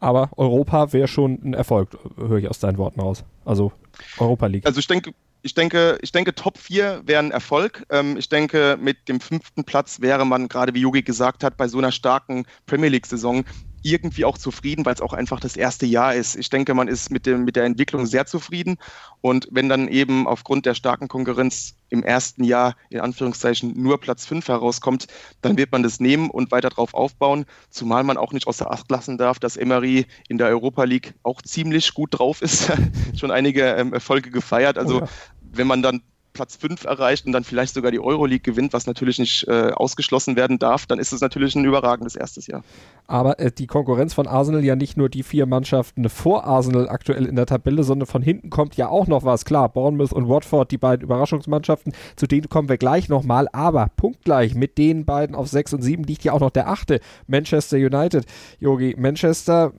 Aber 0.00 0.30
Europa 0.36 0.92
wäre 0.92 1.08
schon 1.08 1.38
ein 1.42 1.54
Erfolg, 1.54 1.96
höre 2.16 2.38
ich 2.38 2.48
aus 2.48 2.58
deinen 2.58 2.78
Worten 2.78 3.00
raus. 3.00 3.24
Also 3.44 3.72
Europa 4.18 4.46
League. 4.46 4.66
Also 4.66 4.80
ich 4.80 4.86
denke, 4.86 5.12
ich 5.42 5.54
denke, 5.54 5.98
ich 6.02 6.12
denke, 6.12 6.34
Top 6.34 6.58
4 6.58 7.02
wäre 7.06 7.20
ein 7.20 7.30
Erfolg. 7.30 7.86
Ähm, 7.90 8.16
ich 8.16 8.28
denke, 8.28 8.76
mit 8.80 9.08
dem 9.08 9.20
fünften 9.20 9.64
Platz 9.64 10.00
wäre 10.00 10.26
man, 10.26 10.48
gerade 10.48 10.74
wie 10.74 10.80
Yogi 10.80 11.02
gesagt 11.02 11.44
hat, 11.44 11.56
bei 11.56 11.68
so 11.68 11.78
einer 11.78 11.92
starken 11.92 12.46
Premier 12.66 12.88
League-Saison 12.88 13.44
irgendwie 13.86 14.24
auch 14.24 14.36
zufrieden, 14.36 14.84
weil 14.84 14.94
es 14.94 15.00
auch 15.00 15.12
einfach 15.12 15.38
das 15.38 15.56
erste 15.56 15.86
Jahr 15.86 16.14
ist. 16.14 16.34
Ich 16.34 16.50
denke, 16.50 16.74
man 16.74 16.88
ist 16.88 17.10
mit, 17.10 17.24
dem, 17.24 17.44
mit 17.44 17.54
der 17.54 17.64
Entwicklung 17.64 18.06
sehr 18.06 18.26
zufrieden. 18.26 18.76
Und 19.20 19.48
wenn 19.52 19.68
dann 19.68 19.86
eben 19.86 20.26
aufgrund 20.26 20.66
der 20.66 20.74
starken 20.74 21.06
Konkurrenz 21.06 21.76
im 21.88 22.02
ersten 22.02 22.42
Jahr 22.42 22.74
in 22.90 23.00
Anführungszeichen 23.00 23.80
nur 23.80 24.00
Platz 24.00 24.26
5 24.26 24.48
herauskommt, 24.48 25.06
dann 25.40 25.56
wird 25.56 25.70
man 25.70 25.84
das 25.84 26.00
nehmen 26.00 26.30
und 26.30 26.50
weiter 26.50 26.70
darauf 26.70 26.94
aufbauen. 26.94 27.46
Zumal 27.70 28.02
man 28.02 28.16
auch 28.16 28.32
nicht 28.32 28.48
außer 28.48 28.70
Acht 28.70 28.90
lassen 28.90 29.18
darf, 29.18 29.38
dass 29.38 29.56
Emery 29.56 30.06
in 30.28 30.38
der 30.38 30.48
Europa 30.48 30.82
League 30.84 31.14
auch 31.22 31.40
ziemlich 31.42 31.94
gut 31.94 32.18
drauf 32.18 32.42
ist. 32.42 32.72
Schon 33.16 33.30
einige 33.30 33.62
ähm, 33.62 33.92
Erfolge 33.92 34.30
gefeiert. 34.30 34.78
Also 34.78 34.96
oh 34.96 35.00
ja. 35.00 35.08
wenn 35.52 35.68
man 35.68 35.82
dann 35.82 36.02
Platz 36.36 36.56
5 36.56 36.84
erreicht 36.84 37.24
und 37.26 37.32
dann 37.32 37.44
vielleicht 37.44 37.72
sogar 37.72 37.90
die 37.90 37.98
Euroleague 37.98 38.40
gewinnt, 38.40 38.74
was 38.74 38.86
natürlich 38.86 39.18
nicht 39.18 39.48
äh, 39.48 39.70
ausgeschlossen 39.72 40.36
werden 40.36 40.58
darf, 40.58 40.84
dann 40.84 40.98
ist 40.98 41.12
es 41.12 41.22
natürlich 41.22 41.56
ein 41.56 41.64
überragendes 41.64 42.14
erstes 42.14 42.46
Jahr. 42.46 42.62
Aber 43.06 43.38
äh, 43.38 43.50
die 43.50 43.66
Konkurrenz 43.66 44.12
von 44.12 44.26
Arsenal 44.26 44.62
ja 44.62 44.76
nicht 44.76 44.98
nur 44.98 45.08
die 45.08 45.22
vier 45.22 45.46
Mannschaften 45.46 46.08
vor 46.10 46.44
Arsenal 46.44 46.88
aktuell 46.90 47.24
in 47.24 47.36
der 47.36 47.46
Tabelle, 47.46 47.84
sondern 47.84 48.06
von 48.06 48.20
hinten 48.20 48.50
kommt 48.50 48.76
ja 48.76 48.88
auch 48.88 49.06
noch 49.06 49.24
was. 49.24 49.46
Klar, 49.46 49.70
Bournemouth 49.70 50.12
und 50.12 50.28
Watford, 50.28 50.70
die 50.70 50.78
beiden 50.78 51.04
Überraschungsmannschaften, 51.04 51.92
zu 52.16 52.26
denen 52.26 52.50
kommen 52.50 52.68
wir 52.68 52.76
gleich 52.76 53.08
nochmal. 53.08 53.48
Aber 53.52 53.88
punktgleich 53.96 54.54
mit 54.54 54.76
den 54.76 55.06
beiden 55.06 55.34
auf 55.34 55.48
6 55.48 55.74
und 55.74 55.82
7 55.82 56.04
liegt 56.04 56.24
ja 56.24 56.32
auch 56.32 56.40
noch 56.40 56.50
der 56.50 56.68
achte, 56.68 57.00
Manchester 57.26 57.78
United. 57.78 58.26
Yogi, 58.60 58.94
Manchester 58.98 59.72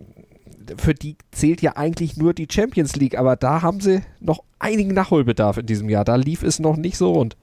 für 0.78 0.94
die 0.94 1.16
zählt 1.32 1.62
ja 1.62 1.78
eigentlich 1.78 2.18
nur 2.18 2.34
die 2.34 2.48
Champions 2.50 2.96
League, 2.96 3.18
aber 3.18 3.36
da 3.36 3.62
haben 3.62 3.80
sie 3.80 4.02
noch 4.20 4.44
einigen 4.60 4.94
Nachholbedarf 4.94 5.58
in 5.58 5.66
diesem 5.66 5.90
Jahr. 5.90 6.04
Da 6.04 6.16
lief 6.16 6.44
es 6.44 6.60
noch 6.60 6.78
nicht 6.78 6.98
so 6.98 7.12
rund. 7.14 7.38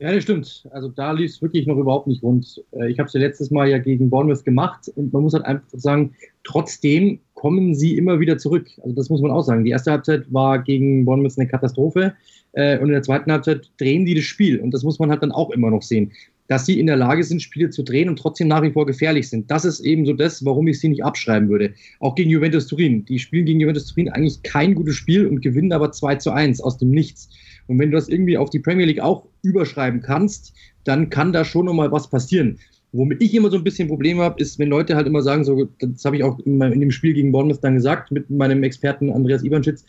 Ja, 0.00 0.14
das 0.14 0.22
stimmt. 0.22 0.66
Also 0.70 0.88
da 0.88 1.12
lief 1.12 1.30
es 1.30 1.42
wirklich 1.42 1.66
noch 1.66 1.76
überhaupt 1.76 2.06
nicht 2.06 2.22
rund. 2.22 2.62
Äh, 2.72 2.90
ich 2.90 2.98
habe 2.98 3.06
es 3.06 3.12
ja 3.12 3.20
letztes 3.20 3.50
Mal 3.50 3.68
ja 3.68 3.76
gegen 3.76 4.08
Bournemouth 4.08 4.44
gemacht 4.44 4.90
und 4.96 5.12
man 5.12 5.22
muss 5.22 5.34
halt 5.34 5.44
einfach 5.44 5.66
sagen, 5.72 6.14
trotzdem 6.42 7.20
kommen 7.34 7.74
sie 7.74 7.98
immer 7.98 8.18
wieder 8.18 8.38
zurück. 8.38 8.66
Also 8.82 8.94
das 8.94 9.10
muss 9.10 9.20
man 9.20 9.30
auch 9.30 9.42
sagen. 9.42 9.64
Die 9.64 9.70
erste 9.70 9.90
Halbzeit 9.90 10.32
war 10.32 10.58
gegen 10.58 11.04
Bournemouth 11.04 11.38
eine 11.38 11.48
Katastrophe 11.48 12.14
äh, 12.52 12.78
und 12.78 12.86
in 12.86 12.92
der 12.92 13.02
zweiten 13.02 13.30
Halbzeit 13.30 13.70
drehen 13.78 14.06
die 14.06 14.14
das 14.14 14.24
Spiel 14.24 14.58
und 14.60 14.72
das 14.72 14.84
muss 14.84 14.98
man 14.98 15.10
halt 15.10 15.22
dann 15.22 15.32
auch 15.32 15.50
immer 15.50 15.70
noch 15.70 15.82
sehen 15.82 16.12
dass 16.50 16.66
sie 16.66 16.80
in 16.80 16.88
der 16.88 16.96
Lage 16.96 17.22
sind, 17.22 17.40
Spiele 17.40 17.70
zu 17.70 17.84
drehen 17.84 18.08
und 18.08 18.18
trotzdem 18.18 18.48
nach 18.48 18.60
wie 18.62 18.72
vor 18.72 18.84
gefährlich 18.84 19.28
sind. 19.28 19.48
Das 19.52 19.64
ist 19.64 19.78
eben 19.78 20.04
so 20.04 20.12
das, 20.12 20.44
warum 20.44 20.66
ich 20.66 20.80
sie 20.80 20.88
nicht 20.88 21.04
abschreiben 21.04 21.48
würde. 21.48 21.74
Auch 22.00 22.16
gegen 22.16 22.28
Juventus 22.28 22.66
Turin. 22.66 23.04
Die 23.04 23.20
spielen 23.20 23.46
gegen 23.46 23.60
Juventus 23.60 23.86
Turin 23.86 24.08
eigentlich 24.08 24.42
kein 24.42 24.74
gutes 24.74 24.96
Spiel 24.96 25.28
und 25.28 25.42
gewinnen 25.42 25.72
aber 25.72 25.92
2 25.92 26.16
zu 26.16 26.32
1 26.32 26.60
aus 26.60 26.76
dem 26.76 26.90
Nichts. 26.90 27.28
Und 27.68 27.78
wenn 27.78 27.92
du 27.92 27.96
das 27.96 28.08
irgendwie 28.08 28.36
auf 28.36 28.50
die 28.50 28.58
Premier 28.58 28.86
League 28.86 28.98
auch 28.98 29.28
überschreiben 29.42 30.02
kannst, 30.02 30.52
dann 30.82 31.08
kann 31.08 31.32
da 31.32 31.44
schon 31.44 31.66
nochmal 31.66 31.92
was 31.92 32.10
passieren. 32.10 32.58
Womit 32.90 33.22
ich 33.22 33.32
immer 33.32 33.48
so 33.48 33.56
ein 33.56 33.62
bisschen 33.62 33.86
Probleme 33.86 34.20
habe, 34.24 34.42
ist, 34.42 34.58
wenn 34.58 34.70
Leute 34.70 34.96
halt 34.96 35.06
immer 35.06 35.22
sagen, 35.22 35.44
so, 35.44 35.68
das 35.78 36.04
habe 36.04 36.16
ich 36.16 36.24
auch 36.24 36.36
in, 36.40 36.60
in, 36.60 36.80
dem 36.80 36.90
Spiel 36.90 37.14
gegen 37.14 37.30
Bournemouth 37.30 37.62
dann 37.62 37.74
gesagt, 37.74 38.10
mit 38.10 38.28
meinem 38.28 38.64
Experten 38.64 39.12
Andreas 39.12 39.44
Ivanschitz, 39.44 39.84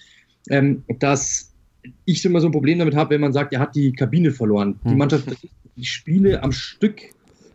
ähm, 0.52 0.84
dass 1.00 1.52
ich 2.06 2.24
immer 2.24 2.40
so 2.40 2.50
ein 2.50 2.52
Problem 2.52 2.78
damit 2.78 2.96
habe, 2.96 3.16
wenn 3.16 3.22
man 3.22 3.34
sagt, 3.34 3.52
er 3.52 3.60
hat 3.60 3.76
die 3.76 3.94
Kabine 3.94 4.30
verloren. 4.30 4.80
Die 4.86 4.92
hm. 4.92 4.98
Mannschaft 5.00 5.26
die 5.78 5.86
Spiele 5.86 6.44
am 6.44 6.52
Stück 6.52 7.02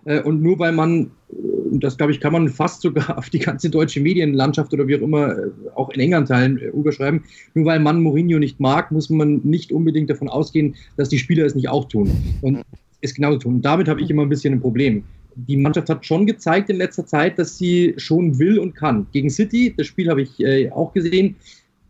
äh, 0.05 0.20
und 0.20 0.42
nur 0.42 0.59
weil 0.59 0.72
man, 0.72 1.11
und 1.29 1.83
das 1.83 1.96
glaube 1.96 2.12
ich, 2.12 2.20
kann 2.20 2.33
man 2.33 2.48
fast 2.48 2.83
sogar 2.83 3.18
auf 3.18 3.31
die 3.31 3.38
ganze 3.38 3.70
deutsche 3.70 4.00
Medienlandschaft 4.00 4.72
oder 4.72 4.87
wie 4.87 4.96
auch 4.96 5.02
immer 5.02 5.37
äh, 5.37 5.50
auch 5.74 5.90
in 5.90 6.00
England 6.00 6.29
teilen, 6.29 6.59
äh, 6.59 6.66
überschreiben, 6.68 7.22
nur 7.55 7.66
weil 7.66 7.81
man 7.81 8.02
Mourinho 8.02 8.38
nicht 8.38 8.61
mag, 8.61 8.90
muss 8.90 9.11
man 9.11 9.40
nicht 9.44 9.72
unbedingt 9.72 10.11
davon 10.11 10.29
ausgehen, 10.29 10.74
dass 10.96 11.09
die 11.09 11.18
Spieler 11.18 11.44
es 11.44 11.55
nicht 11.55 11.68
auch 11.68 11.87
tun 11.88 12.11
und 12.42 12.62
es 13.02 13.14
genauso 13.14 13.38
tun. 13.38 13.57
Und 13.57 13.64
damit 13.64 13.88
habe 13.88 14.00
ich 14.00 14.11
immer 14.11 14.22
ein 14.22 14.29
bisschen 14.29 14.55
ein 14.55 14.61
Problem 14.61 15.05
die 15.37 15.57
Mannschaft 15.57 15.90
hat 15.90 16.05
schon 16.05 16.26
gezeigt 16.26 16.70
in 16.70 16.76
letzter 16.76 17.07
Zeit, 17.07 17.38
dass 17.38 17.59
sie 17.59 17.94
schon 17.98 18.38
will 18.38 18.59
und 18.59 18.74
kann. 18.74 19.07
Gegen 19.12 19.31
City, 19.31 19.74
das 19.76 19.87
Spiel 19.87 20.09
habe 20.09 20.22
ich 20.22 20.40
äh, 20.40 20.70
auch 20.70 20.92
gesehen, 20.92 21.37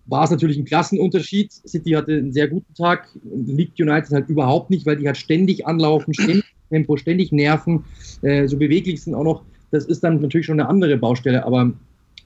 war 0.07 0.25
es 0.25 0.31
natürlich 0.31 0.57
ein 0.57 0.65
Klassenunterschied. 0.65 1.53
City 1.53 1.91
hatte 1.91 2.13
einen 2.13 2.33
sehr 2.33 2.49
guten 2.49 2.73
Tag, 2.75 3.09
liegt 3.25 3.81
United 3.81 4.13
halt 4.13 4.29
überhaupt 4.29 4.71
nicht, 4.71 4.87
weil 4.87 4.97
die 4.97 5.07
halt 5.07 5.17
ständig 5.17 5.67
anlaufen, 5.67 6.15
ständig 6.15 6.45
Tempo, 6.71 6.97
ständig 6.97 7.33
nerven, 7.33 7.85
äh, 8.23 8.47
so 8.47 8.57
beweglich 8.57 9.03
sind 9.03 9.15
auch 9.15 9.25
noch. 9.25 9.43
Das 9.71 9.85
ist 9.85 10.03
dann 10.03 10.21
natürlich 10.21 10.47
schon 10.47 10.61
eine 10.61 10.69
andere 10.69 10.97
Baustelle, 10.97 11.45
aber 11.45 11.73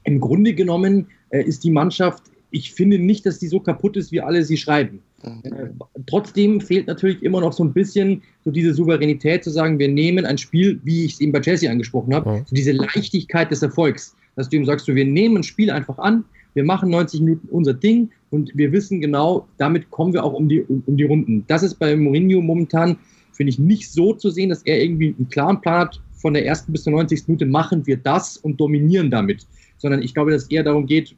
im 0.05 0.21
Grunde 0.21 0.55
genommen 0.55 1.07
äh, 1.31 1.43
ist 1.43 1.65
die 1.65 1.71
Mannschaft, 1.71 2.25
ich 2.51 2.73
finde 2.73 2.99
nicht, 2.99 3.25
dass 3.27 3.39
die 3.39 3.49
so 3.49 3.61
kaputt 3.61 3.97
ist, 3.97 4.13
wie 4.13 4.21
alle 4.21 4.45
sie 4.45 4.57
schreiben. 4.57 5.01
Mhm. 5.23 5.53
Äh, 5.53 5.69
trotzdem 6.07 6.61
fehlt 6.61 6.87
natürlich 6.87 7.23
immer 7.23 7.41
noch 7.41 7.53
so 7.53 7.65
ein 7.65 7.73
bisschen 7.73 8.23
so 8.45 8.51
diese 8.51 8.75
Souveränität 8.75 9.45
zu 9.45 9.51
sagen, 9.51 9.79
wir 9.79 9.89
nehmen 9.89 10.25
ein 10.25 10.39
Spiel, 10.39 10.81
wie 10.85 11.05
ich 11.05 11.15
es 11.15 11.21
eben 11.21 11.33
bei 11.33 11.41
Chelsea 11.41 11.71
angesprochen 11.71 12.15
habe, 12.15 12.31
mhm. 12.31 12.45
so 12.47 12.55
diese 12.55 12.73
Leichtigkeit 12.73 13.51
des 13.51 13.63
Erfolgs, 13.63 14.17
dass 14.37 14.49
du 14.49 14.57
ihm 14.57 14.65
sagst, 14.65 14.87
so, 14.87 14.95
wir 14.95 15.05
nehmen 15.05 15.39
ein 15.39 15.43
Spiel 15.43 15.71
einfach 15.71 15.99
an, 15.99 16.25
wir 16.55 16.65
machen 16.65 16.91
90 16.91 17.21
Minuten 17.21 17.49
unser 17.51 17.75
Ding 17.75 18.11
und 18.31 18.51
wir 18.55 18.73
wissen 18.73 19.01
genau, 19.01 19.47
damit 19.59 19.91
kommen 19.91 20.13
wir 20.13 20.25
auch 20.25 20.33
um 20.33 20.49
die, 20.49 20.63
um 20.63 20.97
die 20.97 21.05
Runden. 21.05 21.45
Das 21.47 21.63
ist 21.63 21.75
bei 21.75 21.97
Mourinho 21.97 22.41
momentan, 22.41 22.97
finde 23.33 23.51
ich, 23.51 23.59
nicht 23.59 23.91
so 23.91 24.15
zu 24.15 24.31
sehen, 24.31 24.51
dass 24.51 24.63
er 24.63 24.83
irgendwie 24.83 25.15
einen 25.17 25.29
klaren 25.29 25.61
Plan 25.61 25.81
hat, 25.81 26.01
von 26.21 26.35
der 26.35 26.45
ersten 26.45 26.73
bis 26.73 26.85
zur 26.85 26.93
90. 26.93 27.29
Minute 27.29 27.47
machen 27.47 27.87
wir 27.87 27.97
das 27.97 28.37
und 28.37 28.61
dominieren 28.61 29.11
damit. 29.11 29.47
Sondern 29.79 30.03
ich 30.03 30.13
glaube, 30.13 30.31
dass 30.31 30.43
es 30.43 30.51
eher 30.51 30.63
darum 30.63 30.87
geht, 30.87 31.17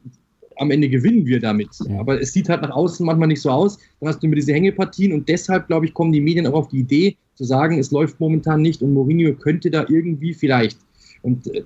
am 0.57 0.71
Ende 0.71 0.87
gewinnen 0.87 1.25
wir 1.25 1.39
damit. 1.39 1.69
Aber 1.97 2.21
es 2.21 2.31
sieht 2.31 2.47
halt 2.47 2.61
nach 2.61 2.69
außen 2.69 3.05
manchmal 3.05 3.27
nicht 3.27 3.41
so 3.41 3.49
aus. 3.49 3.77
Dann 3.99 4.09
hast 4.09 4.21
du 4.21 4.27
immer 4.27 4.35
diese 4.35 4.53
Hängepartien 4.53 5.11
und 5.11 5.27
deshalb, 5.27 5.67
glaube 5.67 5.85
ich, 5.85 5.93
kommen 5.93 6.11
die 6.11 6.21
Medien 6.21 6.47
auch 6.47 6.53
auf 6.53 6.67
die 6.69 6.79
Idee 6.79 7.17
zu 7.35 7.43
sagen, 7.43 7.79
es 7.79 7.91
läuft 7.91 8.19
momentan 8.19 8.61
nicht 8.61 8.81
und 8.81 8.93
Mourinho 8.93 9.33
könnte 9.33 9.69
da 9.69 9.85
irgendwie 9.89 10.33
vielleicht. 10.33 10.77
Und 11.21 11.47
äh, 11.53 11.63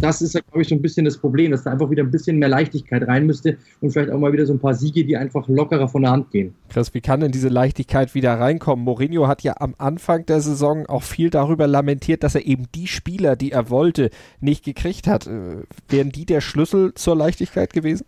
das 0.00 0.20
ist, 0.20 0.32
glaube 0.32 0.62
ich, 0.62 0.68
so 0.68 0.74
ein 0.74 0.82
bisschen 0.82 1.04
das 1.04 1.16
Problem, 1.16 1.52
dass 1.52 1.62
da 1.62 1.70
einfach 1.70 1.90
wieder 1.90 2.02
ein 2.02 2.10
bisschen 2.10 2.38
mehr 2.38 2.48
Leichtigkeit 2.48 3.06
rein 3.06 3.26
müsste 3.26 3.56
und 3.80 3.90
vielleicht 3.90 4.10
auch 4.10 4.18
mal 4.18 4.32
wieder 4.32 4.46
so 4.46 4.52
ein 4.52 4.58
paar 4.58 4.74
Siege, 4.74 5.04
die 5.04 5.16
einfach 5.16 5.48
lockerer 5.48 5.88
von 5.88 6.02
der 6.02 6.10
Hand 6.10 6.30
gehen. 6.30 6.54
Chris, 6.68 6.92
wie 6.94 7.00
kann 7.00 7.20
denn 7.20 7.32
diese 7.32 7.48
Leichtigkeit 7.48 8.14
wieder 8.14 8.34
reinkommen? 8.34 8.84
Mourinho 8.84 9.28
hat 9.28 9.42
ja 9.42 9.54
am 9.58 9.74
Anfang 9.78 10.26
der 10.26 10.40
Saison 10.40 10.86
auch 10.86 11.02
viel 11.02 11.30
darüber 11.30 11.66
lamentiert, 11.66 12.22
dass 12.22 12.34
er 12.34 12.46
eben 12.46 12.66
die 12.74 12.86
Spieler, 12.86 13.36
die 13.36 13.52
er 13.52 13.70
wollte, 13.70 14.10
nicht 14.40 14.64
gekriegt 14.64 15.06
hat. 15.06 15.26
Äh, 15.26 15.62
wären 15.88 16.10
die 16.10 16.26
der 16.26 16.40
Schlüssel 16.40 16.94
zur 16.94 17.16
Leichtigkeit 17.16 17.72
gewesen? 17.72 18.06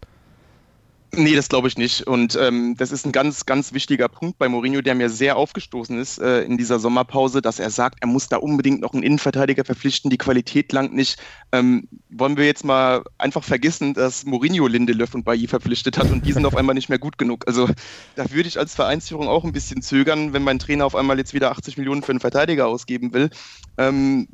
Nee, 1.15 1.35
das 1.35 1.49
glaube 1.49 1.69
ich 1.69 1.79
nicht. 1.79 2.07
Und 2.07 2.37
ähm, 2.37 2.75
das 2.77 2.93
ist 2.93 3.07
ein 3.07 3.13
ganz, 3.13 3.47
ganz 3.47 3.73
wichtiger 3.73 4.09
Punkt 4.09 4.39
bei 4.39 4.49
Mourinho, 4.49 4.83
der 4.83 4.95
mir 4.95 5.09
sehr 5.09 5.37
aufgestoßen 5.37 5.99
ist 5.99 6.19
äh, 6.19 6.43
in 6.43 6.59
dieser 6.59 6.79
Sommerpause, 6.79 7.41
dass 7.41 7.59
er 7.59 7.71
sagt, 7.71 7.99
er 8.03 8.09
muss 8.09 8.29
da 8.29 8.37
unbedingt 8.37 8.83
noch 8.83 8.93
einen 8.93 9.03
Innenverteidiger 9.03 9.65
verpflichten, 9.65 10.11
die 10.11 10.19
Qualität 10.19 10.71
langt 10.73 10.95
nicht. 10.95 11.19
Ähm, 11.51 11.89
wollen 12.11 12.37
wir 12.37 12.45
jetzt 12.45 12.65
mal 12.65 13.05
einfach 13.17 13.43
vergessen, 13.43 13.95
dass 13.95 14.27
Mourinho 14.27 14.67
Lindelöf 14.67 15.15
und 15.15 15.25
Bailly 15.25 15.47
verpflichtet 15.47 15.97
hat 15.97 16.11
und 16.11 16.27
die 16.27 16.33
sind 16.33 16.45
auf 16.45 16.57
einmal 16.57 16.75
nicht 16.75 16.91
mehr 16.91 16.99
gut 16.99 17.17
genug. 17.17 17.47
Also 17.47 17.69
da 18.15 18.31
würde 18.31 18.49
ich 18.49 18.59
als 18.59 18.75
Vereinsführung 18.75 19.29
auch 19.29 19.45
ein 19.45 19.53
bisschen 19.53 19.81
zögern, 19.81 20.35
wenn 20.35 20.43
mein 20.43 20.59
Trainer 20.59 20.85
auf 20.85 20.95
einmal 20.95 21.19
jetzt 21.19 21.33
wieder 21.33 21.51
80 21.51 21.79
Millionen 21.79 22.03
für 22.03 22.13
einen 22.13 22.21
Verteidiger 22.21 22.67
ausgeben 22.67 23.15
will. 23.15 23.31
Ähm, 23.79 24.29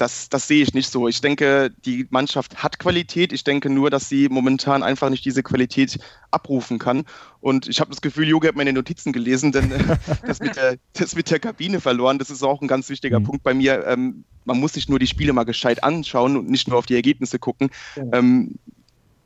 das, 0.00 0.28
das 0.28 0.46
sehe 0.46 0.62
ich 0.62 0.74
nicht 0.74 0.90
so. 0.90 1.08
Ich 1.08 1.20
denke, 1.20 1.70
die 1.84 2.06
Mannschaft 2.10 2.62
hat 2.62 2.78
Qualität. 2.78 3.32
Ich 3.32 3.44
denke 3.44 3.68
nur, 3.68 3.90
dass 3.90 4.08
sie 4.08 4.28
momentan 4.28 4.82
einfach 4.82 5.10
nicht 5.10 5.24
diese 5.24 5.42
Qualität 5.42 5.98
abrufen 6.30 6.78
kann. 6.78 7.04
Und 7.40 7.68
ich 7.68 7.80
habe 7.80 7.90
das 7.90 8.00
Gefühl, 8.00 8.28
Jogi 8.28 8.46
hat 8.46 8.56
meine 8.56 8.72
Notizen 8.72 9.12
gelesen, 9.12 9.52
denn 9.52 9.72
äh, 9.72 9.96
das, 10.26 10.40
mit 10.40 10.56
der, 10.56 10.76
das 10.94 11.14
mit 11.14 11.30
der 11.30 11.40
Kabine 11.40 11.80
verloren, 11.80 12.18
das 12.18 12.30
ist 12.30 12.42
auch 12.42 12.62
ein 12.62 12.68
ganz 12.68 12.88
wichtiger 12.88 13.20
mhm. 13.20 13.24
Punkt 13.24 13.42
bei 13.42 13.54
mir. 13.54 13.86
Ähm, 13.86 14.24
man 14.44 14.60
muss 14.60 14.74
sich 14.74 14.88
nur 14.88 14.98
die 14.98 15.06
Spiele 15.06 15.32
mal 15.32 15.44
gescheit 15.44 15.82
anschauen 15.82 16.36
und 16.36 16.48
nicht 16.48 16.68
nur 16.68 16.78
auf 16.78 16.86
die 16.86 16.94
Ergebnisse 16.94 17.38
gucken. 17.38 17.70
Ja. 17.96 18.04
Ähm, 18.12 18.54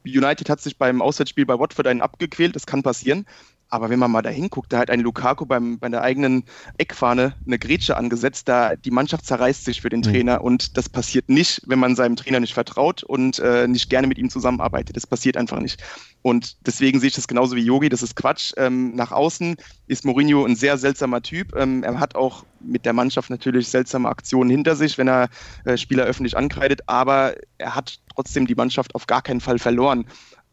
United 0.05 0.49
hat 0.49 0.61
sich 0.61 0.79
beim 0.79 1.01
Auswärtsspiel 1.01 1.47
bei 1.47 1.59
Watford 1.59 1.87
einen 1.87 2.01
abgequält, 2.01 2.57
das 2.57 2.67
kann 2.67 2.83
passieren. 2.83 3.27
Aber 3.73 3.89
wenn 3.89 3.99
man 3.99 4.11
mal 4.11 4.21
da 4.21 4.29
hinguckt, 4.29 4.71
da 4.71 4.81
hat 4.81 4.91
ein 4.91 5.01
Lukaku 5.01 5.47
beim, 5.47 5.79
bei 5.79 5.89
der 5.89 6.03
eigenen 6.03 6.45
Eckfahne 6.77 7.37
eine 7.47 7.59
Grätsche 7.59 7.97
angesetzt, 7.97 8.47
da 8.47 8.77
die 8.77 8.91
Mannschaft 8.91 9.25
zerreißt 9.25 9.65
sich 9.65 9.81
für 9.81 9.89
den 9.89 10.01
mhm. 10.01 10.05
Trainer 10.05 10.45
und 10.45 10.77
das 10.77 10.91
passiert 10.91 11.31
nicht, 11.31 11.63
wenn 11.67 11.79
man 11.79 11.97
seinem 11.97 12.17
Trainer 12.17 12.39
nicht 12.39 12.53
vertraut 12.53 13.03
und 13.03 13.39
äh, 13.39 13.67
nicht 13.67 13.89
gerne 13.89 14.09
mit 14.09 14.19
ihm 14.19 14.29
zusammenarbeitet. 14.29 14.95
Das 14.95 15.07
passiert 15.07 15.39
einfach 15.39 15.59
nicht. 15.59 15.83
Und 16.21 16.67
deswegen 16.67 17.01
sehe 17.01 17.09
ich 17.09 17.15
das 17.15 17.29
genauso 17.29 17.57
wie 17.57 17.65
Yogi, 17.65 17.89
das 17.89 18.03
ist 18.03 18.15
Quatsch. 18.15 18.53
Ähm, 18.59 18.95
nach 18.95 19.11
außen 19.11 19.57
ist 19.87 20.05
Mourinho 20.05 20.45
ein 20.45 20.55
sehr 20.55 20.77
seltsamer 20.77 21.23
Typ. 21.23 21.57
Ähm, 21.57 21.83
er 21.83 21.99
hat 21.99 22.15
auch 22.15 22.45
mit 22.61 22.85
der 22.85 22.93
Mannschaft 22.93 23.31
natürlich 23.31 23.69
seltsame 23.69 24.11
Aktionen 24.11 24.51
hinter 24.51 24.77
sich, 24.77 24.99
wenn 24.99 25.09
er 25.09 25.31
äh, 25.65 25.79
Spieler 25.79 26.05
öffentlich 26.05 26.37
ankreidet, 26.37 26.83
aber 26.89 27.37
er 27.57 27.75
hat 27.75 28.01
trotzdem 28.15 28.47
die 28.47 28.55
Mannschaft 28.55 28.95
auf 28.95 29.07
gar 29.07 29.23
keinen 29.23 29.41
Fall 29.41 29.59
verloren. 29.59 30.05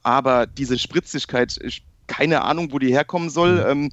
Aber 0.03 0.47
diese 0.47 0.79
Spritzigkeit, 0.79 1.57
keine 2.09 2.41
Ahnung, 2.41 2.73
wo 2.73 2.79
die 2.79 2.91
herkommen 2.91 3.29
soll. 3.29 3.63
Mhm. 3.63 3.69
Ähm, 3.69 3.89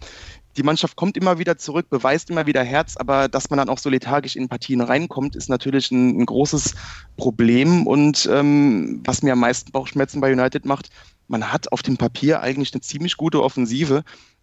die 0.56 0.62
Mannschaft 0.62 0.96
kommt 0.96 1.16
immer 1.16 1.38
wieder 1.38 1.58
zurück, 1.58 1.90
beweist 1.90 2.30
immer 2.30 2.46
wieder 2.46 2.64
Herz, 2.64 2.96
aber 2.96 3.28
dass 3.28 3.50
man 3.50 3.58
dann 3.58 3.68
auch 3.68 3.78
so 3.78 3.90
lethargisch 3.90 4.36
in 4.36 4.48
Partien 4.48 4.80
reinkommt, 4.80 5.36
ist 5.36 5.50
natürlich 5.50 5.90
ein, 5.90 6.20
ein 6.20 6.26
großes 6.26 6.74
Problem. 7.18 7.86
Und 7.86 8.28
ähm, 8.32 9.02
was 9.04 9.22
mir 9.22 9.34
am 9.34 9.40
meisten 9.40 9.70
Bauchschmerzen 9.70 10.20
bei 10.20 10.32
United 10.32 10.64
macht, 10.64 10.88
man 11.28 11.52
hat 11.52 11.70
auf 11.72 11.82
dem 11.82 11.98
Papier 11.98 12.40
eigentlich 12.40 12.72
eine 12.72 12.80
ziemlich 12.80 13.16
gute 13.18 13.42
Offensive, 13.42 14.02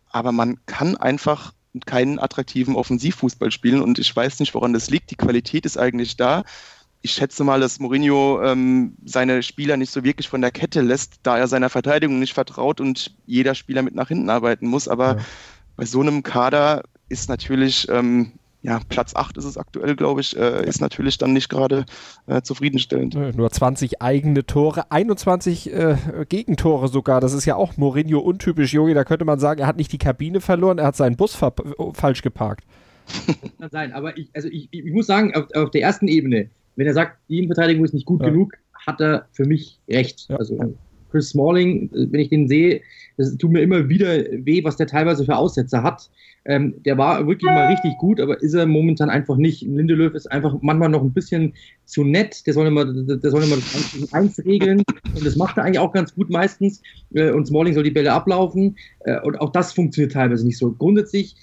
aber 0.09 0.31
man 0.31 0.59
kann 0.67 0.95
einfach 0.95 1.53
keinen 1.87 2.19
attraktiven 2.19 2.75
Offensivfußball 2.75 3.49
spielen. 3.49 3.81
Und 3.81 3.97
ich 3.97 4.15
weiß 4.15 4.39
nicht, 4.39 4.53
woran 4.53 4.73
das 4.73 4.91
liegt. 4.91 5.09
Die 5.09 5.15
Qualität 5.15 5.65
ist 5.65 5.77
eigentlich 5.77 6.15
da 6.15 6.43
ich 7.03 7.11
schätze 7.11 7.43
mal, 7.43 7.59
dass 7.59 7.79
Mourinho 7.79 8.41
ähm, 8.41 8.95
seine 9.03 9.43
Spieler 9.43 9.75
nicht 9.75 9.91
so 9.91 10.05
wirklich 10.05 10.29
von 10.29 10.39
der 10.39 10.51
Kette 10.51 10.79
lässt, 10.79 11.15
da 11.23 11.37
er 11.37 11.49
seiner 11.49 11.69
Verteidigung 11.69 12.17
nicht 12.17 12.33
vertraut 12.33 12.79
und 12.79 13.13
jeder 13.25 13.55
Spieler 13.55 13.81
mit 13.81 13.93
nach 13.93 14.07
hinten 14.07 14.29
arbeiten 14.29 14.67
muss. 14.67 14.87
Aber 14.87 15.17
ja. 15.17 15.25
bei 15.75 15.83
so 15.83 15.99
einem 15.99 16.23
Kader 16.23 16.83
ist 17.09 17.27
natürlich, 17.27 17.89
ähm, 17.89 18.31
ja, 18.61 18.79
Platz 18.87 19.17
8 19.17 19.35
ist 19.35 19.43
es 19.43 19.57
aktuell, 19.57 19.97
glaube 19.97 20.21
ich, 20.21 20.37
äh, 20.37 20.65
ist 20.65 20.79
natürlich 20.79 21.17
dann 21.17 21.33
nicht 21.33 21.49
gerade 21.49 21.85
äh, 22.27 22.41
zufriedenstellend. 22.41 23.15
Nur 23.35 23.51
20 23.51 24.01
eigene 24.01 24.45
Tore, 24.45 24.89
21 24.89 25.73
äh, 25.73 25.97
Gegentore 26.29 26.87
sogar. 26.87 27.19
Das 27.19 27.33
ist 27.33 27.43
ja 27.43 27.57
auch 27.57 27.75
Mourinho 27.75 28.19
untypisch, 28.19 28.73
Jogi. 28.73 28.93
Da 28.93 29.03
könnte 29.03 29.25
man 29.25 29.39
sagen, 29.39 29.59
er 29.59 29.67
hat 29.67 29.75
nicht 29.75 29.91
die 29.91 29.97
Kabine 29.97 30.39
verloren, 30.39 30.77
er 30.77 30.85
hat 30.85 30.95
seinen 30.95 31.17
Bus 31.17 31.35
falsch 31.35 32.21
geparkt. 32.21 32.63
Kann 33.59 33.69
sein, 33.69 33.91
aber 33.91 34.17
ich, 34.17 34.29
also 34.33 34.47
ich, 34.47 34.69
ich 34.71 34.93
muss 34.93 35.07
sagen, 35.07 35.35
auf, 35.35 35.53
auf 35.53 35.71
der 35.71 35.81
ersten 35.81 36.07
Ebene, 36.07 36.49
wenn 36.75 36.87
er 36.87 36.93
sagt, 36.93 37.17
die 37.29 37.37
Innenverteidigung 37.37 37.85
ist 37.85 37.93
nicht 37.93 38.05
gut 38.05 38.21
ja. 38.21 38.29
genug, 38.29 38.53
hat 38.85 38.99
er 39.01 39.27
für 39.31 39.45
mich 39.45 39.79
recht. 39.89 40.27
Ja. 40.29 40.37
Also 40.37 40.75
Chris 41.13 41.29
Smalling, 41.29 41.91
wenn 41.93 42.19
ich 42.19 42.29
den 42.29 42.47
sehe, 42.47 42.81
das 43.17 43.37
tut 43.37 43.51
mir 43.51 43.61
immer 43.61 43.87
wieder 43.87 44.07
weh, 44.31 44.63
was 44.63 44.77
der 44.77 44.87
teilweise 44.87 45.23
für 45.23 45.35
Aussätze 45.35 45.83
hat. 45.83 46.09
Ähm, 46.45 46.73
der 46.83 46.97
war 46.97 47.25
wirklich 47.27 47.49
mal 47.49 47.67
richtig 47.67 47.97
gut, 47.99 48.19
aber 48.19 48.41
ist 48.41 48.53
er 48.53 48.65
momentan 48.65 49.09
einfach 49.09 49.37
nicht. 49.37 49.61
Lindelöf 49.61 50.13
ist 50.13 50.29
einfach 50.31 50.57
manchmal 50.61 50.89
noch 50.89 51.03
ein 51.03 51.13
bisschen 51.13 51.53
zu 51.85 52.03
nett. 52.03 52.45
Der 52.47 52.53
soll 52.53 52.67
immer, 52.67 52.85
der 52.85 53.29
soll 53.29 53.43
immer 53.43 53.55
das 53.55 54.11
eins 54.11 54.43
regeln 54.43 54.83
und 55.15 55.25
das 55.25 55.35
macht 55.35 55.57
er 55.57 55.63
eigentlich 55.63 55.79
auch 55.79 55.93
ganz 55.93 56.15
gut 56.15 56.29
meistens. 56.29 56.81
Äh, 57.13 57.31
und 57.31 57.45
Smalling 57.45 57.75
soll 57.75 57.83
die 57.83 57.91
Bälle 57.91 58.11
ablaufen 58.11 58.75
äh, 59.01 59.21
und 59.21 59.39
auch 59.39 59.51
das 59.51 59.71
funktioniert 59.71 60.13
teilweise 60.13 60.45
nicht 60.45 60.57
so. 60.57 60.71
Grundsätzlich 60.71 61.35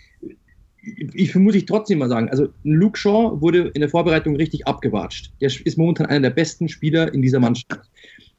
ich 0.82 1.34
muss 1.34 1.54
ich 1.54 1.66
trotzdem 1.66 1.98
mal 1.98 2.08
sagen, 2.08 2.28
also 2.30 2.48
Luke 2.64 2.98
Shaw 2.98 3.40
wurde 3.40 3.70
in 3.74 3.80
der 3.80 3.90
Vorbereitung 3.90 4.36
richtig 4.36 4.66
abgewatscht. 4.66 5.32
Der 5.40 5.48
ist 5.48 5.78
momentan 5.78 6.06
einer 6.06 6.28
der 6.28 6.30
besten 6.30 6.68
Spieler 6.68 7.12
in 7.12 7.22
dieser 7.22 7.40
Mannschaft. 7.40 7.90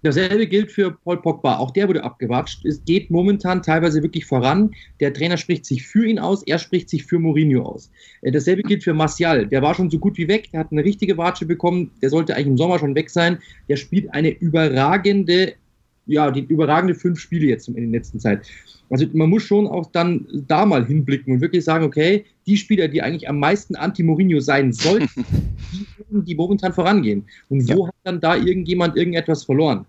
Dasselbe 0.03 0.47
gilt 0.47 0.71
für 0.71 0.91
Paul 0.91 1.21
Pogba. 1.21 1.57
Auch 1.57 1.71
der 1.71 1.87
wurde 1.87 2.03
abgewatscht. 2.03 2.65
Es 2.65 2.83
geht 2.85 3.11
momentan 3.11 3.61
teilweise 3.61 4.01
wirklich 4.01 4.25
voran. 4.25 4.71
Der 4.99 5.13
Trainer 5.13 5.37
spricht 5.37 5.65
sich 5.65 5.85
für 5.85 6.05
ihn 6.05 6.17
aus, 6.17 6.41
er 6.43 6.57
spricht 6.57 6.89
sich 6.89 7.05
für 7.05 7.19
Mourinho 7.19 7.61
aus. 7.61 7.91
Äh, 8.21 8.31
dasselbe 8.31 8.63
gilt 8.63 8.83
für 8.83 8.93
Martial. 8.93 9.45
Der 9.45 9.61
war 9.61 9.75
schon 9.75 9.91
so 9.91 9.99
gut 9.99 10.17
wie 10.17 10.27
weg. 10.27 10.49
Der 10.51 10.61
hat 10.61 10.71
eine 10.71 10.83
richtige 10.83 11.17
Watsche 11.17 11.45
bekommen. 11.45 11.91
Der 12.01 12.09
sollte 12.09 12.35
eigentlich 12.35 12.47
im 12.47 12.57
Sommer 12.57 12.79
schon 12.79 12.95
weg 12.95 13.11
sein. 13.11 13.37
Der 13.69 13.75
spielt 13.75 14.11
eine 14.13 14.29
überragende, 14.29 15.53
ja, 16.07 16.31
die 16.31 16.41
überragende 16.41 16.95
fünf 16.95 17.19
Spiele 17.19 17.45
jetzt 17.45 17.67
in 17.67 17.75
der 17.75 17.85
letzten 17.85 18.19
Zeit. 18.19 18.47
Also 18.91 19.05
man 19.13 19.29
muss 19.29 19.43
schon 19.43 19.67
auch 19.67 19.89
dann 19.91 20.27
da 20.47 20.65
mal 20.65 20.85
hinblicken 20.85 21.33
und 21.33 21.41
wirklich 21.41 21.63
sagen, 21.63 21.85
okay, 21.85 22.25
die 22.45 22.57
Spieler, 22.57 22.87
die 22.87 23.01
eigentlich 23.01 23.29
am 23.29 23.39
meisten 23.39 23.75
anti-Mourinho 23.75 24.41
sein 24.41 24.73
sollten, 24.73 25.25
die, 25.73 26.23
die 26.23 26.35
momentan 26.35 26.73
vorangehen. 26.73 27.23
Und 27.49 27.67
wo 27.69 27.83
ja. 27.83 27.87
hat 27.87 27.95
dann 28.03 28.19
da 28.19 28.35
irgendjemand 28.35 28.97
irgendetwas 28.97 29.45
verloren? 29.45 29.85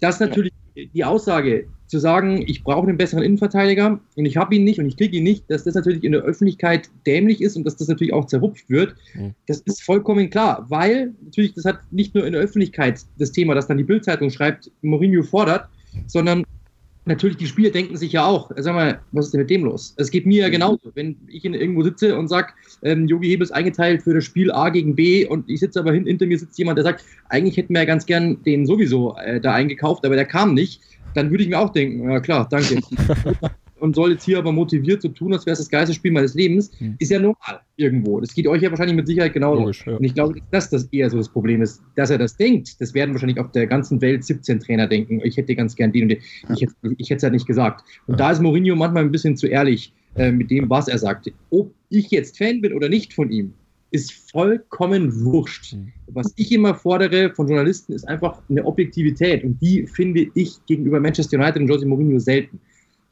Das 0.00 0.16
ist 0.16 0.20
natürlich 0.20 0.52
ja. 0.74 0.84
die 0.94 1.04
Aussage, 1.04 1.66
zu 1.92 1.98
sagen, 1.98 2.42
ich 2.46 2.64
brauche 2.64 2.88
einen 2.88 2.96
besseren 2.96 3.22
Innenverteidiger 3.22 4.00
und 4.16 4.24
ich 4.24 4.38
habe 4.38 4.54
ihn 4.54 4.64
nicht 4.64 4.78
und 4.78 4.86
ich 4.86 4.96
kriege 4.96 5.18
ihn 5.18 5.24
nicht, 5.24 5.44
dass 5.50 5.64
das 5.64 5.74
natürlich 5.74 6.04
in 6.04 6.12
der 6.12 6.22
Öffentlichkeit 6.22 6.88
dämlich 7.06 7.42
ist 7.42 7.54
und 7.54 7.64
dass 7.64 7.76
das 7.76 7.86
natürlich 7.86 8.14
auch 8.14 8.24
zerrupft 8.24 8.70
wird, 8.70 8.94
mhm. 9.12 9.34
das 9.46 9.60
ist 9.60 9.82
vollkommen 9.82 10.30
klar, 10.30 10.64
weil 10.70 11.12
natürlich 11.22 11.52
das 11.52 11.66
hat 11.66 11.80
nicht 11.90 12.14
nur 12.14 12.26
in 12.26 12.32
der 12.32 12.40
Öffentlichkeit 12.40 13.02
das 13.18 13.32
Thema, 13.32 13.54
dass 13.54 13.66
dann 13.66 13.76
die 13.76 13.84
Bildzeitung 13.84 14.30
schreibt, 14.30 14.70
Mourinho 14.80 15.22
fordert, 15.22 15.68
sondern 16.06 16.44
natürlich, 17.04 17.36
die 17.36 17.46
Spieler 17.46 17.70
denken 17.70 17.96
sich 17.96 18.12
ja 18.12 18.24
auch, 18.24 18.50
sag 18.56 18.74
mal, 18.74 19.00
was 19.12 19.26
ist 19.26 19.30
denn 19.32 19.40
mit 19.40 19.50
dem 19.50 19.64
los? 19.64 19.94
Es 19.96 20.10
geht 20.10 20.26
mir 20.26 20.42
ja 20.42 20.48
genauso. 20.48 20.92
Wenn 20.94 21.16
ich 21.28 21.44
irgendwo 21.44 21.82
sitze 21.82 22.16
und 22.16 22.28
sage, 22.28 22.52
ähm, 22.82 23.08
Jogi 23.08 23.28
Hebel 23.28 23.44
ist 23.44 23.52
eingeteilt 23.52 24.02
für 24.02 24.14
das 24.14 24.24
Spiel 24.24 24.50
A 24.52 24.68
gegen 24.68 24.94
B 24.94 25.26
und 25.26 25.48
ich 25.48 25.60
sitze 25.60 25.80
aber 25.80 25.92
hin, 25.92 26.06
hinter 26.06 26.26
mir 26.26 26.38
sitzt 26.38 26.58
jemand, 26.58 26.78
der 26.78 26.84
sagt, 26.84 27.04
eigentlich 27.28 27.56
hätten 27.56 27.74
wir 27.74 27.80
ja 27.80 27.86
ganz 27.86 28.06
gern 28.06 28.42
den 28.44 28.66
sowieso 28.66 29.16
äh, 29.16 29.40
da 29.40 29.54
eingekauft, 29.54 30.04
aber 30.04 30.14
der 30.14 30.26
kam 30.26 30.54
nicht, 30.54 30.80
dann 31.14 31.30
würde 31.30 31.42
ich 31.42 31.50
mir 31.50 31.58
auch 31.58 31.70
denken, 31.70 32.10
ja 32.10 32.20
klar, 32.20 32.48
danke. 32.50 32.80
und 33.82 33.96
soll 33.96 34.12
jetzt 34.12 34.24
hier 34.24 34.38
aber 34.38 34.52
motiviert 34.52 35.02
so 35.02 35.08
tun, 35.08 35.32
als 35.32 35.44
wäre 35.44 35.54
es 35.54 35.58
das 35.58 35.68
geilste 35.68 35.92
Spiel 35.92 36.12
meines 36.12 36.34
Lebens, 36.34 36.70
mhm. 36.78 36.94
ist 37.00 37.10
ja 37.10 37.18
normal 37.18 37.60
irgendwo. 37.76 38.20
Das 38.20 38.32
geht 38.32 38.46
euch 38.46 38.62
ja 38.62 38.70
wahrscheinlich 38.70 38.94
mit 38.94 39.08
Sicherheit 39.08 39.32
genauso. 39.32 39.70
ja. 39.70 39.96
Und 39.96 40.04
ich 40.04 40.14
glaube, 40.14 40.40
dass 40.52 40.70
das 40.70 40.84
eher 40.92 41.10
so 41.10 41.16
das 41.16 41.28
Problem 41.28 41.62
ist, 41.62 41.82
dass 41.96 42.10
er 42.10 42.18
das 42.18 42.36
denkt. 42.36 42.80
Das 42.80 42.94
werden 42.94 43.12
wahrscheinlich 43.12 43.40
auf 43.40 43.50
der 43.50 43.66
ganzen 43.66 44.00
Welt 44.00 44.22
17 44.22 44.60
Trainer 44.60 44.86
denken. 44.86 45.20
Ich 45.24 45.36
hätte 45.36 45.56
ganz 45.56 45.74
gern 45.74 45.90
den 45.90 46.04
und 46.04 46.08
den. 46.10 46.18
Ich 46.54 46.62
hätte, 46.62 46.74
ich 46.96 47.10
hätte 47.10 47.16
es 47.16 47.22
halt 47.24 47.32
nicht 47.32 47.46
gesagt. 47.46 47.84
Und 48.06 48.14
ja. 48.14 48.18
da 48.18 48.30
ist 48.30 48.40
Mourinho 48.40 48.76
manchmal 48.76 49.02
ein 49.02 49.10
bisschen 49.10 49.36
zu 49.36 49.48
ehrlich 49.48 49.92
äh, 50.14 50.30
mit 50.30 50.52
dem, 50.52 50.70
was 50.70 50.86
er 50.86 50.98
sagt. 50.98 51.32
Ob 51.50 51.74
ich 51.88 52.12
jetzt 52.12 52.38
Fan 52.38 52.60
bin 52.60 52.74
oder 52.74 52.88
nicht 52.88 53.12
von 53.12 53.32
ihm, 53.32 53.52
ist 53.90 54.12
vollkommen 54.30 55.24
wurscht. 55.24 55.74
Mhm. 55.74 55.92
Was 56.06 56.32
ich 56.36 56.52
immer 56.52 56.76
fordere 56.76 57.34
von 57.34 57.48
Journalisten, 57.48 57.94
ist 57.94 58.06
einfach 58.08 58.40
eine 58.48 58.64
Objektivität. 58.64 59.42
Und 59.42 59.60
die 59.60 59.88
finde 59.88 60.28
ich 60.34 60.64
gegenüber 60.66 61.00
Manchester 61.00 61.36
United 61.36 61.62
und 61.62 61.68
Jose 61.68 61.84
Mourinho 61.84 62.20
selten. 62.20 62.60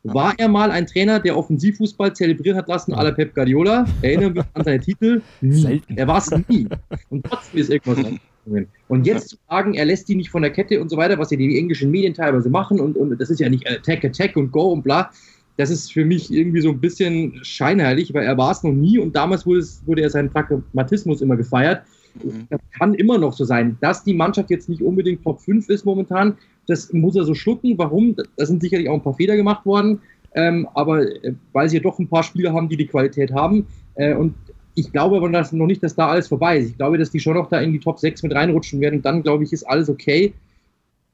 War 0.05 0.35
er 0.39 0.49
mal 0.49 0.71
ein 0.71 0.87
Trainer, 0.87 1.21
der 1.21 1.37
Offensivfußball 1.37 2.15
zelebrieren 2.15 2.57
hat 2.57 2.69
lassen, 2.69 2.95
à 2.95 3.03
la 3.03 3.11
Pep 3.11 3.35
Guardiola? 3.35 3.85
Erinnern 4.03 4.35
wir 4.35 4.41
uns 4.43 4.51
an 4.55 4.65
seine 4.65 4.81
Titel? 4.81 5.21
Nie. 5.41 5.83
Er 5.95 6.07
war 6.07 6.19
es 6.19 6.31
nie. 6.49 6.67
Und 7.11 7.25
trotzdem 7.25 7.61
ist 7.61 7.71
irgendwas 7.71 8.03
dran. 8.47 8.67
Und 8.89 9.07
jetzt 9.07 9.29
zu 9.29 9.37
sagen, 9.49 9.75
er 9.75 9.85
lässt 9.85 10.09
die 10.09 10.15
nicht 10.15 10.31
von 10.31 10.43
der 10.43 10.51
Kette 10.51 10.81
und 10.81 10.89
so 10.89 10.97
weiter, 10.97 11.19
was 11.19 11.31
ja 11.31 11.37
die 11.37 11.59
englischen 11.59 11.91
Medien 11.91 12.15
teilweise 12.15 12.49
machen, 12.49 12.81
und, 12.81 12.97
und 12.97 13.21
das 13.21 13.31
ist 13.31 13.39
ja 13.39 13.49
nicht 13.49 13.69
Attack, 13.69 14.05
Attack 14.05 14.37
und 14.37 14.51
Go 14.51 14.73
und 14.73 14.83
bla, 14.83 15.11
das 15.57 15.71
ist 15.71 15.93
für 15.93 16.07
mich 16.07 16.33
irgendwie 16.33 16.63
so 16.63 16.71
ein 16.71 16.81
bisschen 16.81 17.45
scheinheilig, 17.45 18.15
weil 18.15 18.25
er 18.25 18.39
war 18.39 18.51
es 18.51 18.63
noch 18.63 18.73
nie 18.73 18.99
und 18.99 19.15
damals 19.15 19.45
wurde, 19.45 19.61
es, 19.61 19.83
wurde 19.87 20.03
er 20.03 20.11
seinen 20.11 20.31
Pragmatismus 20.31 21.21
immer 21.21 21.37
gefeiert. 21.37 21.83
Mhm. 22.23 22.47
Das 22.51 22.61
kann 22.77 22.95
immer 22.95 23.19
noch 23.19 23.33
so 23.33 23.45
sein. 23.45 23.77
Dass 23.81 24.05
die 24.05 24.15
Mannschaft 24.15 24.51
jetzt 24.51 24.69
nicht 24.69 24.83
unbedingt 24.83 25.23
Top 25.23 25.41
5 25.41 25.69
ist 25.69 25.85
momentan, 25.85 26.37
das 26.67 26.93
muss 26.93 27.17
er 27.17 27.25
so 27.25 27.35
schlucken. 27.35 27.77
Warum? 27.79 28.17
Da 28.37 28.47
sind 28.47 28.63
sicherlich 28.63 28.89
auch 28.89 28.95
ein 28.95 29.03
paar 29.03 29.15
Fehler 29.15 29.37
gemacht 29.37 29.67
worden. 29.67 30.01
Ähm, 30.35 30.69
aber 30.75 31.03
äh, 31.25 31.35
weil 31.53 31.69
sie 31.69 31.79
ja 31.79 31.83
doch 31.83 31.99
ein 31.99 32.09
paar 32.09 32.23
Spieler 32.23 32.53
haben, 32.53 32.69
die 32.69 32.77
die 32.77 32.87
Qualität 32.87 33.33
haben. 33.33 33.67
Äh, 33.95 34.15
und 34.15 34.35
ich 34.75 34.93
glaube 34.93 35.17
aber 35.17 35.29
dass 35.29 35.53
noch 35.53 35.67
nicht, 35.67 35.83
dass 35.83 35.97
da 35.97 36.09
alles 36.09 36.29
vorbei 36.29 36.59
ist. 36.59 36.71
Ich 36.71 36.77
glaube, 36.77 36.99
dass 36.99 37.11
die 37.11 37.21
schon 37.21 37.35
noch 37.35 37.49
da 37.49 37.61
in 37.61 37.73
die 37.73 37.81
Top 37.81 37.99
6 37.99 38.23
mit 38.23 38.35
reinrutschen 38.35 38.81
werden. 38.81 39.03
dann, 39.03 39.23
glaube 39.23 39.45
ich, 39.45 39.53
ist 39.53 39.65
alles 39.65 39.89
okay. 39.89 40.33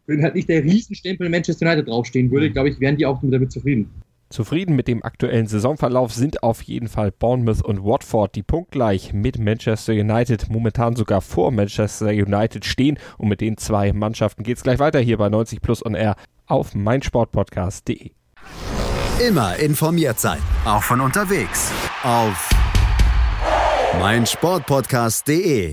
Wenn 0.07 0.23
halt 0.23 0.35
nicht 0.35 0.49
der 0.49 0.63
Riesenstempel 0.63 1.29
Manchester 1.29 1.67
United 1.67 1.89
draufstehen 1.89 2.31
würde, 2.31 2.49
mhm. 2.49 2.53
glaube 2.53 2.69
ich, 2.69 2.79
wären 2.79 2.97
die 2.97 3.07
auch 3.07 3.19
damit 3.23 3.51
zufrieden. 3.51 3.91
Zufrieden 4.29 4.75
mit 4.75 4.89
dem 4.89 5.05
aktuellen 5.05 5.47
Saisonverlauf 5.47 6.13
sind 6.13 6.43
auf 6.43 6.63
jeden 6.63 6.89
Fall 6.89 7.13
Bournemouth 7.13 7.63
und 7.63 7.85
Watford, 7.85 8.35
die 8.35 8.43
punktgleich 8.43 9.13
mit 9.13 9.39
Manchester 9.39 9.93
United 9.93 10.51
momentan 10.51 10.97
sogar 10.97 11.21
vor 11.21 11.53
Manchester 11.53 12.09
United 12.09 12.65
stehen. 12.65 12.99
Und 13.19 13.29
mit 13.29 13.41
den 13.41 13.57
zwei 13.57 13.93
Mannschaften 13.93 14.43
geht 14.43 14.57
es 14.57 14.63
gleich 14.65 14.79
weiter 14.79 14.99
hier 14.99 15.17
bei 15.19 15.29
90 15.29 15.61
Plus 15.61 15.85
on 15.85 15.95
Air 15.95 16.17
auf 16.47 16.75
meinsportpodcast.de. 16.75 18.11
Immer 19.27 19.57
informiert 19.57 20.19
sein, 20.19 20.39
auch 20.65 20.83
von 20.83 21.01
unterwegs 21.01 21.73
auf 22.03 22.51
meinsportpodcast.de. 24.01 25.73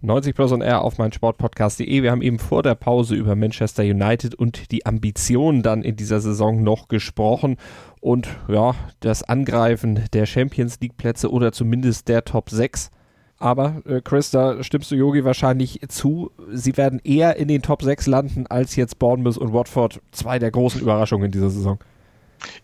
90 0.00 0.34
Plus 0.34 0.52
on 0.52 0.60
Air 0.60 0.82
auf 0.82 0.98
mein 0.98 1.12
Sportpodcast.de. 1.12 2.02
Wir 2.02 2.10
haben 2.10 2.22
eben 2.22 2.38
vor 2.38 2.62
der 2.62 2.76
Pause 2.76 3.16
über 3.16 3.34
Manchester 3.34 3.82
United 3.82 4.34
und 4.34 4.70
die 4.70 4.86
Ambitionen 4.86 5.62
dann 5.62 5.82
in 5.82 5.96
dieser 5.96 6.20
Saison 6.20 6.62
noch 6.62 6.88
gesprochen 6.88 7.56
und 8.00 8.28
ja, 8.48 8.74
das 9.00 9.22
Angreifen 9.24 10.04
der 10.12 10.26
Champions 10.26 10.78
League 10.80 10.96
Plätze 10.96 11.30
oder 11.30 11.50
zumindest 11.50 12.08
der 12.08 12.24
Top 12.24 12.50
6. 12.50 12.90
Aber 13.38 13.82
äh, 13.86 14.00
Chris, 14.00 14.30
da 14.30 14.62
stimmst 14.62 14.90
du 14.90 14.96
Yogi 14.96 15.24
wahrscheinlich 15.24 15.80
zu. 15.88 16.30
Sie 16.52 16.76
werden 16.76 17.00
eher 17.02 17.36
in 17.36 17.48
den 17.48 17.62
Top 17.62 17.82
6 17.82 18.06
landen 18.06 18.46
als 18.46 18.76
jetzt 18.76 18.98
Bournemouth 18.98 19.38
und 19.38 19.52
Watford. 19.52 20.00
Zwei 20.12 20.38
der 20.38 20.50
großen 20.50 20.80
Überraschungen 20.80 21.26
in 21.26 21.32
dieser 21.32 21.50
Saison. 21.50 21.78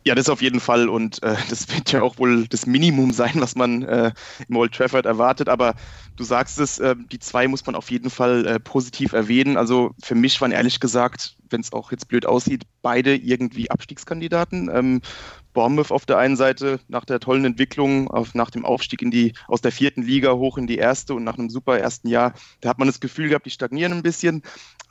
Ja, 0.04 0.14
das 0.14 0.28
auf 0.28 0.42
jeden 0.42 0.60
Fall 0.60 0.88
und 0.88 1.22
äh, 1.22 1.36
das 1.50 1.68
wird 1.68 1.92
ja 1.92 2.02
auch 2.02 2.18
wohl 2.18 2.46
das 2.48 2.66
Minimum 2.66 3.12
sein, 3.12 3.32
was 3.36 3.54
man 3.54 3.82
äh, 3.82 4.12
im 4.48 4.56
Old 4.56 4.72
Trafford 4.74 5.06
erwartet. 5.06 5.48
Aber 5.48 5.74
du 6.16 6.24
sagst 6.24 6.58
es, 6.58 6.78
äh, 6.78 6.94
die 7.10 7.18
zwei 7.18 7.48
muss 7.48 7.66
man 7.66 7.74
auf 7.74 7.90
jeden 7.90 8.10
Fall 8.10 8.46
äh, 8.46 8.60
positiv 8.60 9.12
erwähnen. 9.12 9.56
Also 9.56 9.92
für 10.02 10.14
mich 10.14 10.40
waren 10.40 10.52
ehrlich 10.52 10.80
gesagt, 10.80 11.36
wenn 11.50 11.60
es 11.60 11.72
auch 11.72 11.90
jetzt 11.90 12.08
blöd 12.08 12.26
aussieht, 12.26 12.64
beide 12.82 13.16
irgendwie 13.16 13.70
Abstiegskandidaten. 13.70 14.70
Ähm, 14.72 15.00
Bournemouth 15.54 15.92
auf 15.92 16.04
der 16.04 16.18
einen 16.18 16.36
Seite 16.36 16.80
nach 16.88 17.04
der 17.04 17.20
tollen 17.20 17.44
Entwicklung, 17.44 18.10
auf, 18.10 18.34
nach 18.34 18.50
dem 18.50 18.64
Aufstieg 18.66 19.00
in 19.00 19.10
die, 19.10 19.32
aus 19.46 19.60
der 19.60 19.72
vierten 19.72 20.02
Liga 20.02 20.32
hoch 20.32 20.58
in 20.58 20.66
die 20.66 20.76
erste 20.76 21.14
und 21.14 21.24
nach 21.24 21.38
einem 21.38 21.48
super 21.48 21.78
ersten 21.78 22.08
Jahr, 22.08 22.34
da 22.60 22.68
hat 22.68 22.78
man 22.78 22.88
das 22.88 23.00
Gefühl 23.00 23.28
gehabt, 23.28 23.46
die 23.46 23.50
stagnieren 23.50 23.92
ein 23.92 24.02
bisschen. 24.02 24.42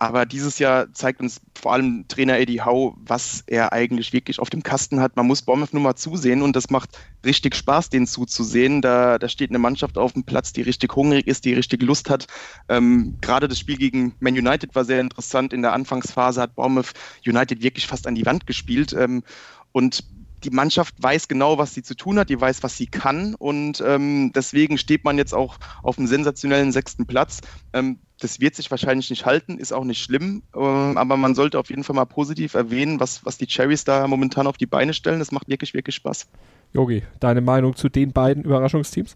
Aber 0.04 0.26
dieses 0.26 0.60
Jahr 0.60 0.92
zeigt 0.92 1.22
uns 1.22 1.40
vor 1.56 1.72
allem 1.72 2.06
Trainer 2.10 2.38
Eddie 2.38 2.60
Howe, 2.60 2.94
was 2.98 3.42
er 3.48 3.72
eigentlich 3.72 4.12
wirklich 4.12 4.40
auf 4.40 4.50
dem 4.50 4.62
Kasten 4.62 5.00
hat. 5.00 5.16
Man 5.16 5.26
muss 5.26 5.44
Bournemouth 5.44 5.74
nur 5.74 5.82
mal 5.82 5.96
zusehen 5.96 6.42
und 6.42 6.58
das 6.58 6.70
macht 6.70 6.90
richtig 7.26 7.56
Spaß, 7.56 7.90
denen 7.90 8.06
zuzusehen. 8.06 8.82
Da, 8.82 9.18
da 9.18 9.30
steht 9.30 9.50
eine 9.50 9.60
Mannschaft 9.60 9.98
auf 9.98 10.12
dem 10.12 10.26
Platz, 10.26 10.52
die 10.52 10.62
richtig 10.62 10.94
hungrig 10.98 11.26
ist, 11.26 11.46
die 11.46 11.54
richtig 11.54 11.82
Lust 11.84 12.10
hat. 12.10 12.28
Ähm, 12.68 13.16
Gerade 13.22 13.48
das 13.48 13.60
Spiel 13.60 13.78
gegen 13.78 14.14
Man 14.20 14.34
United 14.34 14.76
war 14.76 14.84
sehr 14.84 15.00
interessant. 15.00 15.54
In 15.54 15.62
der 15.62 15.72
Anfangsphase 15.72 16.42
hat 16.42 16.56
Bournemouth 16.56 16.92
United 17.26 17.64
wirklich 17.64 17.88
fast 17.88 18.06
an 18.06 18.16
die 18.16 18.26
Wand 18.26 18.46
gespielt. 18.46 18.92
Ähm, 18.92 19.24
und 19.72 20.04
die 20.44 20.50
Mannschaft 20.50 20.96
weiß 21.02 21.30
genau, 21.30 21.58
was 21.58 21.74
sie 21.74 21.84
zu 21.84 21.96
tun 21.96 22.20
hat, 22.20 22.30
die 22.30 22.42
weiß, 22.42 22.62
was 22.64 22.76
sie 22.76 22.88
kann 22.88 23.34
und 23.36 23.82
ähm, 23.86 24.34
deswegen 24.36 24.78
steht 24.78 25.06
man 25.06 25.18
jetzt 25.18 25.34
auch 25.34 25.58
auf 25.82 25.98
einem 25.98 26.08
sensationellen 26.08 26.74
sechsten 26.74 27.06
Platz. 27.06 27.40
Ähm, 27.72 28.00
das 28.24 28.40
wird 28.40 28.56
sich 28.56 28.72
wahrscheinlich 28.72 29.10
nicht 29.10 29.26
halten, 29.26 29.58
ist 29.58 29.74
auch 29.74 29.84
nicht 29.84 30.02
schlimm, 30.02 30.44
äh, 30.56 30.60
aber 30.60 31.18
man 31.18 31.36
sollte 31.36 31.60
auf 31.60 31.70
jeden 31.70 31.84
Fall 31.84 31.96
mal 31.96 32.06
positiv 32.06 32.54
erwähnen, 32.54 33.00
was, 33.00 33.26
was 33.26 33.38
die 33.38 33.48
Cherries 33.48 33.84
da 33.84 34.08
momentan 34.08 34.48
auf 34.48 34.58
die 34.58 34.66
Beine 34.66 34.94
stellen. 34.94 35.20
Das 35.20 35.32
macht 35.32 35.50
wirklich, 35.50 35.74
wirklich 35.74 35.96
Spaß. 35.96 36.28
Yogi, 36.74 37.04
deine 37.20 37.42
Meinung 37.42 37.76
zu 37.76 37.90
den 37.90 38.14
beiden 38.14 38.44
Überraschungsteams? 38.44 39.16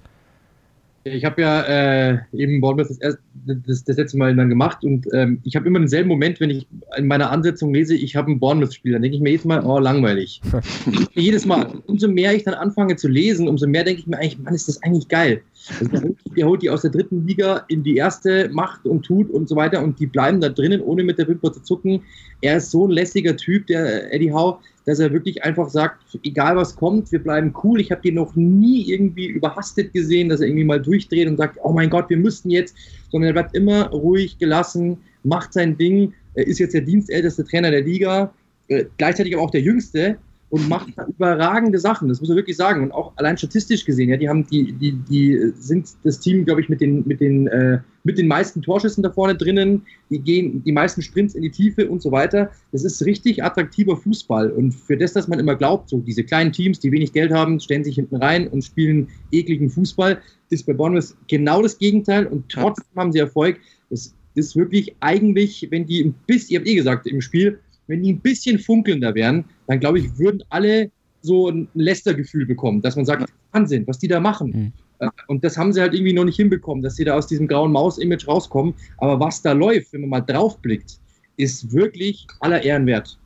Ich 1.04 1.24
habe 1.24 1.42
ja 1.42 1.62
äh, 1.62 2.18
eben 2.34 2.60
Bournemouth 2.60 2.90
das, 2.90 2.98
erst, 2.98 3.20
das, 3.46 3.84
das 3.86 3.98
letzte 3.98 4.18
Mal 4.18 4.36
dann 4.36 4.50
gemacht 4.50 4.84
und 4.84 5.08
ähm, 5.14 5.40
ich 5.44 5.56
habe 5.56 5.66
immer 5.68 5.80
denselben 5.80 6.10
Moment, 6.10 6.40
wenn 6.42 6.50
ich 6.50 6.68
in 6.98 7.08
meiner 7.08 7.32
Ansetzung 7.32 7.74
lese, 7.74 7.96
ich 7.96 8.16
habe 8.16 8.32
ein 8.32 8.40
Bournemouth-Spiel, 8.40 8.92
dann 8.92 9.02
denke 9.02 9.16
ich 9.16 9.24
mir 9.24 9.30
jedes 9.30 9.46
Mal, 9.46 9.64
oh, 9.64 9.80
langweilig. 9.80 10.42
jedes 11.14 11.46
Mal. 11.46 11.82
Umso 11.86 12.10
mehr 12.10 12.36
ich 12.36 12.44
dann 12.44 12.56
anfange 12.56 12.98
zu 12.98 13.08
lesen, 13.08 13.48
umso 13.48 13.68
mehr 13.68 13.86
denke 13.86 14.02
ich 14.02 14.08
mir 14.08 14.18
eigentlich, 14.18 14.40
Mann, 14.40 14.54
ist 14.54 14.68
das 14.68 14.84
eigentlich 14.84 15.08
geil. 15.08 15.42
Also 15.70 15.86
der, 15.92 16.02
holt, 16.02 16.18
der 16.36 16.46
holt 16.48 16.62
die 16.62 16.70
aus 16.70 16.82
der 16.82 16.92
dritten 16.92 17.26
Liga 17.28 17.66
in 17.68 17.84
die 17.84 17.96
erste, 17.96 18.50
macht 18.50 18.86
und 18.86 19.04
tut 19.04 19.30
und 19.30 19.50
so 19.50 19.56
weiter 19.56 19.84
und 19.84 20.00
die 20.00 20.08
bleiben 20.08 20.42
da 20.42 20.50
drinnen, 20.50 20.82
ohne 20.82 21.04
mit 21.04 21.18
der 21.18 21.28
Wimper 21.28 21.52
zu 21.52 21.62
zucken. 21.62 22.02
Er 22.42 22.58
ist 22.58 22.72
so 22.72 22.88
ein 22.88 22.92
lässiger 22.92 23.36
Typ, 23.36 23.68
der 23.68 24.14
Eddie 24.14 24.32
Howe, 24.32 24.60
dass 24.86 25.00
er 25.00 25.12
wirklich 25.12 25.44
einfach 25.44 25.70
sagt, 25.70 26.18
egal 26.24 26.56
was 26.56 26.76
kommt, 26.76 27.12
wir 27.12 27.22
bleiben 27.22 27.54
cool. 27.64 27.82
Ich 27.82 27.92
habe 27.92 28.02
den 28.02 28.16
noch 28.16 28.36
nie 28.36 28.90
irgendwie 28.90 29.28
überhastet 29.28 29.94
gesehen, 29.94 30.30
dass 30.30 30.40
er 30.40 30.48
irgendwie 30.48 30.64
mal 30.64 30.82
durchdreht 30.82 31.28
und 31.28 31.38
sagt, 31.38 31.58
oh 31.64 31.74
mein 31.74 31.90
Gott, 31.90 32.10
wir 32.10 32.18
müssten 32.18 32.50
jetzt, 32.50 32.76
sondern 33.12 33.30
er 33.30 33.34
bleibt 33.34 33.56
immer 33.56 33.90
ruhig, 33.90 34.38
gelassen, 34.38 34.98
macht 35.24 35.54
sein 35.54 35.78
Ding, 35.78 36.14
er 36.36 36.48
ist 36.48 36.60
jetzt 36.60 36.74
der 36.74 36.82
dienstälteste 36.82 37.44
Trainer 37.44 37.72
der 37.72 37.82
Liga, 37.82 38.32
äh, 38.68 38.86
gleichzeitig 38.98 39.36
aber 39.36 39.44
auch 39.44 39.52
der 39.52 39.62
jüngste 39.62 40.18
und 40.50 40.70
macht 40.70 40.94
überragende 41.08 41.78
Sachen, 41.78 42.08
das 42.08 42.22
muss 42.22 42.30
man 42.30 42.38
wirklich 42.38 42.56
sagen. 42.56 42.84
Und 42.84 42.92
auch 42.92 43.12
allein 43.18 43.38
statistisch 43.38 43.84
gesehen, 43.84 44.10
ja, 44.10 44.18
die 44.18 44.30
haben 44.30 44.48
die, 44.48 44.72
die, 44.72 44.94
die 44.94 45.52
sind 45.58 45.90
das 46.04 46.20
Team, 46.20 46.46
glaube 46.46 46.62
ich, 46.62 46.70
mit 46.70 46.80
den, 46.80 47.06
mit 47.06 47.20
den, 47.20 47.48
äh, 47.48 47.80
mit 48.04 48.18
den 48.18 48.28
meisten 48.28 48.62
Torschüssen 48.62 49.04
da 49.04 49.12
vorne 49.12 49.36
drinnen, 49.36 49.82
die 50.10 50.20
gehen 50.20 50.64
die 50.64 50.72
meisten 50.72 51.02
Sprints 51.02 51.36
in 51.36 51.42
die 51.42 51.52
Tiefe 51.52 51.90
und 51.90 52.02
so 52.02 52.12
weiter. 52.14 52.50
Das 52.72 52.86
ist 52.86 53.06
richtig 53.06 53.44
attraktiver 53.44 53.98
Fußball. 53.98 54.50
Und 54.52 54.72
für 54.72 54.96
das, 54.96 55.12
dass 55.12 55.28
man 55.28 55.40
immer 55.40 55.56
glaubt, 55.56 55.90
so 55.90 56.00
diese 56.00 56.24
kleinen 56.24 56.54
Teams, 56.54 56.80
die 56.80 56.94
wenig 56.94 57.12
Geld 57.12 57.34
haben, 57.34 57.60
stellen 57.60 57.84
sich 57.84 57.96
hinten 57.96 58.16
rein 58.16 58.48
und 58.48 58.64
spielen 58.64 59.10
ekligen 59.32 59.70
Fußball, 59.70 60.22
ist 60.50 60.66
bei 60.66 60.74
Bournemouth 60.74 61.14
genau 61.28 61.62
das 61.62 61.78
Gegenteil 61.78 62.26
und 62.26 62.48
trotzdem 62.48 62.86
haben 62.96 63.12
sie 63.12 63.20
Erfolg. 63.20 63.60
Das 63.90 64.14
ist 64.36 64.56
wirklich 64.56 64.96
eigentlich, 65.02 65.68
wenn 65.72 65.86
die 65.86 66.06
ein 66.06 66.16
bisschen, 66.26 66.54
ihr 66.54 66.60
habt 66.60 66.70
eh 66.70 66.76
gesagt 66.76 67.08
im 67.08 67.20
Spiel, 67.20 67.60
wenn 67.88 68.04
die 68.04 68.14
ein 68.14 68.20
bisschen 68.20 68.60
funkelnder 68.60 69.16
wären, 69.16 69.46
dann 69.68 69.80
glaube 69.80 70.00
ich, 70.00 70.18
würden 70.18 70.44
alle 70.50 70.92
so 71.22 71.50
ein 71.50 71.68
Leicester-Gefühl 71.74 72.46
bekommen, 72.46 72.82
dass 72.82 72.96
man 72.96 73.06
sagt, 73.06 73.32
Wahnsinn, 73.52 73.86
was 73.88 74.00
die 74.00 74.08
da 74.08 74.20
machen. 74.20 74.74
Mhm. 75.00 75.10
Und 75.28 75.44
das 75.44 75.58
haben 75.58 75.74
sie 75.74 75.82
halt 75.82 75.94
irgendwie 75.94 76.14
noch 76.14 76.26
nicht 76.26 76.38
hinbekommen, 76.38 76.84
dass 76.84 76.96
sie 76.96 77.06
da 77.06 77.16
aus 77.16 77.28
diesem 77.28 77.48
grauen 77.48 77.72
Maus-Image 77.72 78.28
rauskommen. 78.28 78.74
Aber 78.98 79.20
was 79.20 79.42
da 79.42 79.52
läuft, 79.52 79.94
wenn 79.94 80.02
man 80.02 80.10
mal 80.10 80.22
drauf 80.22 80.60
blickt, 80.60 81.00
ist 81.38 81.72
wirklich 81.72 82.26
aller 82.40 82.64
Ehren 82.64 82.86
wert. 82.88 83.20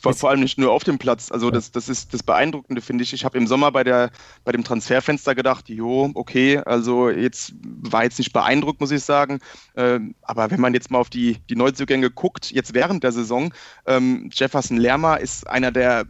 Vor, 0.00 0.14
vor, 0.14 0.30
allem 0.30 0.40
nicht 0.40 0.58
nur 0.58 0.72
auf 0.72 0.84
dem 0.84 0.98
Platz. 0.98 1.30
Also 1.32 1.50
das, 1.50 1.70
das 1.72 1.88
ist 1.88 2.14
das 2.14 2.22
Beeindruckende, 2.22 2.80
finde 2.80 3.04
ich. 3.04 3.12
Ich 3.12 3.24
habe 3.24 3.38
im 3.38 3.46
Sommer 3.46 3.72
bei, 3.72 3.84
der, 3.84 4.10
bei 4.44 4.52
dem 4.52 4.64
Transferfenster 4.64 5.34
gedacht, 5.34 5.68
jo, 5.68 6.10
okay, 6.14 6.58
also 6.58 7.10
jetzt 7.10 7.54
war 7.62 8.04
jetzt 8.04 8.18
nicht 8.18 8.32
beeindruckt, 8.32 8.80
muss 8.80 8.90
ich 8.90 9.02
sagen. 9.02 9.40
Ähm, 9.76 10.14
aber 10.22 10.50
wenn 10.50 10.60
man 10.60 10.74
jetzt 10.74 10.90
mal 10.90 10.98
auf 10.98 11.10
die, 11.10 11.38
die 11.48 11.56
Neuzugänge 11.56 12.10
guckt, 12.10 12.50
jetzt 12.50 12.74
während 12.74 13.04
der 13.04 13.12
Saison, 13.12 13.52
ähm, 13.86 14.30
Jefferson 14.32 14.76
Lerma 14.76 15.16
ist 15.16 15.46
einer 15.48 15.72
der 15.72 16.06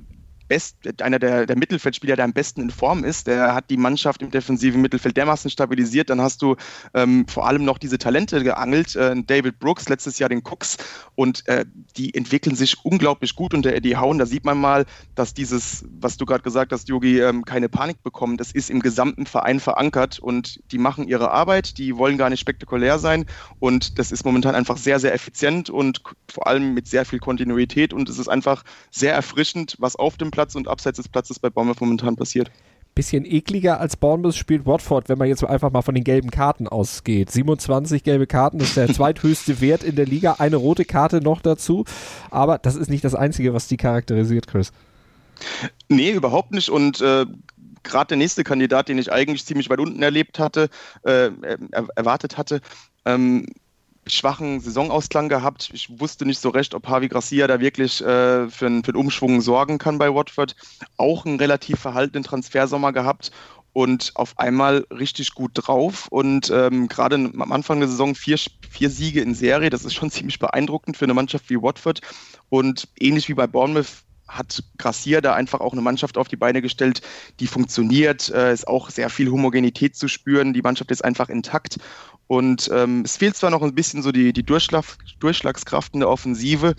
best, 0.48 0.76
einer 1.02 1.18
der, 1.18 1.46
der 1.46 1.56
Mittelfeldspieler, 1.56 2.16
der 2.16 2.24
am 2.24 2.32
besten 2.32 2.62
in 2.62 2.70
Form 2.70 3.04
ist. 3.04 3.26
Der 3.26 3.54
hat 3.54 3.70
die 3.70 3.76
Mannschaft 3.76 4.22
im 4.22 4.30
defensiven 4.30 4.80
Mittelfeld 4.80 5.16
dermaßen 5.16 5.50
stabilisiert. 5.50 6.10
Dann 6.10 6.20
hast 6.20 6.42
du 6.42 6.56
ähm, 6.94 7.26
vor 7.28 7.46
allem 7.46 7.64
noch 7.64 7.78
diese 7.78 7.98
Talente 7.98 8.42
geangelt. 8.42 8.96
Äh, 8.96 9.14
David 9.26 9.58
Brooks, 9.58 9.88
letztes 9.88 10.18
Jahr 10.18 10.28
den 10.28 10.42
Cooks. 10.44 10.76
Und 11.14 11.46
äh, 11.48 11.64
die 11.96 12.14
entwickeln 12.14 12.56
sich 12.56 12.84
unglaublich 12.84 13.34
gut 13.34 13.54
unter 13.54 13.72
Eddie 13.72 13.96
Howen. 13.96 14.18
Da 14.18 14.26
sieht 14.26 14.44
man 14.44 14.58
mal, 14.58 14.86
dass 15.14 15.34
dieses, 15.34 15.84
was 16.00 16.16
du 16.16 16.26
gerade 16.26 16.42
gesagt 16.42 16.72
hast, 16.72 16.88
Yogi, 16.88 17.20
ähm, 17.20 17.44
keine 17.44 17.68
Panik 17.68 18.02
bekommen. 18.02 18.36
Das 18.36 18.52
ist 18.52 18.70
im 18.70 18.80
gesamten 18.80 19.26
Verein 19.26 19.60
verankert 19.60 20.18
und 20.18 20.60
die 20.70 20.78
machen 20.78 21.08
ihre 21.08 21.30
Arbeit. 21.30 21.78
Die 21.78 21.96
wollen 21.96 22.18
gar 22.18 22.30
nicht 22.30 22.40
spektakulär 22.40 22.98
sein. 22.98 23.26
Und 23.58 23.98
das 23.98 24.12
ist 24.12 24.24
momentan 24.24 24.54
einfach 24.54 24.76
sehr, 24.76 25.00
sehr 25.00 25.14
effizient 25.14 25.70
und 25.70 26.02
vor 26.30 26.46
allem 26.46 26.74
mit 26.74 26.86
sehr 26.86 27.04
viel 27.04 27.18
Kontinuität. 27.18 27.92
Und 27.92 28.08
es 28.08 28.18
ist 28.18 28.28
einfach 28.28 28.64
sehr 28.90 29.14
erfrischend, 29.14 29.76
was 29.78 29.96
auf 29.96 30.16
dem 30.16 30.30
Platz 30.36 30.54
und 30.54 30.68
abseits 30.68 30.98
des 30.98 31.08
Platzes 31.08 31.38
bei 31.38 31.48
Bournemouth 31.48 31.80
momentan 31.80 32.14
passiert. 32.14 32.50
Bisschen 32.94 33.24
ekliger 33.24 33.80
als 33.80 33.96
Bournemouth 33.96 34.34
spielt 34.34 34.66
Watford, 34.66 35.08
wenn 35.08 35.16
man 35.16 35.28
jetzt 35.28 35.42
einfach 35.42 35.72
mal 35.72 35.80
von 35.80 35.94
den 35.94 36.04
gelben 36.04 36.30
Karten 36.30 36.68
ausgeht. 36.68 37.30
27 37.30 38.04
gelbe 38.04 38.26
Karten 38.26 38.60
ist 38.60 38.76
der 38.76 38.86
zweithöchste 38.92 39.62
Wert 39.62 39.82
in 39.82 39.96
der 39.96 40.04
Liga. 40.04 40.36
Eine 40.38 40.56
rote 40.56 40.84
Karte 40.84 41.22
noch 41.22 41.40
dazu. 41.40 41.86
Aber 42.30 42.58
das 42.58 42.76
ist 42.76 42.90
nicht 42.90 43.02
das 43.02 43.14
Einzige, 43.14 43.54
was 43.54 43.66
die 43.66 43.78
charakterisiert, 43.78 44.46
Chris. 44.46 44.72
Nee, 45.88 46.10
überhaupt 46.10 46.52
nicht. 46.52 46.68
Und 46.68 47.00
äh, 47.00 47.24
gerade 47.82 48.08
der 48.08 48.18
nächste 48.18 48.44
Kandidat, 48.44 48.90
den 48.90 48.98
ich 48.98 49.10
eigentlich 49.10 49.46
ziemlich 49.46 49.70
weit 49.70 49.80
unten 49.80 50.02
erlebt 50.02 50.38
hatte, 50.38 50.68
äh, 51.02 51.30
erwartet 51.94 52.36
hatte, 52.36 52.60
ähm, 53.06 53.46
schwachen 54.06 54.60
Saisonausklang 54.60 55.28
gehabt. 55.28 55.70
Ich 55.72 56.00
wusste 56.00 56.26
nicht 56.26 56.38
so 56.38 56.50
recht, 56.50 56.74
ob 56.74 56.86
Harvey 56.86 57.08
Gracia 57.08 57.46
da 57.46 57.60
wirklich 57.60 58.00
äh, 58.00 58.48
für, 58.48 58.66
einen, 58.66 58.84
für 58.84 58.92
einen 58.92 59.00
Umschwung 59.00 59.40
sorgen 59.40 59.78
kann 59.78 59.98
bei 59.98 60.12
Watford. 60.14 60.56
Auch 60.96 61.26
einen 61.26 61.38
relativ 61.38 61.80
verhaltenen 61.80 62.24
Transfersommer 62.24 62.92
gehabt 62.92 63.32
und 63.76 64.12
auf 64.14 64.38
einmal 64.38 64.86
richtig 64.90 65.34
gut 65.34 65.50
drauf. 65.52 66.06
Und 66.08 66.50
ähm, 66.50 66.88
gerade 66.88 67.16
am 67.16 67.52
Anfang 67.52 67.80
der 67.80 67.90
Saison 67.90 68.14
vier, 68.14 68.38
vier 68.70 68.88
Siege 68.88 69.20
in 69.20 69.34
Serie, 69.34 69.68
das 69.68 69.84
ist 69.84 69.92
schon 69.92 70.10
ziemlich 70.12 70.38
beeindruckend 70.38 70.96
für 70.96 71.04
eine 71.04 71.12
Mannschaft 71.12 71.50
wie 71.50 71.60
Watford. 71.60 72.00
Und 72.48 72.88
ähnlich 72.98 73.28
wie 73.28 73.34
bei 73.34 73.46
Bournemouth 73.46 74.05
hat 74.28 74.62
Gracia 74.78 75.20
da 75.20 75.34
einfach 75.34 75.60
auch 75.60 75.72
eine 75.72 75.82
Mannschaft 75.82 76.18
auf 76.18 76.28
die 76.28 76.36
Beine 76.36 76.62
gestellt, 76.62 77.02
die 77.40 77.46
funktioniert, 77.46 78.28
äh, 78.30 78.52
ist 78.52 78.66
auch 78.66 78.90
sehr 78.90 79.10
viel 79.10 79.30
Homogenität 79.30 79.96
zu 79.96 80.08
spüren, 80.08 80.52
die 80.52 80.62
Mannschaft 80.62 80.90
ist 80.90 81.04
einfach 81.04 81.28
intakt. 81.28 81.78
Und 82.26 82.68
ähm, 82.72 83.02
es 83.04 83.16
fehlt 83.16 83.36
zwar 83.36 83.50
noch 83.50 83.62
ein 83.62 83.74
bisschen 83.74 84.02
so 84.02 84.10
die, 84.10 84.32
die 84.32 84.42
Durchschlag, 84.42 84.84
Durchschlagskraft 85.20 85.94
in 85.94 86.00
der 86.00 86.08
Offensive, 86.08 86.74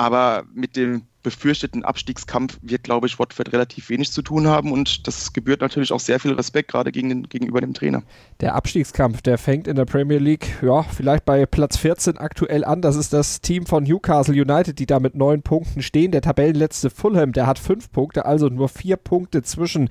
Aber 0.00 0.44
mit 0.54 0.76
dem 0.76 1.02
befürchteten 1.22 1.84
Abstiegskampf 1.84 2.58
wird, 2.62 2.84
glaube 2.84 3.06
ich, 3.06 3.18
Watford 3.18 3.52
relativ 3.52 3.90
wenig 3.90 4.10
zu 4.12 4.22
tun 4.22 4.46
haben 4.46 4.72
und 4.72 5.06
das 5.06 5.34
gebührt 5.34 5.60
natürlich 5.60 5.92
auch 5.92 6.00
sehr 6.00 6.18
viel 6.18 6.32
Respekt, 6.32 6.70
gerade 6.70 6.90
gegen 6.90 7.10
den, 7.10 7.22
gegenüber 7.24 7.60
dem 7.60 7.74
Trainer. 7.74 8.02
Der 8.40 8.54
Abstiegskampf, 8.54 9.20
der 9.20 9.36
fängt 9.36 9.68
in 9.68 9.76
der 9.76 9.84
Premier 9.84 10.16
League, 10.16 10.56
ja, 10.62 10.84
vielleicht 10.84 11.26
bei 11.26 11.44
Platz 11.44 11.76
14 11.76 12.16
aktuell 12.16 12.64
an. 12.64 12.80
Das 12.80 12.96
ist 12.96 13.12
das 13.12 13.42
Team 13.42 13.66
von 13.66 13.84
Newcastle 13.84 14.32
United, 14.32 14.78
die 14.78 14.86
da 14.86 15.00
mit 15.00 15.14
neun 15.16 15.42
Punkten 15.42 15.82
stehen. 15.82 16.12
Der 16.12 16.22
Tabellenletzte 16.22 16.88
Fulham, 16.88 17.32
der 17.32 17.46
hat 17.46 17.58
fünf 17.58 17.92
Punkte, 17.92 18.24
also 18.24 18.48
nur 18.48 18.70
vier 18.70 18.96
Punkte 18.96 19.42
zwischen 19.42 19.90